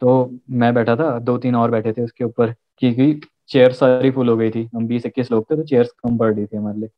तो 0.00 0.30
मैं 0.50 0.72
बैठा 0.74 0.96
था 0.96 1.18
दो 1.18 1.36
तीन 1.38 1.54
और 1.54 1.70
बैठे 1.70 1.92
थे 1.92 2.02
उसके 2.02 2.24
ऊपर 2.24 2.54
क्योंकि 2.78 3.20
चेयर 3.48 3.72
सारी 3.72 4.10
फुल 4.10 4.28
हो 4.28 4.36
गई 4.36 4.50
थी। 4.50 4.68
हम 4.74 4.86
बीस 4.86 5.06
इक्कीस 5.06 5.30
लोग 5.32 5.44
थे 5.50 5.56
तो 5.56 5.62
चेयर्स 5.62 5.90
कम 6.04 6.16
पड़ 6.18 6.34
रही 6.34 6.46
थी 6.46 6.56
हमारे 6.56 6.78
लिए। 6.78 6.88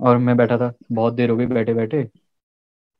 और 0.00 0.18
मैं 0.18 0.36
बैठा 0.36 0.56
था 0.58 0.72
बहुत 0.92 1.14
देर 1.14 1.30
हो 1.30 1.36
गई 1.36 1.46
बैठे 1.46 1.74
बैठे। 1.74 2.06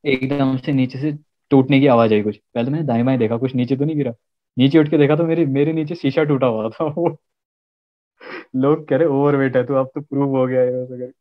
एकदम 0.03 0.55
से 0.57 0.71
नीचे 0.71 0.99
से 0.99 1.11
टूटने 1.51 1.79
की 1.79 1.87
आवाज़ 1.87 2.13
आई 2.13 2.21
कुछ। 2.21 2.37
पहले 2.37 2.65
तो 2.65 2.71
मैंने 2.71 2.85
दाएँ 2.87 3.03
बाएँ 3.03 3.17
देखा 3.17 3.37
कुछ 3.37 3.55
नीचे 3.55 3.75
तो 3.75 3.85
नहीं 3.85 3.95
गिरा। 3.95 4.13
नीचे 4.57 4.79
उठ 4.79 4.89
के 4.89 4.97
देखा 4.97 5.15
तो 5.15 5.23
मेरे 5.25 5.45
मेरे 5.45 5.73
नीचे 5.73 5.95
शीशा 5.95 6.23
टूटा 6.23 6.47
हुआ 6.47 6.69
था। 6.69 6.85
वो 6.85 7.17
लोग 8.55 8.87
कह 8.87 8.97
रहे 8.97 9.07
ओवर 9.07 9.35
वेट 9.35 9.55
है 9.57 9.63
तो 9.63 9.75
अब 9.75 9.89
तो 9.95 10.01
प्रूव 10.01 10.37
हो 10.37 10.45
गया 10.47 10.61
है 10.61 11.11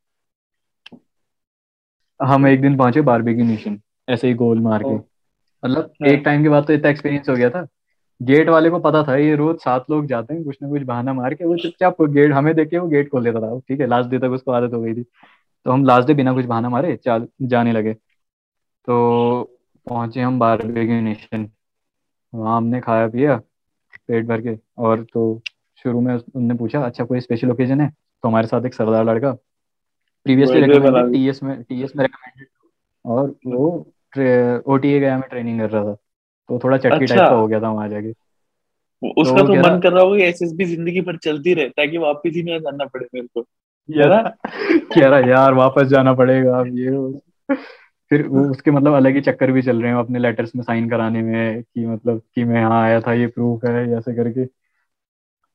हम 2.20 2.46
एक 2.46 2.60
दिन 2.62 2.76
पहुँचे 2.76 3.00
बारबेक्यू 3.00 3.44
नेशन 3.44 3.80
ऐसे 4.08 4.28
ही 4.28 4.34
गोल 4.34 4.60
मार 4.60 4.82
के। 4.82 4.94
मतलब 4.94 5.92
हाँ। 6.02 6.08
एक 6.08 6.22
टाइम 6.24 6.42
के 6.42 6.48
बाद 6.48 6.66
तो 6.66 6.72
इतना 6.72 6.90
एक्सपीरियंस 6.90 7.28
हो 7.28 7.34
गया 7.36 7.50
था। 7.50 7.66
गेट 8.20 8.48
वाले 8.48 8.70
को 8.70 8.78
पता 8.78 9.02
था 9.02 9.16
ये 9.16 9.34
रोज 9.36 9.56
सात 9.56 9.90
लोग 9.90 10.06
जाते 10.06 10.34
हैं 10.34 10.44
कुछ 10.44 10.56
ना 10.62 10.68
कुछ 10.68 10.82
बहाना 10.82 11.12
मार 11.12 11.34
के 11.34 11.44
वो 11.44 11.56
चुपचाप 11.56 12.02
गेट 12.02 12.32
हमें 12.32 12.54
देख 12.54 12.68
के 12.70 12.78
वो 12.78 12.88
गेट 12.88 13.10
खोल 13.10 13.24
देता 13.24 13.40
था। 13.40 13.58
ठीक 13.68 13.80
है 13.80 13.86
लास्ट 13.86 14.10
डे 14.10 14.18
तक 14.18 14.30
उसको 14.30 14.52
आदत 14.52 14.74
हो 14.74 14.80
गई 14.80 14.94
थी। 14.94 15.04
तो 15.66 15.70
हम 15.70 15.84
लास्ट 15.84 16.06
डे 16.08 16.14
बिना 16.14 16.32
कुछ 16.34 16.44
बहाना 16.46 16.68
मारे 16.68 16.96
चल 16.96 17.26
जाने 17.42 17.72
लगे। 17.72 17.94
तो 17.94 19.42
पहुँचे 19.86 20.20
हम 20.20 20.38
बारबेक्यू 20.38 21.00
नेशन 21.00 21.48
वहाँ 22.32 22.56
हमने 22.56 22.80
खाया 22.80 23.08
पिया 23.08 23.36
पेट 24.08 24.26
भर 24.26 24.40
के। 24.40 24.56
और 24.78 25.04
तो 25.12 25.40
शुरू 25.84 26.00
में 26.00 26.14
उनने 26.14 26.54
पूछा 26.54 26.84
अच्छा 26.86 27.04
कोई 27.04 27.20
स्पेशल 27.20 27.50
ओकेजन 27.50 27.80
है? 27.80 27.88
तो 27.90 28.28
हमारे 28.28 28.46
साथ 28.46 28.66
एक 28.66 28.74
सरदार 28.74 29.04
लड़का 29.04 29.32
प्रीवियसली 30.26 30.60
रिकमेंडेड 30.60 31.12
टीएस 31.12 31.42
में 31.42 31.62
टीएस 31.62 31.92
में 31.96 32.04
रिकमेंडेड 32.04 32.48
और 33.04 33.34
वो 33.46 33.68
ओटीए 34.74 35.00
गया 35.00 35.16
में 35.18 35.28
ट्रेनिंग 35.30 35.60
कर 35.60 35.70
रहा 35.70 35.84
था। 35.84 35.94
तो 36.48 36.58
थोड़ा 36.64 36.76
चटकी 36.76 37.06
टाइप 37.06 37.10
अच्छा। 37.10 37.28
का 37.28 37.34
हो 37.34 37.46
गया 37.46 37.60
था 37.60 37.70
वहाँ 37.70 37.88
जाके। 37.88 38.12
तो 38.12 39.12
उसका 39.22 39.32
वो 39.32 39.46
तो 39.48 39.54
मन 39.54 39.80
कर 39.80 39.92
रहा 39.92 40.02
होगा 40.02 40.24
एसएसबी 40.24 40.64
ज़िंदगी 40.64 41.00
भर 41.00 41.16
चलती 41.16 41.54
रहे 41.54 41.68
ताकि 41.68 41.98
वापस 41.98 42.32
ही 42.36 42.42
ना 42.42 42.58
जाना 42.58 42.84
पड़े 42.84 43.06
मेरे 43.14 43.26
को। 43.26 43.44
कह 43.88 45.06
रहा 45.06 45.18
यार, 45.20 45.54
वापस 45.54 45.86
जाना 45.86 46.12
पड़ेगा 46.14 46.58
अब 46.58 46.66
ये। 46.68 47.56
फिर 48.10 48.26
वो 48.28 48.44
उसके 48.50 48.70
मतलब 48.70 48.94
अलग 48.94 49.14
ही 49.14 49.20
चक्कर 49.20 49.50
भी 49.52 49.62
चल 49.62 49.80
रहे 49.82 49.90
हैं 49.90 49.98
अपने 49.98 50.18
लेटर्स 50.18 50.54
में 50.56 50.62
साइन 50.62 50.88
कराने 50.90 51.22
में, 51.22 51.62
कि 51.62 51.86
मतलब 51.86 52.20
कि 52.34 52.44
मैं 52.44 52.60
यहाँ 52.60 52.82
आया 52.82 53.00
था, 53.00 53.12
ये 53.12 53.26
प्रूफ 53.28 53.64
है 53.64 53.90
ऐसे 53.98 54.14
करके। 54.14 54.44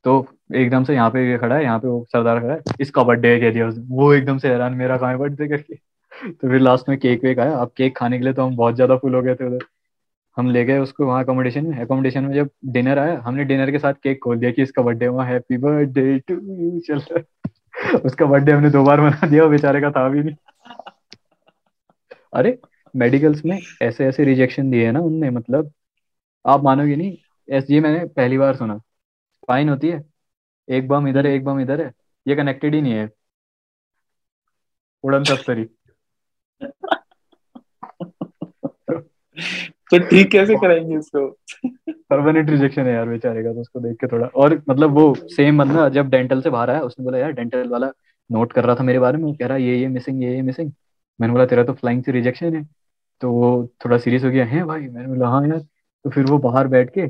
तो 0.05 0.25
एकदम 0.55 0.83
से 0.83 0.93
यहाँ 0.93 1.09
पे 1.11 1.29
ये 1.29 1.37
खड़ा 1.37 1.55
है, 1.55 1.63
यहाँ 1.63 1.79
पे 1.79 1.87
वो 1.87 2.05
सरदार 2.13 2.39
खड़ा 2.39 2.53
है, 2.53 2.61
इसका 2.81 3.03
बर्थडे 3.03 3.39
कह 3.39 3.51
दिया 3.51 3.67
उसने। 3.67 3.83
वो 3.89 4.13
एकदम 4.13 4.37
से 4.37 4.49
हैरान, 4.49 4.73
मेरा 4.73 4.97
कहाँ 4.97 5.17
बर्थडे 5.17 5.47
करके? 5.47 5.75
तो 6.31 6.49
फिर 6.49 6.59
लास्ट 6.59 6.89
में 6.89 6.97
केक 6.99 7.23
वेक 7.23 7.39
आया। 7.39 7.55
अब 7.55 7.71
केक 7.77 7.97
खाने 7.97 8.17
के 8.17 8.23
लिए 8.23 8.33
तो 8.33 8.45
हम 8.45 8.55
बहुत 8.55 8.75
ज़्यादा 8.75 8.95
फुल 8.97 9.15
हो 9.15 9.21
गए 9.21 9.35
थे 9.35 9.45
उधर। 9.47 9.65
हम 10.37 10.49
ले 10.51 10.63
गए 10.65 10.77
उसको 10.79 11.05
वहाँ 11.05 11.23
अकोमोडेशन 11.23 11.65
में। 11.65 11.77
अकोमोडेशन 11.77 12.23
में 12.23 12.33
जब 12.35 12.49
डिनर 12.67 12.99
आया, 12.99 13.19
हमने 13.25 13.43
डिनर 13.45 13.71
के 13.71 13.79
साथ 13.79 13.93
केक 14.03 14.19
खोल 14.23 14.37
दिया 14.39 14.51
कि 14.51 14.61
इसका 14.63 14.81
बर्थडे 14.81 15.07
वहाँ 15.07 15.27
हैप्पी 15.27 15.57
बर्थडे 15.57 16.17
टू 16.19 16.33
यू 16.33 16.79
चल 16.79 16.95
रहा 16.95 17.19
है। 17.19 17.25
उसका 18.05 18.25
बर्थडे 18.25 18.51
हमने 18.51 18.69
दो 18.69 18.83
बार 18.83 19.01
मना 19.01 19.27
दिया 19.27 19.45
बेचारे 19.45 19.81
का 19.81 19.91
था 19.91 20.09
भी 20.09 20.23
नहीं। 20.23 20.35
अरे 22.33 22.59
मेडिकल्स 22.95 23.45
में 23.45 23.59
ऐसे 23.81 24.05
ऐसे 24.05 24.23
रिजेक्शन 24.23 24.71
दिए 24.71 24.85
है 24.85 24.91
ना 24.91 24.99
उनने 24.99 25.29
मतलब 25.29 25.73
आप 26.47 26.63
मानोगे 26.63 26.95
नहीं? 26.95 27.17
एस 27.49 27.63
जी 27.63 27.79
मैंने 27.79 28.05
पहली 28.05 28.37
बार 28.37 28.55
सुना। 28.55 28.77
फाइन 29.47 29.69
होती 29.69 29.89
है। 29.89 30.03
एक 30.69 30.87
बम 30.87 31.07
इधर 31.07 31.27
है, 31.27 31.33
एक 31.33 31.43
बम 31.43 31.59
इधर 31.59 31.81
है। 31.81 31.91
ये 32.27 32.35
कनेक्टेड 32.35 32.75
ही 32.75 32.81
नहीं 32.81 32.93
है। 32.93 33.09
उड़न 35.03 35.23
तस्तरी 35.23 35.69
तो 39.91 39.97
ठीक 39.99 40.31
कैसे 40.31 40.55
कराएँगे 40.55 40.97
इसको? 40.97 41.27
परमानेंट 42.09 42.49
रिजेक्शन 42.49 42.81
है 42.81 42.93
यार 42.93 43.07
बेचारे 43.09 43.43
का 43.43 43.53
तो 43.53 43.61
उसको 43.61 43.79
देख 43.79 43.95
के 44.01 44.07
थोड़ा, 44.07 44.27
और 44.27 44.61
मतलब 44.69 44.91
वो 44.91 45.13
सेम 45.29 45.57
बंदा 45.57 45.87
जब 45.89 46.09
डेंटल 46.09 46.41
से 46.41 46.49
बाहर 46.49 46.69
आया, 46.69 46.81
उसने 46.81 47.05
बोला, 47.05 47.17
यार 47.17 47.31
डेंटल 47.31 47.67
वाला 47.69 47.91
नोट 48.29 48.53
कर 48.53 48.65
रहा 48.65 48.75
था 48.75 48.83
मेरे 48.83 48.99
बारे 48.99 49.17
में 49.17 49.33
कह 49.35 49.47
रहा, 49.47 49.57
ये 49.57 49.77
ये 49.77 49.87
मिसिंग 49.87 50.23
ये 50.23 50.35
ये 50.35 50.41
मिसिंग 50.41 50.71
मैंने 51.19 51.33
बोला, 51.33 51.45
तेरा 51.45 51.63
तो 51.63 51.73
फ्लाइंग 51.73 52.03
से 52.03 52.11
रिजेक्शन 52.11 52.55
है। 52.55 52.63
तो 53.21 53.31
वो 53.31 53.49
थोड़ा 53.85 53.97
सीरियस 53.97 54.23
हो 54.23 54.29
गया, 54.29 54.45
है 54.45 54.63
भाई? 54.63 54.81
मैंने 54.81 55.07
बोला 55.07 55.27
हाँ 55.29 55.47
यार। 55.47 55.59
तो 56.05 56.09
फिर 56.09 56.25
वो 56.25 56.37
बाहर 56.39 56.67
बैठ 56.67 56.89
के 56.97 57.07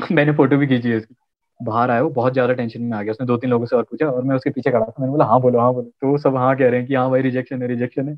मैंने 0.12 0.32
फ़ोटो 0.32 0.56
भी 0.56 0.66
खींची 0.66 0.90
है 0.90 0.96
इसकी 0.96 1.14
बाहर 1.60 1.90
आया, 1.90 2.02
वो 2.02 2.10
बहुत 2.10 2.32
ज़्यादा 2.32 2.52
टेंशन 2.54 2.82
में 2.82 2.96
आ 2.98 3.02
गया, 3.02 3.12
उसने 3.12 3.26
दो 3.26 3.36
तीन 3.36 3.50
लोगों 3.50 3.66
से 3.66 3.76
और 3.76 3.82
पूछा 3.82 4.06
और 4.10 4.22
मैं 4.24 4.36
उसके 4.36 4.50
पीछे 4.50 4.70
खड़ा 4.70 4.84
था, 4.86 4.94
मैंने 5.00 5.12
बोला 5.12 5.24
हाँ 5.24 5.40
बोलो 5.40 5.60
हाँ 5.60 5.72
बोलो। 5.74 5.90
तो 6.02 6.18
सब 6.18 6.36
हाँ 6.36 6.56
कह 6.56 6.68
रहे 6.70 6.80
हैं 6.80 6.88
कि 6.88 6.94
हाँ 6.94 7.10
भाई 7.10 7.22
रिजेक्शन 7.22 7.62
है 7.62 7.68
रिजेक्शन 7.68 8.08
है। 8.08 8.14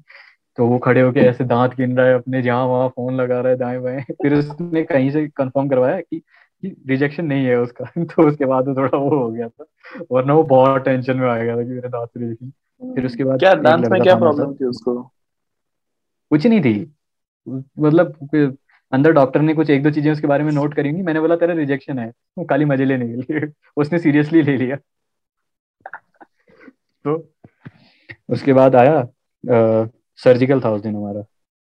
तो 0.57 0.67
वो 0.67 0.79
खड़े 0.79 1.01
होके 1.01 1.21
ऐसे 1.21 1.45
दांत 1.45 1.75
गिन 1.75 1.97
रहा 1.97 2.07
है 2.07 2.15
अपने 2.15 2.43
जहाँ 2.43 2.67
वहाँ 2.67 2.89
फ़ोन 2.89 3.17
लगा 3.17 3.41
रहा 3.41 3.53
है 3.53 3.59
दाएँ 3.59 3.79
बाएँ। 3.79 4.03
फिर 4.11 4.35
उसने 4.35 4.83
कहीं 4.83 5.11
से 5.11 5.29
कंफर्म 5.29 5.69
करवाया 5.69 6.01
कि 6.01 6.23
रिजेक्शन 6.65 7.25
नहीं 7.25 7.47
है 7.47 7.57
उसका। 7.57 7.85
तो 8.05 8.29
उसके 8.29 8.45
बाद 8.45 8.69
थोड़ा 8.69 8.99
वो 8.99 9.19
हो 9.19 9.31
गया 9.31 9.49
था। 9.49 9.65
वरना 10.13 10.35
वो 10.35 10.43
बहुत 10.43 10.85
टेंशन 10.85 11.17
में 11.17 11.29
आ 11.29 11.39
गया 11.39 11.57
था 11.57 11.63
कि 11.63 11.69
मेरे 11.69 11.89
दांत 11.89 12.09
रिजेक्शन 12.17 12.53
फिर 12.95 13.07
उसके 13.07 13.25
बाद 13.25 13.39
क्या 13.39 13.55
डांस 13.55 13.89
में 13.89 14.03
क्या 14.03 14.17
प्रॉब्लम 14.17 14.55
थी 14.55 14.65
उसको? 14.65 15.03
कुछ 16.31 16.47
नहीं 16.47 16.61
थी। 16.61 16.95
मतलब 17.79 18.29
अंदर 18.93 19.13
डॉक्टर 19.13 19.41
ने 19.41 19.55
कुछ 19.55 19.71
एक 19.71 19.83
दो 19.83 19.91
चीज़ें 19.91 20.13
उसके 20.13 20.27
बारे 20.27 20.45
में 20.45 20.53
नोट 20.53 20.75
करी 20.75 20.89
होंगी। 20.89 21.03
मैंने 21.03 21.21
बोला 21.21 21.37
तेरा 21.37 21.55
रिजेक्शन 21.55 21.99
है। 21.99 22.13
वो 22.39 22.45
खाली 22.45 22.65
मज़े 22.65 22.85
लेने 22.85 23.09
के 23.09 23.15
लिए। 23.15 23.53
उसने 23.77 23.99
सीरियसली 23.99 24.43
ले 24.43 24.57
लिया। 24.57 24.77
तो 27.05 27.33
उसके 28.29 28.53
बाद 28.53 28.77
आया 28.77 29.09
सर्जिकल 30.25 30.61
था 30.61 30.71
उस 30.71 30.83
दिन 30.83 30.97
हमारा। 30.97 31.23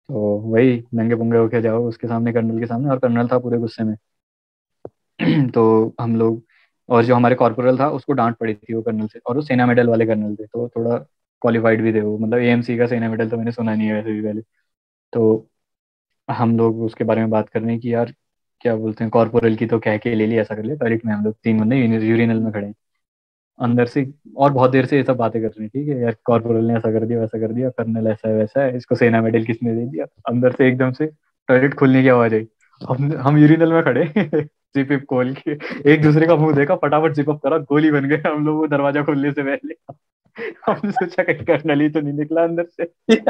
तो 0.09 0.37
वही 0.39 0.83
नंगे 0.93 1.15
पुंगे 1.15 1.37
होके 1.37 1.61
जाओ 1.61 1.87
उसके 1.87 2.07
सामने, 2.07 2.33
कर्नल 2.33 2.59
के 2.59 2.65
सामने, 2.65 2.89
और 2.89 2.99
कर्नल 2.99 3.27
था 3.27 3.39
पूरे 3.39 3.57
गुस्से 3.57 3.83
में। 3.83 3.95
तो 5.51 5.93
हम 6.01 6.15
लोग, 6.15 6.43
और 6.89 7.03
जो 7.05 7.15
हमारे 7.15 7.35
कॉर्पोरल 7.35 7.79
था, 7.79 7.89
उसको 7.89 8.13
डांट 8.13 8.35
पड़ी 8.37 8.53
थी 8.55 8.73
वो 8.73 8.81
कर्नल 8.81 9.07
से, 9.07 9.19
और 9.27 9.35
वो 9.35 9.41
सेना 9.41 9.65
मेडल 9.65 9.87
वाले 9.89 10.05
कर्नल 10.05 10.35
थे 10.35 10.45
तो 10.45 10.67
थोड़ा 10.77 10.97
क्वालिफाइड 11.41 11.81
भी 11.83 11.93
थे 11.93 12.01
वो। 12.01 12.17
मतलब 12.17 12.39
एएमसी 12.39 12.77
का 12.77 12.87
सेना 12.87 13.09
मेडल 13.09 13.29
तो 13.29 13.37
मैंने 13.37 13.51
सुना 13.51 13.75
नहीं 13.75 13.87
है 13.87 13.93
वैसे 13.95 14.11
भी 14.13 14.21
पहले। 14.21 14.41
तो 15.13 15.49
हम 16.29 16.57
लोग 16.57 16.81
उसके 16.81 17.03
बारे 17.03 17.21
में 17.21 17.29
बात 17.29 17.49
कर 17.49 17.61
रहे 17.61 17.71
हैं 17.71 17.79
कि 17.79 17.93
यार, 17.93 18.13
क्या 18.61 18.75
बोलते 18.75 19.03
हैं 19.03 19.11
कॉर्पोरल 19.11 19.55
की 19.55 19.65
तो 19.65 19.79
कह 19.79 19.97
के 19.97 20.15
ले 20.15 20.27
ली, 20.27 20.37
ऐसा 20.37 20.55
कर 20.55 20.63
लिया। 20.63 20.75
टॉयलेट 20.75 21.05
में 21.05 21.13
हम 21.13 21.25
लोग 21.25 21.35
तीन 21.43 21.59
बंदे 21.61 21.77
यूरिनल 22.07 22.39
में 22.39 22.51
खड़े 22.53 22.67
हैं। 22.67 22.75
अंदर 23.59 23.85
से 23.85 24.05
और 24.37 24.51
बहुत 24.51 24.71
देर 24.71 24.85
से 24.85 24.97
ये 24.97 25.03
सब 25.03 25.17
बातें 25.17 25.41
कर 25.41 25.47
रहे 25.47 25.63
हैं 25.63 25.69
ठीक 25.69 25.87
है? 25.89 26.01
यार 26.01 26.15
कॉर्पोरल 26.25 26.65
ने 26.65 26.75
ऐसा 26.75 26.91
कर 26.91 27.05
दिया 27.05 27.19
वैसा 27.19 27.39
कर 27.39 27.53
दिया 27.53 27.69
कर्नल 27.69 28.07
ऐसा 28.07 28.29
है 28.29 28.35
वैसा 28.35 28.63
है 28.63 28.77
इसको 28.77 28.95
सेना 28.95 29.21
मेडल 29.21 29.43
किसने 29.45 29.73
दे 29.75 29.85
दिया? 29.85 30.05
अंदर 30.29 30.51
से 30.51 30.67
एकदम 30.67 30.91
से 30.91 31.05
टॉयलेट 31.49 31.73
खोलने 31.73 32.01
की 32.03 32.07
आवाज़ 32.07 32.35
आई। 32.35 32.47
हम 32.89 33.13
हम 33.17 33.37
यूरिनल 33.37 33.73
में 33.73 33.83
खड़े 33.83 34.05
जिप 34.75 35.05
खोल 35.09 35.33
के 35.33 35.51
एक 35.93 36.01
दूसरे 36.01 36.27
का 36.27 36.35
मुँह 36.35 36.55
देखा 36.55 36.75
फटाफट 36.75 37.13
जिप 37.13 37.29
अप 37.29 37.39
करा 37.43 37.57
गोली 37.57 37.91
बन 37.91 38.09
गए 38.09 38.21
हम 38.27 38.45
लोग 38.45 38.57
वो 38.57 38.67
दरवाज़ा 38.67 39.03
खोलने 39.03 39.31
से 39.31 39.43
पहले। 39.43 39.73
हमने 40.67 40.91
सोचा 40.91 41.23
कहीं 41.23 41.45
कर्नल 41.45 41.81
ही 41.81 41.89
तो 41.89 42.01
नहीं 42.01 42.13
निकला 42.13 42.43
अंदर 42.43 42.65
से। 42.65 42.83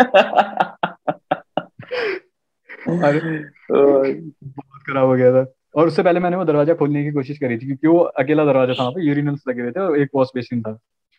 बहुत 4.43 4.81
खराब 4.87 5.07
हो 5.07 5.13
गया 5.15 5.31
था। 5.31 5.53
और 5.75 5.87
उससे 5.87 6.03
पहले 6.03 6.19
मैंने 6.19 6.37
वो 6.37 6.45
दरवाज़ा 6.45 6.73
खोलने 6.73 7.03
की 7.03 7.11
कोशिश 7.11 7.37
करी 7.39 7.57
थी, 7.57 7.65
क्योंकि 7.65 7.87
वो 7.87 7.99
अकेला 7.99 8.45
दरवाज़ा 8.45 8.73
था 8.73 8.81
वहाँ 8.81 8.91
पे 8.93 9.07
यूरिनल्स 9.07 9.43
लगे 9.47 9.61
हुए 9.61 9.71
थे 9.71 9.79
और 9.79 9.99
एक 9.99 10.09
वॉश 10.15 10.29
बेसिन 10.35 10.61
था। 10.61 10.73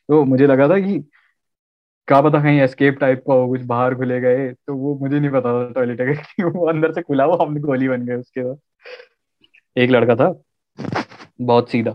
तो 0.08 0.24
मुझे 0.24 0.46
लगा 0.46 0.68
था 0.68 0.78
कि 0.80 0.98
क्या 2.08 2.20
पता 2.20 2.42
कहीं 2.42 2.60
एस्केप 2.60 2.98
टाइप 3.00 3.22
का 3.28 3.34
हो, 3.34 3.46
कुछ 3.48 3.60
बाहर 3.64 3.94
खुले 3.94 4.20
गए 4.20 4.50
तो 4.52 4.74
वो 4.76 4.94
मुझे 4.98 5.18
नहीं 5.20 5.30
पता 5.30 5.52
था 5.54 5.72
टॉयलेट 5.72 6.00
कि 6.36 6.42
वो 6.44 6.66
अंदर 6.68 6.92
से 6.92 7.02
खुला 7.02 7.26
वो 7.26 7.36
हमने 7.36 7.60
गोली 7.60 7.88
बन 7.88 8.04
गए 8.06 8.14
उसके 8.14 8.42
बाद। 8.44 8.58
एक 9.76 9.90
लड़का 9.90 10.14
था, 10.16 10.34
बहुत 11.40 11.70
सीधा 11.70 11.94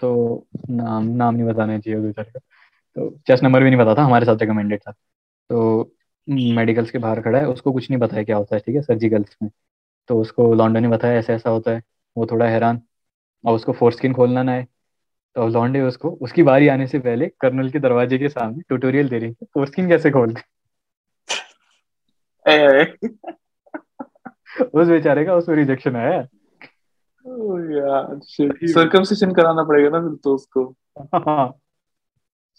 तो 0.00 0.46
नाम 0.70 1.06
नाम 1.06 1.34
नहीं 1.34 1.46
बताना 1.46 1.78
चाहिए 1.78 2.00
बेचारे 2.00 2.30
का। 2.30 2.38
तो 2.96 3.08
चेस्ट 3.26 3.44
नंबर 3.44 3.62
भी 3.62 3.70
नहीं 3.70 3.80
पता 3.80 3.94
था, 3.94 4.04
हमारे 4.04 4.26
साथ 4.26 4.36
रिकमेंडेड 4.40 4.80
था। 4.80 4.92
तो 5.50 5.92
मेडिकल्स 6.28 6.90
के 6.90 6.98
बाहर 6.98 7.20
खड़ा 7.22 7.38
है, 7.38 7.46
उसको 7.48 7.72
कुछ 7.72 7.90
नहीं 7.90 8.00
पता 8.00 8.16
है 8.16 8.24
क्या 8.24 8.36
होता 8.36 8.56
है, 8.56 8.62
ठीक 8.66 8.74
है 8.76 8.82
सर्जिकल्स 8.82 9.36
में। 9.42 9.50
तो 10.10 10.20
उसको 10.20 10.54
लॉन्डो 10.54 10.80
ने 10.80 10.88
बताया 10.88 11.18
ऐसा 11.18 11.32
ऐसा 11.32 11.50
होता 11.50 11.70
है 11.70 11.82
वो 12.16 12.26
थोड़ा 12.26 12.46
हैरान। 12.46 12.82
और 13.44 13.54
उसको 13.54 13.72
फोर्स्किन 13.72 14.14
खोलना 14.14 14.42
ना 14.42 14.52
है। 14.52 14.68
तो 15.34 15.48
लौंडे 15.48 15.80
उसको 15.80 16.10
उसकी 16.10 16.42
बारी 16.42 16.68
आने 16.68 16.86
से 16.86 16.98
पहले 16.98 17.26
कर्नल 17.40 17.70
के 17.70 17.78
दरवाजे 17.78 18.18
के 18.18 18.28
सामने 18.28 18.60
ट्यूटोरियल 18.60 19.08
दे 19.08 19.18
रही 19.18 19.28
है 19.28 19.46
फोर्स्किन 19.54 19.88
कैसे 19.88 20.10
खोलते 20.10 20.40
उस 24.74 24.88
बेचारे 24.88 25.24
का 25.24 25.34
उसमें 25.34 25.56
रिजेक्शन 25.56 25.96
आया। 25.96 26.20
ओ 27.26 27.58
सर्कमसिशन 28.66 29.32
कराना 29.32 29.64
पड़ेगा 29.64 29.88
ना 29.88 30.00
फिर 30.00 30.16
तो 30.24 30.34
उसको। 30.34 30.74
हाँ 31.14 31.54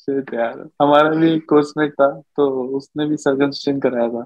यार। 0.10 0.70
हमारा 0.82 1.10
भी 1.10 1.32
एक 1.32 1.50
कोर्समेट 1.50 1.94
था 1.94 2.22
तो 2.38 2.64
उसने 2.78 3.06
भी 3.06 3.18
सर्कमसिशन 3.18 3.80
कराया 3.80 4.10
था। 4.10 4.26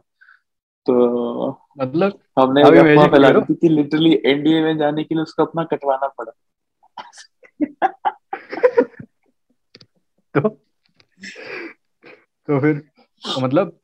तो 0.86 1.50
मतलब 1.80 2.20
हमने 2.40 2.62
अभी 2.62 2.82
फैला 3.08 3.30
दी 3.30 3.56
थी 3.56 3.70
लिटरली 3.70 4.22
एनडीए 4.26 4.64
में 4.64 4.78
जाने 4.78 5.04
के 5.04 5.16
लिए 5.16 5.24
उसको 5.24 5.46
अपना 5.46 5.64
कटवाना 5.64 6.08
पड़ा। 6.08 6.32
तो 10.36 10.50
तो 12.48 12.60
फिर 12.60 12.84
मतलब 13.40 13.80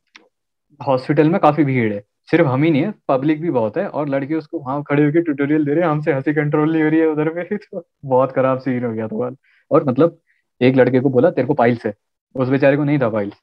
हॉस्पिटल 0.87 1.29
में 1.29 1.39
काफ़ी 1.41 1.63
भीड़ 1.63 1.93
है। 1.93 2.03
सिर्फ़ 2.31 2.47
हम 2.47 2.63
ही 2.63 2.71
नहीं 2.71 2.81
है 2.81 2.93
पब्लिक 3.07 3.41
भी 3.41 3.51
बहुत 3.51 3.77
है 3.77 3.87
और 3.87 4.09
लड़के 4.09 4.35
उसको 4.35 4.59
वहाँ 4.59 4.83
खड़े 4.83 5.05
होकर 5.05 5.21
ट्यूटोरियल 5.21 5.65
दे 5.65 5.73
रहे 5.73 5.83
हैं 5.83 5.91
हमसे 5.91 6.13
हँसी 6.13 6.33
कंट्रोल 6.33 6.73
नहीं 6.73 6.83
हो 6.83 6.89
रही 6.89 6.99
है 6.99 7.07
उधर 7.07 7.29
पे 7.29 7.57
तो 7.57 7.87
बहुत 8.05 8.31
खराब 8.31 8.59
सीन 8.59 8.85
हो 8.85 8.93
गया 8.93 9.07
था 9.07 9.35
और 9.71 9.83
मतलब 9.83 10.19
एक 10.61 10.75
लड़के 10.75 10.99
को 10.99 11.09
बोला 11.09 11.31
तेरे 11.31 11.47
को 11.47 11.53
पाइल्स 11.53 11.85
है। 11.85 11.93
उस 12.35 12.49
बेचारे 12.49 12.77
को 12.77 12.83
नहीं 12.83 12.99
था 12.99 13.09
पाइल्स 13.09 13.35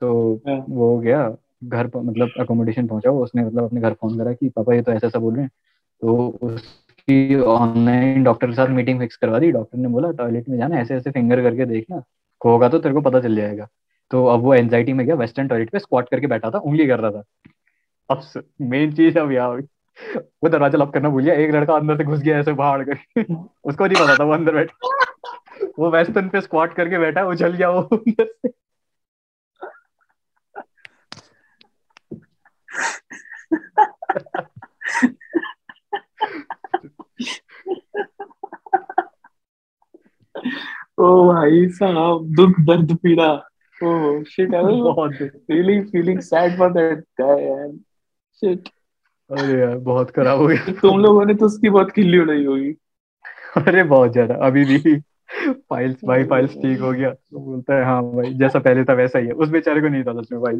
तो 0.00 0.40
वो 0.68 0.94
हो 0.94 0.98
गया। 0.98 1.36
घर 1.64 1.90
मतलब 1.96 2.30
अकोमोडेशन 2.40 2.86
पहुँचा, 2.86 3.10
वो 3.10 3.22
उसने 3.24 3.44
मतलब 3.44 3.64
अपने 3.64 3.80
घर 3.80 3.92
फ़ोन 3.92 4.18
करा 4.18 4.32
कि, 4.32 4.48
पापा, 4.48 4.74
ये 4.74 4.82
तो 4.82 4.92
ऐसा 4.92 5.06
ऐसा 5.06 5.18
बोल 5.18 5.34
रहे 5.34 5.42
हैं। 5.42 5.50
तो 6.02 6.38
उसकी 6.42 7.34
ऑनलाइन 7.40 8.22
डॉक्टर 8.24 8.46
के 8.46 8.52
साथ 8.52 8.68
मीटिंग 8.68 9.00
फिक्स 9.00 9.16
करवा 9.16 9.38
दी। 9.38 9.50
डॉक्टर 9.52 9.78
ने 9.78 9.88
बोला 9.88 10.10
टॉयलेट 10.12 10.48
में 10.48 10.56
जाना 10.58 10.78
ऐसे 10.80 10.94
ऐसे 10.94 11.10
फिंगर 11.10 11.42
करके 11.42 11.66
देखना। 11.66 12.02
होगा 12.44 12.68
तो 12.68 12.78
तेरे 12.78 12.94
को 12.94 13.00
पता 13.00 13.20
चल 13.20 13.36
जाएगा। 13.36 13.68
तो 14.10 14.24
अब 14.26 14.40
वो 14.40 14.54
एनजाइटी 14.54 14.92
में 14.92 15.06
गया 15.06 15.14
वेस्टर्न 15.14 15.48
टॉयलेट 15.48 15.70
पे 15.70 15.78
स्क्वाट 15.78 16.08
करके 16.08 16.26
बैठा 16.26 16.50
था, 16.50 16.58
उंगली 16.58 16.86
कर 16.86 17.00
रहा 17.00 17.10
था। 17.10 17.22
अब 18.10 18.22
मेन 18.60 18.92
चीज़ 18.92 19.18
अब 19.18 19.32
यहाँ 19.32 19.48
वो 20.42 20.48
दरवाज़ा 20.48 20.78
लॉक 20.78 20.92
करना 20.94 21.08
भूल 21.08 21.24
गया। 21.24 21.34
एक 21.34 21.54
लड़का 21.54 21.74
अंदर 21.74 21.96
से 21.96 22.04
घुस 22.04 22.20
गया 22.20 22.38
ऐसे 22.38 22.52
बाहर 22.52 22.84
करके 22.84 23.22
उसको 23.64 23.86
नहीं 23.86 24.04
पता 24.04 24.16
था 24.16 24.24
वो 24.24 24.32
अंदर 24.32 24.54
बैठा। 24.54 24.88
वो 25.78 25.90
वेस्टर्न 25.90 26.28
पे 26.28 26.40
स्क्वाट 26.40 26.74
करके 26.74 26.98
बैठा 26.98 27.24
उछल 27.24 27.52
गया 27.52 27.70
वो 27.70 27.96
ओ 40.98 41.32
भाई 41.32 41.68
साहब 41.68 42.26
दुख 42.36 42.60
दर्द 42.60 42.96
पीड़ा। 43.02 43.28
ओ 43.84 44.24
शिट 44.24 44.54
आई 44.54 44.62
वाज 44.62 44.74
बहुत 44.82 45.18
really 45.50 45.76
feeling 45.90 46.20
sad 46.20 46.56
for 46.56 46.68
that 46.72 47.02
guy 47.20 47.36
यार 47.42 47.68
शिट 48.42 48.68
अरे 49.30 49.60
यार 49.60 49.76
बहुत 49.76 50.10
खराब 50.10 50.38
हो 50.38 50.46
गया। 50.46 50.72
तुम 50.80 50.98
लोगों 50.98 51.24
ने 51.24 51.34
तो 51.34 51.46
उसकी 51.46 51.70
बहुत 51.70 51.90
खिल्ली 51.90 52.18
उड़ाई 52.18 52.44
होगी। 52.44 52.70
अरे 53.56 53.82
बहुत 53.82 54.12
ज़्यादा 54.12 54.34
अभी 54.46 54.64
भी। 54.64 54.78
फाइल्स 55.70 56.04
भाई 56.04 56.24
फाइल्स 56.24 56.54
ठीक 56.54 56.80
हो 56.80 56.92
गया। 56.92 57.10
तो 57.10 57.40
बोलता 57.40 57.74
है 57.74 57.84
हाँ 57.84 58.02
भाई 58.02 58.32
जैसा 58.34 58.58
पहले 58.58 58.84
था 58.84 58.92
वैसा 58.92 59.18
ही 59.18 59.26
है। 59.26 59.32
उस 59.32 59.48
बेचारे 59.48 59.80
को 59.80 59.88
नहीं 59.88 60.04
था 60.04 60.20
सच 60.22 60.32
में 60.32 60.40
भाई। 60.40 60.54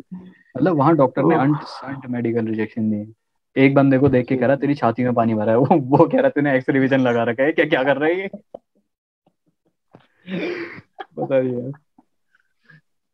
मतलब 0.56 0.76
वहाँ 0.76 0.94
डॉक्टर 0.96 1.22
ने 1.22 1.34
अंट 1.34 1.56
अंट 1.84 2.06
मेडिकल 2.06 2.46
रिजेक्शन 2.46 2.90
दी। 2.90 3.14
एक 3.56 3.74
बंदे 3.74 3.98
को 3.98 4.08
देख 4.08 4.26
के 4.26 4.36
कह 4.36 4.46
रहा 4.46 4.56
तेरी 4.56 4.74
छाती 4.74 5.04
में 5.04 5.12
पानी 5.14 5.34
भरा 5.34 5.52
है। 5.52 5.58
वो 5.58 5.78
वो 5.96 6.06
कह 6.06 6.20
रहा 6.20 6.30
तूने 6.30 6.56
एक्स 6.56 6.68
रिविजन 6.68 7.00
लगा 7.00 7.22
रखा 7.22 7.42
है 7.42 7.52
क्या 7.52 7.64
क्या 7.64 7.82
कर 7.84 7.96
रहा 7.96 8.08
है 8.08 8.20
ये? 8.20 8.28
पता 11.16 11.40
नहीं 11.40 11.52
यार। 11.52 11.72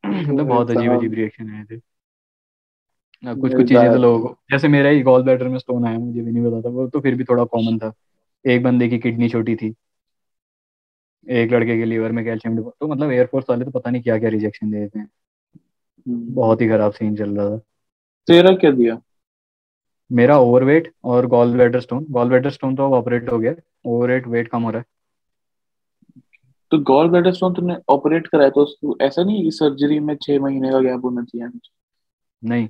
मतलब 0.05 0.47
बहुत 0.47 0.71
अजीब 0.71 0.93
अजीब 0.93 1.15
रिएक्शन 1.15 1.51
आए 1.51 1.65
थे। 1.65 1.81
कुछ 3.35 3.55
कुछ 3.55 3.69
चीज़ें 3.69 3.93
तो 3.93 3.99
लोगों 3.99 4.21
को 4.21 4.37
जैसे 4.51 4.69
मेरा 4.69 4.89
ही 4.91 5.03
गॉल 5.03 5.23
ब्लैडर 5.23 5.49
में 5.49 5.59
स्टोन 5.59 5.87
आया 5.87 5.99
मुझे 5.99 6.23
भी 6.23 6.33
नहीं 6.33 6.45
पता 6.45 6.61
था 6.61 6.69
वो 6.69 6.87
तो 6.89 7.01
फिर 7.01 7.15
भी 7.15 7.25
थोड़ा 7.25 7.45
कॉमन 7.45 7.79
था। 7.79 7.93
एक 8.45 8.63
बंदे 8.63 8.89
की 8.89 8.99
किडनी 8.99 9.29
छोटी 9.29 9.57
थी। 9.57 9.75
एक 11.31 11.53
लड़के 11.53 11.79
के 11.79 11.85
लीवर 11.85 12.13
में 12.13 12.25
कैल्शियम 12.25 12.63
तो 12.63 12.89
मतलब 12.89 13.11
एयरफोर्स 13.11 13.47
वाले 13.51 13.65
तो 13.65 13.71
पता 13.71 13.91
नहीं 13.91 14.03
क्या 14.03 14.19
क्या 14.19 14.31
रिजेक्शन 14.31 14.71
दे 14.71 14.81
देते 14.81 14.99
हैं। 14.99 15.09
बहुत 16.09 16.61
ही 16.61 16.69
खराब 16.69 16.93
सीन 16.93 17.17
चल 17.17 17.37
रहा 17.37 17.51
था। 17.51 17.59
तेरा 18.27 18.53
क्या 18.53 18.71
दिया? 18.71 19.01
मेरा 20.13 20.39
ओवरवेट 20.39 20.93
और 21.05 21.27
gall 21.27 21.53
bladder 21.53 21.81
stone 21.81 22.07
gall 22.11 22.29
bladder 22.29 22.51
stone 22.51 22.77
तो 22.77 22.87
अब 22.87 22.93
ऑपरेट 22.93 23.33
हो 23.33 23.39
गया। 23.39 23.55
ओवरवेट 23.85 24.27
वेट 24.27 24.49
कम 24.49 24.63
हो 24.63 24.71
रहा 24.71 24.79
है। 24.79 24.85
तो 26.71 26.79
गॉल 26.79 27.09
ब्लैडर 27.09 27.33
स्टोन 27.33 27.55
तुमने 27.55 27.77
ऑपरेट 27.89 28.27
कराया 28.27 28.51
तो 28.51 28.63
उसको 28.63 28.99
ऐसा 29.03 29.23
नहीं 29.23 29.45
कि 29.45 29.51
सर्जरी 29.51 30.01
में 30.01 30.17
छह 30.17 30.41
महीने 30.41 30.71
का 30.71 30.81
गैप 30.81 31.01
होना 31.05 31.23
चाहिए? 31.23 31.49
नहीं। 32.45 32.69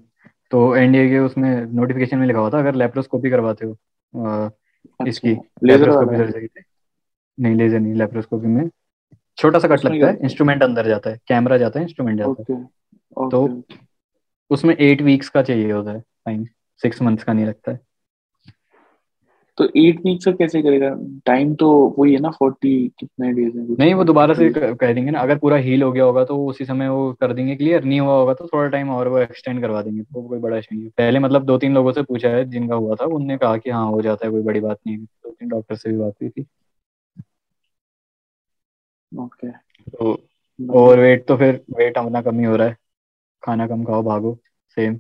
तो 0.51 0.77
एनडीए 0.77 1.09
के 1.09 1.19
उसमें 1.19 1.67
नोटिफिकेशन 1.67 2.19
में 2.19 2.27
लिखा 2.27 2.39
हुआ 2.39 2.51
था 2.51 2.59
अगर 2.59 2.75
लेप्रोस्कोपी 2.75 3.31
करवाते 3.31 3.67
हो 3.67 3.73
अ, 4.15 4.51
इसकी 5.07 5.29
लेजर 5.29 5.79
लेप्रोस्कोपी 5.79 6.17
सर्जरी 6.17 6.49
नहीं 7.39 7.55
लेजर 7.55 7.81
नहीं 7.81 7.95
लेप्रोस्कोपी 7.95 8.47
में। 8.47 8.69
छोटा 9.39 9.59
सा 9.59 9.69
कट 9.69 9.85
लगता 9.85 10.07
है 10.07 10.19
इंस्ट्रूमेंट 10.23 10.63
अंदर 10.63 10.87
जाता 10.87 11.11
है 11.11 11.19
कैमरा 11.29 11.57
जाता 11.59 11.79
है 11.81 11.85
इंस्ट्रूमेंट 11.85 12.19
जाता 12.19 12.53
है। 12.53 12.63
तो 13.31 13.63
उसमें 14.51 14.77
एट 14.77 15.03
वीक्स 15.03 15.29
का 15.29 15.43
चाहिए 15.43 15.73
होता 15.73 15.91
है 15.91 16.01
टाइम 16.01 16.45
सिक्स 16.81 17.03
मंथ्स 17.03 17.25
का 17.25 17.33
नहीं 17.33 17.47
लगता 17.47 17.73
है। 17.73 17.81
तो 19.59 19.65
एट 19.77 20.01
वीक्स 20.05 20.25
का 20.25 20.33
कैसे 20.33 20.61
करेगा? 20.63 20.89
टाइम 21.27 21.55
तो 21.55 21.71
वही 21.99 22.13
है 22.13 22.21
ना 22.21 22.31
फोर्टी 22.31 22.73
कितने 22.99 23.33
डेज़ 23.33 23.59
है? 23.59 23.77
नहीं 23.79 23.95
वो 23.95 24.05
दोबारा 24.05 24.35
से 24.35 24.49
कह 24.51 24.93
देंगे 24.93 25.11
ना 25.11 25.19
अगर 25.19 25.39
पूरा 25.39 25.57
हील 25.57 25.83
हो 25.83 25.91
गया 25.93 26.05
होगा 26.05 26.25
तो 26.25 26.37
उसी 26.47 26.65
समय 26.65 26.89
वो 26.89 27.13
कर 27.21 27.33
देंगे 27.33 27.55
क्लियर 27.57 27.85
नहीं 27.85 28.01
हुआ 28.01 28.15
होगा 28.15 28.35
तो 28.35 28.47
थोड़ा 28.47 28.69
टाइम 28.69 28.91
और 28.91 29.09
वो 29.09 29.19
एक्सटेंड 29.19 29.61
करवा 29.61 29.83
देंगे 29.83 30.03
तो 30.03 30.23
कोई 30.29 30.39
बड़ा 30.39 30.57
इशू 30.59 30.75
नहीं 30.75 30.85
है। 30.85 30.91
पहले 30.91 31.19
मतलब 31.19 31.45
दो 31.45 31.59
तीन 31.59 31.75
लोगों 31.75 31.93
से 31.93 32.03
पूछा 32.03 32.29
है 32.29 32.45
जिनका 32.45 32.75
हुआ 32.75 32.95
था 32.95 33.05
उनने 33.15 33.37
कहा 33.39 33.57
कि 33.57 33.71
हाँ 33.71 33.87
हो 33.87 34.03
जाता 34.03 34.27
है 34.27 34.33
कोई 34.33 34.43
बड़ी 34.43 34.61
बात 34.61 34.79
नहीं 34.87 34.97
है। 34.97 35.05
दो 35.05 35.31
तीन 35.31 35.49
डॉक्टर 35.49 35.77
से 35.77 35.91
भी 35.91 35.97
बात 35.97 36.15
हुई 36.23 36.29
थी। 36.31 36.47
ओके 39.13 39.51
तो 39.51 40.13
ओवर 40.73 40.99
वेट 40.99 41.27
तो 41.27 41.37
फिर 41.37 41.65
वेट 41.77 41.99
अपना 41.99 42.23
कम 42.23 42.39
ही 42.39 42.45
हो 42.45 42.57
रहा 42.57 42.69
है। 42.69 42.77
खाना 43.43 43.67
कम 43.67 43.85
खाओ 43.85 44.03
भागो 44.03 44.39
सेम 44.77 44.99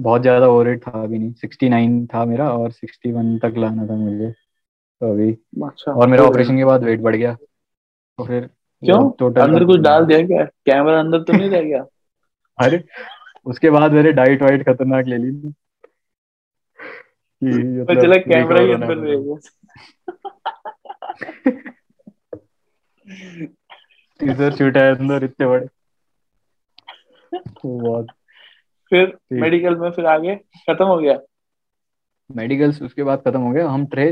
बहुत 0.00 0.22
ज़्यादा 0.22 0.48
ओवर 0.48 0.68
वेट 0.68 0.86
था 0.86 1.02
अभी 1.02 1.18
नहीं। 1.18 1.32
सिक्सटी 1.32 1.68
नाइन 1.68 2.06
था 2.06 2.24
मेरा 2.24 2.50
और 2.52 2.70
सिक्सटी 2.70 3.12
वन 3.12 3.38
तक 3.38 3.54
लाना 3.56 3.86
था 3.86 3.96
मुझे। 3.96 4.30
तो 4.30 5.12
अभी 5.12 5.32
अच्छा। 5.64 5.92
और 5.92 6.08
मेरा 6.08 6.22
तो 6.22 6.28
ऑपरेशन 6.30 6.56
के 6.56 6.64
बाद 6.64 6.84
वेट 6.84 7.00
बढ़ 7.00 7.16
गया। 7.16 7.34
तो 7.34 8.24
फिर 8.24 8.46
क्यों? 8.82 9.10
टोटल 9.10 9.40
अंदर 9.40 9.64
कुछ 9.64 9.80
डाल 9.80 10.06
दिया 10.06 10.26
क्या? 10.26 10.44
कैमरा 10.44 11.00
अंदर 11.00 11.22
तो 11.22 11.32
नहीं 11.32 11.50
रह 11.50 11.62
गया? 11.62 11.84
अरे 12.58 12.84
उसके 13.44 13.70
बाद 13.70 13.92
मेरे 13.92 14.12
डाइट 14.12 14.42
वाइट 14.42 14.62
खतरनाक 14.62 15.06
ले 15.06 15.16
ली 15.16 15.30
तो 15.32 15.48
मतलब 17.82 18.02
चला 18.02 18.16
कैमरा 18.16 18.60
ही 18.60 18.72
अंदर 18.72 18.96
रह 18.96 19.16
गया। 19.16 19.38
टीजर 23.10 24.52
शूट 24.52 24.76
है 24.76 24.94
अंदर 24.94 25.24
इतने 25.24 25.46
बड़े 25.46 25.66
बहुत 27.64 28.06
फिर 28.92 29.16
मेडिकल 29.32 29.76
में 29.76 29.90
फिर 29.90 30.06
आगे 30.06 30.34
खत्म 30.36 30.84
हो 30.84 30.96
गया? 30.98 31.18
मेडिकल्स 32.30 32.80
उसके 32.82 33.02
बाद 33.02 33.22
खत्म 33.26 33.40
हो 33.40 33.50
गया। 33.52 33.68
हम 33.68 33.86
ट्रे 33.86 34.10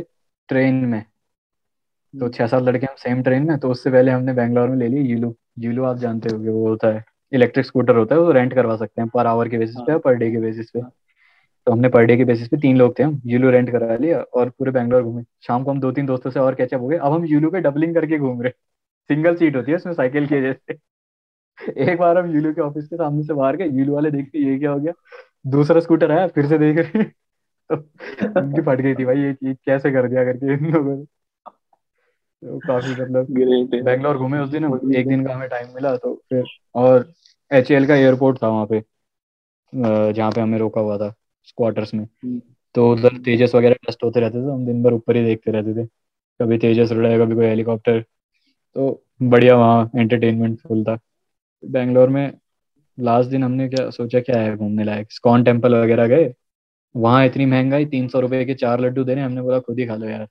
ट्रेन 0.49 0.74
में। 0.84 1.03
तो 2.14 2.28
छह 2.28 2.46
सात 2.46 2.62
लड़के 2.62 2.86
हम 2.86 2.94
सेम 2.99 3.22
ट्रेन 3.22 3.46
में 3.49 3.59
तो 3.59 3.70
उससे 3.70 3.90
पहले 3.90 4.11
हमने 4.11 4.32
बैंगलोर 4.32 4.68
में 4.68 4.76
ले 4.76 4.88
ली 4.88 5.01
यूलू 5.03 5.34
यूलू 5.59 5.84
आप 5.84 5.96
जानते 5.96 6.34
होगे 6.34 6.51
वो 6.51 6.68
होता 6.68 6.88
है। 6.88 7.05
इलेक्ट्रिक 7.32 7.66
स्कूटर 7.66 7.96
होता 7.96 8.14
है 8.14 8.20
वो 8.20 8.30
रेंट 8.32 8.55
करवा 8.55 8.76
सकते 8.76 9.03
हैं 9.03 9.11
पर 9.14 9.26
आवर 9.26 9.49
के 9.49 9.59
बेसिस 9.59 9.80
पे 9.86 9.99
पर 9.99 10.14
डे 10.14 10.30
के 10.30 10.38
बेसिस 10.40 10.70
पे। 10.70 10.80
तो 10.80 11.72
हमने 11.72 11.88
पर 11.88 12.05
डे 12.05 12.16
के 12.16 12.24
बेसिस 12.24 12.49
पे 12.49 12.57
तीन 12.57 12.76
लोग 12.76 12.99
थे 12.99 13.03
हम। 13.03 13.20
यूलू 13.26 13.51
रेंट 13.51 13.70
करा 13.70 13.96
लिया 13.96 14.20
और 14.20 14.51
पूरे 14.51 14.70
बैंगलोर 14.70 15.03
घूमे। 15.03 15.22
शाम 15.46 15.64
को 15.64 15.70
हम 15.70 15.80
दो 15.80 15.92
तीन 15.92 16.07
दोस्तों 16.07 16.30
से 16.30 16.40
और 16.40 16.55
कैचअप 16.55 16.80
हो 16.80 16.88
गए। 16.88 16.96
अब 16.96 17.12
हम 17.12 17.24
यूलू 17.26 17.51
पे 17.51 17.61
डबलिंग 17.61 17.94
करके 17.94 18.18
घूम 18.18 18.42
रहे 18.42 18.53
सिंगल 19.11 19.36
सीट 19.36 19.56
होती 19.56 19.70
है 19.70 19.76
उसमें 19.76 19.92
साइकिल 19.94 20.26
के 20.26 20.40
जैसे 20.42 20.78
एक 21.82 21.98
बार 21.98 22.18
हम 22.18 22.34
यूलू 22.34 22.52
के 22.52 22.61
ऑफ़िस 22.61 22.86
के 22.88 22.96
सामने 22.96 23.22
से 23.22 23.34
बाहर 23.34 23.56
गए 23.56 23.68
यूलू 23.68 23.94
वाले 23.94 24.11
देखते 24.11 24.38
ये 24.40 24.59
क्या 24.59 24.70
हो 24.70 24.80
गया। 24.80 24.92
दूसरा 25.46 25.80
स्कूटर 25.80 26.12
आया 26.12 26.26
फिर 26.28 26.46
से 26.48 26.59
देख 26.59 26.78
रहे 26.78 27.04
तो 27.04 27.76
उनकी 28.40 28.62
फट 28.62 28.80
गई 28.80 28.94
थी 28.94 29.04
भाई 29.04 29.20
ये 29.20 29.32
चीज़ 29.34 29.56
कैसे 29.66 29.90
कर 29.92 30.09
दिया 30.09 30.24
करके 30.24 30.52
इन 30.54 30.72
लोगों 30.72 30.96
ने। 30.96 31.04
तो 32.42 32.59
काफ़ी 32.59 32.90
मतलब 32.92 33.82
बैंगलोर 33.84 34.18
घूमे 34.18 34.38
उस 34.38 34.48
दिन 34.50 34.64
एक 34.96 35.09
दिन 35.09 35.24
का 35.26 35.34
हमें 35.34 35.48
टाइम 35.48 35.74
मिला 35.74 35.96
तो 35.96 36.14
फिर 36.30 36.44
और 36.76 37.11
एच 37.50 37.68
का 37.70 37.94
एयरपोर्ट 37.94 38.42
था 38.42 38.48
वहाँ 38.48 38.66
पे 38.66 38.82
जहाँ 40.12 40.30
पे 40.32 40.40
हमें 40.40 40.59
रोका 40.59 40.80
हुआ 40.80 40.96
था 40.98 41.09
क्वार्टर्स 41.56 41.94
में। 41.94 42.04
हम्म। 42.04 42.40
तो 42.74 42.90
उधर 42.92 43.16
तेजस 43.24 43.54
वगैरह 43.54 43.74
टेस्ट 43.86 44.04
होते 44.04 44.20
रहते 44.20 44.38
थे 44.38 44.50
हम 44.52 44.64
दिन 44.66 44.82
भर 44.82 44.92
ऊपर 44.92 45.16
ही 45.16 45.24
देखते 45.24 45.50
रहते 45.50 45.74
थे। 45.74 45.86
कभी 46.40 46.59
तेजस 46.59 46.92
उड़ा 46.92 47.09
है 47.09 47.18
कभी 47.18 47.34
कोई 47.34 47.46
हेलीकॉप्टर 47.46 48.04
तो 48.76 49.04
बढ़िया 49.22 49.56
वहाँ 49.56 49.90
एंटरटेनमेंट 49.96 50.58
फुल 50.60 50.84
था। 50.84 50.98
बैंगलोर 51.64 52.08
में 52.08 52.32
लास्ट 52.98 53.30
दिन 53.30 53.44
हमने 53.44 53.68
क्या 53.68 53.88
सोचा 53.90 54.20
क्या 54.20 54.40
है 54.40 54.56
घूमने 54.56 54.84
लायक? 54.84 55.12
स्कॉन 55.12 55.44
टेंपल 55.44 55.74
वगैरह 55.74 56.06
गए। 56.06 56.32
वहाँ 56.94 57.24
इतनी 57.26 57.46
महँगाई 57.46 57.86
तीन 57.86 58.08
सौ 58.08 58.20
रुपए 58.20 58.44
के 58.44 58.54
चार 58.54 58.80
लड्डू 58.80 59.04
दे 59.04 59.14
रहे 59.14 59.24
हमने 59.24 59.42
बोला 59.42 59.58
खुद 59.60 59.78
ही 59.78 59.86
खा 59.86 59.96
लो 59.96 60.08
यार। 60.08 60.24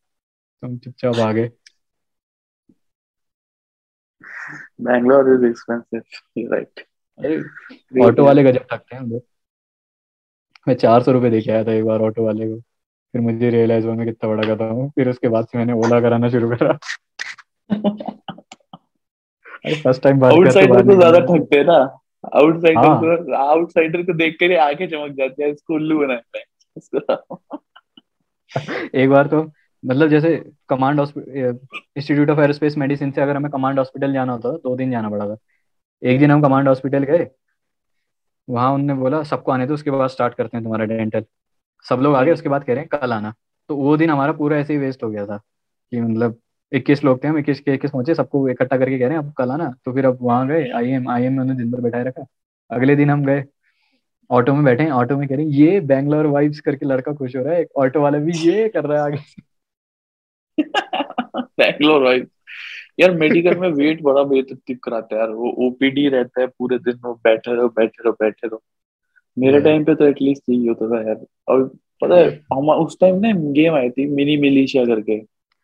तुम 0.63 0.77
चुपचाप 0.77 1.19
आ 1.19 1.31
गए। 1.31 1.49
Bangalore 4.81 5.33
is 5.33 5.45
expensive 5.45 6.53
right 6.53 6.85
auto 8.01 8.25
वाले 8.25 8.43
गजब 8.43 8.65
ठगते 8.71 8.95
हैं 8.95 9.03
उधर 9.03 9.21
मैं 10.67 10.75
चार 10.75 11.03
सौ 11.03 11.11
रुपये 11.11 11.29
देके 11.31 11.51
आया 11.51 11.63
था 11.63 11.71
एक 11.73 11.85
बार 11.85 12.01
ऑटो 12.01 12.25
वाले 12.25 12.47
को। 12.47 12.59
फिर 13.13 13.21
मुझे 13.21 13.49
रियलाइज़ 13.49 13.85
हुआ 13.85 13.95
मैं 13.95 14.05
कितना 14.07 14.29
बड़ा 14.29 14.43
करता 14.43 14.65
हूँ। 14.65 14.89
फिर 14.91 15.09
उसके 15.09 15.27
बाद 15.27 15.47
से 15.47 15.57
मैंने 15.57 15.73
ओला 15.73 15.99
कराना 16.01 16.29
शुरू 16.29 16.49
करा। 16.49 16.77
फ़र्स्ट 19.76 20.01
टाइम 20.03 20.24
आउटसाइडर 20.26 20.86
को 20.86 20.95
ज़्यादा 20.95 21.20
ठगते 21.22 21.57
हैं 21.57 21.65
ना। 21.65 21.78
आउटसाइडर 22.36 23.24
को 23.24 23.34
आउटसाइडर 23.36 24.01
को 24.03 24.13
देख 24.13 24.36
कर 24.39 24.55
आँखें 24.59 24.88
चमक 24.88 25.15
जाती 25.18 25.43
है 25.43 25.49
इसको 25.51 25.74
उल्लू 25.76 25.97
बनाते 25.99 26.39
हैं। 26.39 26.45
एक 28.95 29.09
बार 29.09 29.28
तो 29.28 29.41
मतलब 29.84 30.09
जैसे 30.09 30.36
command 30.70 30.99
institute 30.99 32.30
of 32.30 32.39
aerospace 32.39 32.78
medicine 32.78 33.11
से 33.11 33.22
अगर 33.22 33.36
हमें 33.36 33.49
कमांड 33.51 33.80
हॉस्पिटल 33.80 34.13
जाना 34.13 34.34
होता 34.34 34.51
था 34.51 34.57
दो 34.57 34.76
दिन 34.76 34.91
जाना 34.91 35.09
पड़ा 35.09 35.28
था। 35.28 35.38
एक 36.01 36.20
दिन 36.20 36.32
हम 36.32 36.41
कमांड 36.41 36.68
हॉस्पिटल 36.68 37.03
गए 37.03 37.28
वहाँ 38.47 38.72
उनने 38.74 38.93
बोला 38.93 39.22
सबको 39.26 39.51
आने 39.51 39.65
दो 39.68 39.74
उसके 39.74 39.91
बाद 39.91 40.09
स्टार्ट 40.09 40.34
करते 40.34 40.57
हैं 40.57 40.63
तुम्हारा 40.63 40.86
डेंटल 40.86 41.26
सब 41.86 41.99
लोग 42.01 42.15
आ 42.15 42.24
गए 42.24 42.32
उसके 42.32 42.49
बाद 42.49 42.63
कह 42.63 42.74
रहे 42.74 42.84
हैं 42.84 42.89
कल 42.91 43.13
आना। 43.13 43.34
तो 43.70 43.76
वो 43.76 43.95
दिन 43.97 44.09
हमारा 44.09 44.32
पूरा 44.34 44.57
ऐसे 44.57 44.74
ही 44.74 44.80
वेस्ट 44.80 45.03
हो 45.03 45.09
गया 45.09 45.26
था 45.26 45.38
कि 45.38 46.01
मतलब 46.01 46.39
इक्कीस 46.72 47.03
लोग 47.03 47.24
थे 47.24 47.28
हम 47.28 47.38
इक्कीस 47.38 47.59
के 47.59 47.74
इक्कीस 47.74 47.91
पहुँचे 47.91 48.15
सबको 48.15 48.49
इकट्ठा 48.49 48.78
करके 48.78 48.99
कह 48.99 49.07
रहे 49.07 49.18
हैं 49.18 49.24
अब 49.24 49.34
कल 49.34 49.51
आना। 49.51 49.74
तो 49.86 49.93
फिर 49.93 50.05
अब 50.05 50.18
वहाँ 50.22 50.47
गए 50.47 50.70
आई 50.70 50.89
एम 50.89 51.09
आई 51.09 51.24
एम 51.24 51.34
में 51.34 51.39
उन्होंने 51.39 51.63
दिन 51.63 51.72
भर 51.72 51.82
बैठाए 51.82 52.03
रखा। 52.03 52.26
अगले 52.72 52.95
दिन 52.95 53.09
हम 53.09 53.26
गए 53.26 53.43
ऑटो 54.32 54.53
में 54.53 54.63
बैठे 54.63 54.84
हैं 54.84 54.91
ऑटो 54.91 55.18
में 55.18 55.28
कह 55.28 55.36
रहे 55.36 55.45
हैं 55.45 55.51
ये 55.51 55.80
बैंगलोर 55.80 56.26
वाइब्स 56.26 56.59
करके 56.59 56.86
लड़का 56.86 57.13
खुश 57.13 57.36
हो 57.36 57.43
रहा 57.43 57.53
है 57.53 57.61
एक 57.61 57.68
ऑटो 57.78 58.01
वाला 58.01 58.18
भी 58.18 58.32
ये 58.38 58.70
कर 58.70 58.84
रहा 58.86 58.97
है 58.97 59.03
आगे 59.03 59.41
बैंगलोर 61.38 62.03
भाई 62.03 62.24
यार 62.99 63.11
मेडिकल 63.11 63.57
में 63.57 63.70
वेट 63.70 64.01
बड़ा 64.01 64.24
बेतरतीब 64.24 64.78
कराता 64.84 65.15
है 65.15 65.22
यार। 65.22 65.30
वो 65.30 65.68
ओपीडी 65.68 66.07
रहता 66.09 66.41
है 66.41 66.47
पूरे 66.47 66.78
दिन 66.78 66.99
वो 67.05 67.13
बैठे 67.13 67.55
रहो 67.55 67.68
बैठे 67.68 68.03
रहो 68.05 68.13
बैठे 68.13 68.47
रहो। 68.47 68.63
मेरे 69.39 69.61
टाइम 69.61 69.84
पे 69.84 69.95
तो 69.95 70.05
एटलीस्ट 70.05 70.43
यही 70.49 70.68
होता 70.68 70.89
था 70.89 71.07
यार। 71.07 71.26
और 71.47 71.63
पता 72.01 72.15
है 72.15 72.30
हम 72.53 72.70
उस 72.70 72.97
टाइम 73.01 73.15
ना 73.15 73.32
गेम 73.32 73.74
आई 73.74 73.89
थी 73.89 74.07
मिनी 74.07 74.38
मिलीशिया 74.38 74.86
करके। 74.86 75.13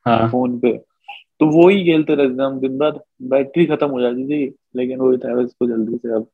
हाँ। 0.06 0.30
फ़ोन 0.30 0.60
पे। 0.60 0.93
तो 1.40 1.46
वो 1.46 1.70
ही 1.70 1.84
खेलते 1.84 2.16
रहते 2.16 2.38
थे 2.38 2.44
हम 2.44 2.60
दिन 2.60 2.78
भर 2.78 3.04
बैटरी 3.22 3.66
खत्म 3.66 3.88
हो 3.88 4.02
जाती 4.02 4.28
थी 4.28 4.56
लेकिन 4.76 5.00
वही 5.00 5.18
था 5.18 5.42
इसको 5.42 5.68
जल्दी 5.68 5.98
से 5.98 6.16
अब 6.16 6.28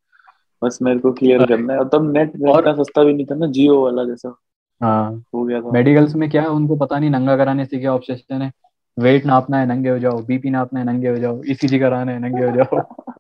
बस 0.64 0.80
मेरे 0.82 1.00
को 1.00 1.12
क्लियर 1.12 1.46
करना 1.46 1.74
है। 1.74 1.80
और 1.80 1.88
तब 1.88 2.14
नेट 2.14 2.32
और- 2.50 2.60
इतना 2.60 2.84
सस्ता 2.84 3.04
भी 3.04 3.14
नहीं 3.14 3.26
था 3.26 3.36
ना 3.36 3.46
जियो 3.46 3.84
वाला 3.84 4.04
जैसा। 4.04 4.40
हाँ। 4.82 5.24
हो 5.34 5.44
गया 5.44 5.62
था। 5.62 5.72
मेडिकल्स 5.72 6.16
में 6.16 6.30
क्या 6.30 6.42
है 6.42 6.48
उनको 6.48 6.76
पता 6.76 7.00
नहीं 7.00 7.10
नंगा 7.10 7.38
कराने 7.38 7.66
से 7.66 7.78
क्या 7.78 7.94
ऑब्सेशन 7.94 8.42
है। 8.42 8.52
वेट 9.00 9.26
नापना 9.26 9.58
है 9.58 9.66
नंगे 9.66 9.90
हो 9.90 10.00
जाओ। 10.00 10.22
बीपी 10.22 10.50
नापना 10.50 10.80
है 10.80 10.86
नंगे 10.86 11.10
हो 11.10 11.16
जाओ। 11.16 11.42
ईसीजी 11.48 11.80
कराना 11.80 12.12
है 12.12 12.20
नंगे 12.20 12.46
हो 12.46 12.56
जाओ। 12.56 12.80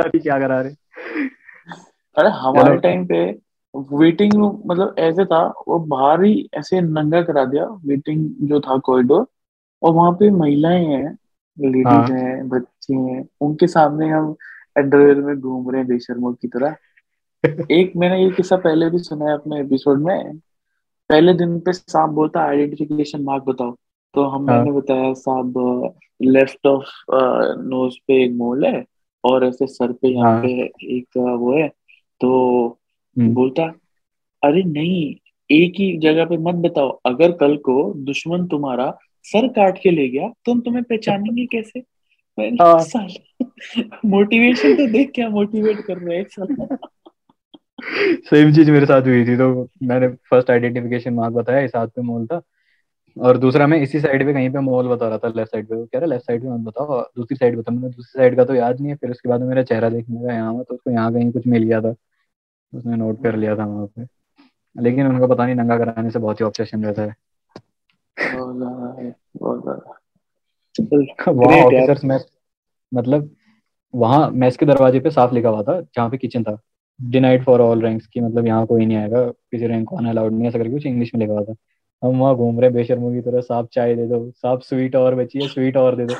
नहीं 0.00 0.20
क्या 0.20 0.38
करा 0.38 0.60
रहे। 0.60 0.72
अरे 2.18 2.28
हमारे 2.28 2.76
टाइम 2.76 3.06
पे 3.06 3.38
वेटिंग 3.76 4.34
रूम 4.34 4.62
मतलब 4.66 4.94
ऐसे 4.98 5.24
था 5.24 5.54
वो 5.68 5.78
बाहर 5.78 6.22
ही 6.22 6.48
ऐसे 6.54 6.80
नंगा 6.80 7.22
करा 7.22 7.44
दिया 7.44 7.64
वेटिंग 7.64 8.30
जो 8.42 8.60
था 8.60 8.78
कॉरिडोर 8.78 9.26
और 9.82 9.94
वहाँ 9.94 10.12
पे 10.12 10.30
महिलाएँ 10.30 10.84
हैं 10.84 11.04
हाँ। 11.04 11.70
लेडीज़ 11.70 12.12
हैं 12.12 12.48
बच्चे 12.48 12.94
हैं 12.94 13.24
उनके 13.40 13.66
सामने 13.66 14.08
हम 14.08 14.34
अंडरवेयर 14.76 15.20
में 15.20 15.40
घूम 15.40 15.70
रहे 15.70 15.80
हैं 15.80 15.88
बेशर्मों 15.88 16.32
की 16.32 16.48
तरह 16.48 16.76
एक 17.70 17.92
मैंने 17.96 18.22
ये 18.22 18.30
किस्सा 18.30 18.56
पहले 18.56 18.88
भी 18.90 18.98
सुना 18.98 19.24
है 19.24 19.34
अपने 19.34 19.60
एपिसोड 19.60 20.02
में 20.02 20.38
पहले 21.10 21.34
दिन 21.34 21.58
पे 21.60 21.72
साहब 21.72 22.10
बोलता 22.10 22.40
आइडेंटिफिकेशन 22.40 23.22
मार्क 23.22 23.42
बताओ 23.42 23.76
तो 24.14 24.24
हम 24.24 24.50
हाँ। 24.50 24.56
मैंने 24.56 24.72
बताया 24.72 25.12
साहब 25.12 25.94
लेफ़्ट 26.20 26.66
ऑफ़ 26.66 26.90
नोज़ 27.60 27.96
पे 28.06 28.22
एक 28.24 28.32
मोल 28.32 28.64
है 28.66 28.84
और 29.24 29.44
ऐसे 29.44 29.66
सर 29.66 29.92
पे 29.92 30.08
यहाँ 30.08 30.32
हाँ। 30.32 30.42
पे 30.42 30.70
एक 30.96 31.16
वो 31.16 31.56
है 31.58 31.68
तो 32.20 32.78
हम्म। 33.16 33.34
बोलता 33.34 33.64
अरे 34.42 34.62
नहीं 34.62 35.14
एक 35.50 35.74
ही 35.76 35.96
जगह 35.98 36.24
पे 36.24 36.36
मत 36.36 36.54
बताओ 36.54 36.88
अगर 37.06 37.32
कल 37.32 37.56
को 37.56 37.92
दुश्मन 37.96 38.46
तुम्हारा 38.46 38.86
सर 39.24 39.48
काट 39.48 39.78
के 39.82 39.90
ले 39.90 40.08
गया। 40.08 40.28
तो 40.46 40.52
हम 40.52 40.60
तुम्हें 40.60 40.84
पहचानेंगे 40.84 41.46
कैसे? 41.46 41.80
मैंने 42.38 42.56
हाँ। 42.62 42.78
साला 42.80 43.44
मोटिवेशन 44.04 44.76
तो 44.76 44.86
देख 44.86 45.10
क्या 45.14 45.28
मोटिवेट 45.28 45.80
कर 45.86 45.98
रहे 45.98 46.16
हैं 46.18 46.24
साला 46.24 46.76
सेम 48.28 48.52
चीज़ 48.52 48.70
मेरे 48.70 48.86
साथ 48.86 49.02
हुई 49.02 49.24
थी 49.24 49.36
तो 49.36 49.68
मैंने 49.82 50.08
फ़र्स्ट 50.30 50.50
आइडेंटिफिकेशन 50.50 51.14
मार्क 51.14 51.34
बताया 51.34 51.60
इस 51.60 51.72
हाथ 51.76 51.88
पे 51.88 52.02
मोल 52.02 52.26
था। 52.26 52.40
और 53.16 53.38
दूसरा 53.38 53.66
मैं 53.66 53.78
इसी 53.82 54.00
साइड 54.00 54.24
पे 54.26 54.32
कहीं 54.32 54.50
पे 54.50 54.58
मोल 54.58 54.88
बता 54.88 55.08
रहा 55.08 55.18
था 55.18 55.28
लेफ़्ट 55.28 55.52
साइड 55.52 55.66
पे। 55.66 55.84
कह 55.86 55.98
रहा 55.98 56.06
लेफ़्ट 56.06 56.26
साइड 56.26 56.42
पे 56.42 56.48
मत 56.48 56.60
बताओ 56.60 57.00
दूसरी 57.16 57.36
साइड 57.36 57.58
बता 57.58 57.72
मैंने 57.72 57.88
दूसरी 57.88 58.20
साइड 58.20 58.36
का 58.36 58.44
तो 58.44 58.54
याद 58.54 58.80
नहीं 58.80 58.90
है 58.90 58.96
फिर 58.96 59.10
उसके 59.10 59.28
बाद 59.28 59.42
मेरा 59.42 59.62
चेहरा 59.62 59.88
देखने 59.88 60.20
का 60.26 60.34
यहाँ 60.34 60.64
तो 60.64 60.74
उसको 60.74 60.90
यहाँ 60.90 61.12
कहीं 61.12 61.32
कुछ 61.32 61.46
मिल 61.46 61.62
गया 61.62 61.80
था। 61.80 61.94
उसने 62.72 62.96
नोट 62.96 63.22
कर 63.22 63.36
लिया 63.36 63.56
था 63.56 63.64
वहाँ 63.66 63.86
पे। 63.86 64.06
लेकिन 64.76 65.06
उनको 65.06 65.28
पता 65.28 65.46
नहीं 65.46 65.54
नंगा 65.54 65.78
कराने 65.78 66.10
से 66.10 66.18
बहुत 66.18 66.40
ही 66.40 66.44
ऑब्सेशन 66.44 66.84
रहता 66.84 67.02
है। 67.02 67.14
बहुत 68.16 68.56
ज़्यादा 68.56 68.94
है 69.00 69.14
बहुत 69.36 69.62
ज़्यादा 69.62 69.98
चल 70.74 71.06
वहाँ 71.28 71.48
Great 71.48 71.72
यार। 71.72 71.82
ऑफिसर्स 71.82 72.04
मैस 72.04 72.26
मतलब 72.92 73.30
वहाँ 73.94 74.30
मैस 74.30 74.56
के 74.56 74.66
दरवाजे 74.66 75.00
पे 75.00 75.10
साफ़ 75.10 75.34
लिखा 75.34 75.48
हुआ 75.48 75.62
था 75.62 75.80
जहाँ 75.80 76.08
पे 76.10 76.18
किचन 76.18 76.42
था। 76.42 76.58
डिनाइड 77.00 77.44
फॉर 77.44 77.60
ऑल 77.60 77.82
रैंक्स 77.82 78.06
की 78.06 78.20
मतलब 78.20 78.46
यहाँ 78.46 78.66
कोई 78.66 78.86
नहीं 78.86 78.96
आएगा 78.96 79.24
किसी 79.26 79.66
रैंक 79.66 79.88
को 79.88 79.96
आना 79.96 80.10
अलाउड 80.10 80.32
नहीं 80.32 80.48
ऐसा 80.48 80.58
करके 80.58 80.70
कुछ 80.70 80.86
इंग्लिश 80.86 81.10
में 81.14 81.20
लिखा 81.20 81.32
हुआ 81.32 81.42
था। 81.44 81.54
हम 82.02 82.18
वहाँ 82.18 82.34
घूम 82.36 82.60
रहे 82.60 82.68
हैं 82.68 82.74
बेशर्मों 82.74 83.12
की 83.12 83.20
तरह 83.20 83.40
साफ़ 83.40 83.66
चाय 83.72 83.94
दे 83.94 84.06
दो 84.06 84.30
साफ़ 84.32 84.60
स्वीट 84.60 84.96
और 84.96 85.14
बची 85.14 85.38
है 85.38 85.46
स्वीट 85.46 85.76
और 85.76 85.96
दे 85.96 86.06
दो। 86.06 86.14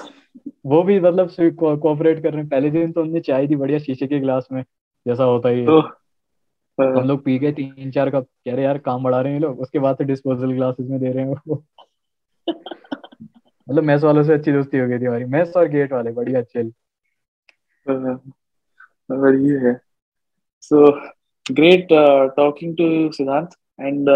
वो 0.67 0.83
भी 0.83 0.99
मतलब 1.01 1.31
कोऑपरेट 1.59 2.23
कर 2.23 2.31
रहे 2.31 2.41
हैं। 2.41 2.49
पहले 2.49 2.71
दिन 2.71 2.93
तो 2.93 3.03
उनने 3.03 3.21
चाय 3.21 3.47
दी 3.47 3.57
बढ़िया 3.57 3.79
शीशे 3.79 4.07
के 4.07 4.21
गिलास 4.21 4.49
में 4.53 4.63
जैसा 5.07 5.25
होता 5.25 5.49
ही 5.49 5.61
है। 5.61 5.67
तो 6.79 6.99
हम 6.99 7.09
लोग 7.09 7.25
पी 7.25 7.39
गए 7.39 7.53
तीन 7.53 7.91
चार 7.91 8.11
कप। 8.11 8.27
कह 8.45 8.55
रहे 8.55 8.65
यार 8.65 8.79
काम 8.81 9.03
बढ़ा 9.05 9.21
रहे 9.21 9.33
हैं 9.33 9.41
लोग। 9.41 9.61
उसके 9.61 9.79
बाद 9.79 9.97
से 9.97 10.05
डिस्पोजल 10.05 10.53
ग्लासेस 10.53 10.87
में 10.91 10.99
दे 11.01 11.13
रहे 11.13 11.25
हैं 11.25 11.35
वो 11.49 11.63
मतलब 12.49 13.83
मैस 13.85 14.05
वालों 14.05 14.23
से 14.23 14.33
अच्छी 14.33 14.53
दोस्ती 14.53 14.79
हो 14.79 14.87
गई 14.89 14.99
थी 14.99 15.05
हमारी। 15.05 15.25
मैस 15.27 15.53
और 15.57 15.69
गेट 15.69 15.93
वाले 15.93 16.13
बढ़िया 16.13 16.41
अच्छे 16.41 16.63
और 19.11 19.35
ये 19.37 19.59
है। 19.59 19.75
So 20.63 20.91
great 21.47 21.89
talking 22.37 22.77
to 22.77 23.13
Siddhant 23.13 23.51
and 23.81 24.09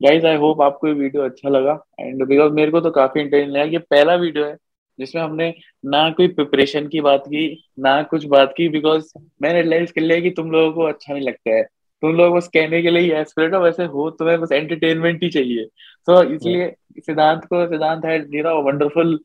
guys 0.00 0.24
I 0.24 0.36
hope 0.36 0.60
आपको 0.62 0.88
ये 0.88 0.94
वीडियो 0.94 1.22
अच्छा 1.22 1.48
लगा। 1.48 1.72
एंड 2.00 2.24
बिकॉज़ 2.26 2.52
मेरे 2.52 2.70
को 2.70 2.80
तो 2.80 2.90
काफ़ी 2.90 3.20
इंटरेस्टिंग 3.20 3.52
लगा 3.52 3.64
ये 3.64 3.78
पहला 3.90 4.14
वीडियो 4.16 4.44
है। 4.44 4.56
जिसमें 5.00 5.22
हमने 5.22 5.52
ना 5.84 6.08
कोई 6.10 6.28
प्रिपरेशन 6.28 6.86
की 6.88 7.00
बात 7.00 7.26
की 7.26 7.42
ना 7.78 8.02
कुछ 8.10 8.24
बात 8.34 8.54
की 8.56 8.68
बिकॉज़ 8.68 9.12
मैंने 9.42 9.62
रियलाइज़ 9.62 9.92
कर 9.92 10.00
लिया 10.00 10.20
कि 10.20 10.30
तुम 10.30 10.50
लोगों 10.52 10.72
को 10.72 10.82
अच्छा 10.82 11.12
नहीं 11.12 11.26
लगता 11.26 11.54
है। 11.56 11.62
तुम 12.02 12.16
लोग 12.16 12.36
बस 12.36 12.48
कहने 12.54 12.82
के 12.82 12.90
लिए 12.90 13.02
ही 13.02 13.10
एस्पिरेट 13.20 13.54
हो 13.54 13.60
वैसे 13.60 13.84
हो 13.84 14.10
तुम्हें 14.10 14.40
बस 14.40 14.52
एंटरटेनमेंट 14.52 15.22
ही 15.22 15.28
चाहिए। 15.30 15.64
तो 16.06 16.22
इसलिए 16.34 16.74
सिद्धांत 17.06 17.44
को 17.44 17.66
Siddhant 17.66 18.04
had 18.04 18.34
you 18.34 18.42
know 18.42 18.60
wonderful 18.70 19.18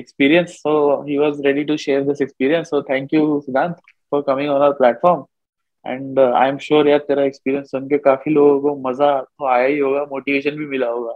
experience. 0.00 0.54
So 0.60 1.02
he 1.08 1.16
was 1.18 1.40
ready 1.44 1.64
to 1.64 1.74
share 1.78 2.04
this 2.04 2.20
experience. 2.20 2.70
So 2.70 2.82
thank 2.82 3.12
you 3.12 3.42
Siddhant 3.44 3.76
for 4.12 4.22
coming 4.24 4.48
on 4.50 4.62
our 4.62 4.74
platform. 4.74 5.20
And 5.84 6.18
uh, 6.18 6.32
I'm 6.32 6.58
sure 6.58 6.88
यार 6.88 6.98
तेरा 7.08 7.24
एक्सपीरियंस 7.24 7.70
सुन 7.70 7.86
के 7.88 7.98
काफ़ी 7.98 8.32
लोगों 8.32 8.60
को 8.60 8.88
मज़ा 8.88 9.10
तो 9.22 9.46
आया 9.46 9.66
ही 9.66 9.78
होगा 9.78 10.02
मोटिवेशन 10.10 10.56
भी 10.56 10.66
मिला 10.66 10.88
होगा। 10.88 11.14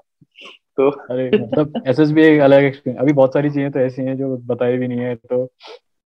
तो 0.79 0.91
अरे 0.91 1.31
मतलब 1.33 1.83
एसएसबी 1.87 2.23
एक 2.23 2.41
अलग 2.41 2.65
एक्सपीरियंस 2.65 3.01
अभी 3.03 3.13
बहुत 3.13 3.33
सारी 3.33 3.51
चीज़ें 3.51 3.71
तो 3.71 3.79
ऐसी 3.79 4.03
हैं 4.03 4.17
जो 4.17 4.37
बताई 4.37 4.77
भी 4.79 4.89
नहीं 4.89 5.01
है 5.01 5.15
तो 5.15 5.47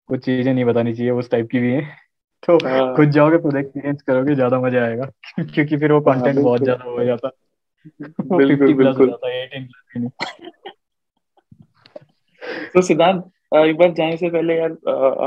कुछ 0.09 0.25
चीज़ें 0.25 0.53
नहीं 0.53 0.65
बतानी 0.65 0.93
चाहिए 0.93 1.11
उस 1.11 1.29
टाइप 1.31 1.47
की 1.51 1.59
भी 1.59 1.71
हैं। 1.71 1.97
तो 2.43 2.57
हाँ। 2.67 2.95
खुद 2.95 3.09
जाओगे 3.09 3.37
खुद 3.37 3.55
एक्सपीरियंस 3.55 4.01
करोगे 4.01 4.35
ज़्यादा 4.35 4.59
मज़ा 4.59 4.83
आएगा। 4.83 5.05
क्योंकि 5.39 5.77
फिर 5.77 5.91
वो 5.91 6.01
कंटेंट 6.01 6.39
बहुत 6.39 6.61
बिल्कुल। 6.61 6.65
ज़्यादा 6.65 6.83
हो 6.83 7.03
जाता। 7.05 7.29
बिल्कुल 8.37 8.71
हो 8.71 8.77
बिल्कुल। 8.77 9.09
जाता 9.09 9.29
है 9.29 9.43
18 9.45 9.65
प्लस 9.65 9.83
भी 9.93 9.99
नहीं। 9.99 10.09
तो 12.73 12.81
सिद्धांत 12.81 13.23
एक 13.55 13.77
बार 13.77 13.91
जाने 13.91 14.17
से 14.17 14.29
पहले 14.29 14.55
यार 14.57 14.71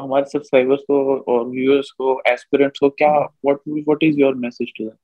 हमारे 0.03 0.25
सब्सक्राइबर्स 0.25 0.81
को 0.81 1.17
और 1.33 1.45
व्यूअर्स 1.47 1.91
को 1.91 2.21
एस्पिरेंट्स 2.27 2.79
को 2.79 2.89
क्या 2.91 3.11
what 3.19 3.59
what 3.69 4.03
is 4.03 4.21
your 4.21 4.35
message 4.35 4.73
to 4.79 4.85
them 4.85 4.97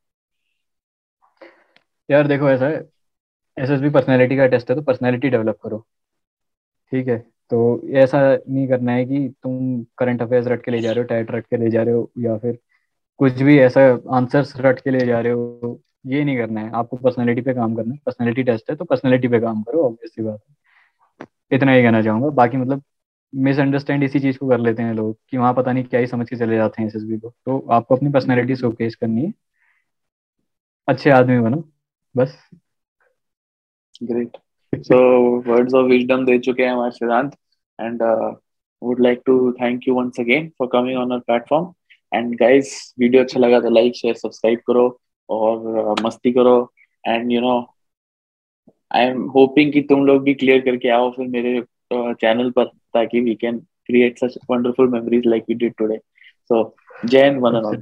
यार 2.09 2.27
देखो 2.27 2.51
ऐसा 2.51 2.67
है 2.67 2.96
एसएसबी 3.57 3.91
पर्सनैलिटी 3.91 4.37
का 4.37 4.47
टेस्ट 4.47 4.71
है 4.71 4.77
तो 4.77 4.83
पर्सनैलिटी 4.83 5.29
डेवलप 5.31 5.59
करो। 5.63 5.87
ठीक 6.93 7.09
है? 7.09 7.19
तो 7.51 7.89
ऐसा 7.95 8.19
नहीं 8.49 8.67
करना 8.69 8.93
है 8.93 9.05
कि 9.05 9.19
तुम 9.43 9.83
करंट 9.99 10.23
अफेयर्स 10.23 10.47
रट 10.49 10.65
के 10.65 10.71
ले 10.71 10.81
जा 10.81 10.93
रहे 10.93 11.01
हो 11.01 11.07
टैट 11.09 11.31
रट 11.31 11.47
के 11.47 11.57
ले 11.57 11.71
जा 11.71 11.83
रहे 11.83 11.95
हो, 11.95 12.11
या 12.19 12.37
फिर 12.39 12.59
कुछ 13.21 13.43
भी 13.43 13.59
ऐसा 13.61 13.81
आंसर्स 14.17 14.53
रट 14.61 14.81
के 14.81 14.91
ले 14.91 15.07
जा 15.07 15.21
रहे 15.21 15.33
हो, 15.33 15.81
ये 16.07 16.25
नहीं 16.25 16.37
करना 16.39 16.61
है। 16.61 16.71
आपको 16.75 16.97
पर्सनैलिटी 16.97 17.41
पे 17.41 17.55
काम 17.55 17.75
करना 17.77 17.95
है। 17.95 18.01
पर्सनैलिटी 18.07 18.43
टेस्ट 18.43 18.71
है 18.71 18.77
तो 18.77 18.85
पर्सनैलिटी 18.85 19.29
पे 19.29 19.41
काम 19.41 19.63
करो 19.63 19.85
ऑब्वियसली 19.85 20.25
बात 20.25 20.41
है। 20.41 21.27
इतना 21.53 21.73
ही 21.73 21.83
कहना 21.83 22.03
चाहूँगा। 22.03 22.29
बाकी 22.33 22.57
मतलब 22.57 22.83
मिसअंडरस्टैंड 23.33 24.05
इसी 24.05 24.21
चीज़ 24.21 24.39
को 24.39 24.49
कर 24.49 24.59
लेते 24.59 24.83
हैं 24.83 24.95
लोग, 24.95 25.17
कि 25.31 25.37
वहाँ 25.39 25.55
पता 25.55 25.73
नहीं 25.73 25.85
क्या 25.85 26.01
ही 26.01 26.07
समझ 26.07 26.29
के 26.31 26.37
चले 26.37 26.57
जाते 26.57 26.83
हैं 26.83 26.89
एसएसबी 26.89 27.19
को। 27.19 27.35
तो 27.47 27.59
आपको 27.71 27.97
अपनी 27.97 28.11
पर्सनैलिटी 28.13 28.57
शोकेस 28.57 28.95
करनी 28.97 29.25
है। 29.25 29.33
अच्छे 30.89 31.11
आदमी 31.11 31.39
बनो, 31.41 31.63
बस। 32.15 32.37
Great 34.03 34.37
so 34.73 34.99
words 35.51 35.75
of 35.75 35.87
wisdom 35.87 36.25
दे 36.27 36.39
चुके 36.39 36.63
हैं 36.63 36.71
हमारे 36.71 36.91
Siddhant 36.91 37.37
and 37.81 38.03
would 38.83 39.01
like 39.01 39.23
to 39.27 39.53
thank 39.61 39.89
you 39.89 39.95
once 39.95 40.21
again 40.21 40.49
for 40.59 40.69
coming 40.73 40.99
on 40.99 41.13
our 41.13 41.21
platform 41.21 41.73
and 42.15 42.35
guys 42.41 42.95
video 42.99 43.23
अच्छा 43.23 43.41
लगा 43.41 43.61
तो 43.61 43.71
लाइक 43.71 43.97
शेयर 43.97 44.15
सब्सक्राइब 44.15 44.59
करो 44.67 45.01
और 45.29 45.95
uh, 45.95 46.05
मस्ती 46.07 46.33
करो। 46.33 46.73
And 47.09 47.33
you 47.33 47.41
know 47.41 47.59
I 48.95 49.05
am 49.05 49.23
hoping 49.29 49.73
कि 49.73 49.81
तुम 49.83 50.07
लोग 50.07 50.23
भी 50.23 50.35
क्लियर 50.35 50.61
करके 50.61 50.89
आओ 50.89 51.11
फिर 51.11 51.29
मेरे 51.29 51.63
चैनल 51.93 52.51
पर 52.51 52.65
ताकि 52.65 53.21
we 53.21 53.35
can 53.35 53.67
create 53.89 54.19
such 54.19 54.37
wonderful 54.49 54.89
memories 54.89 55.25
like 55.25 55.45
we 55.49 55.55
did 55.55 55.75
today. 55.83 55.99
So 56.51 56.75
हिंद 57.15 57.41
वन 57.41 57.57
एंड 57.57 57.65
ऑल 57.65 57.77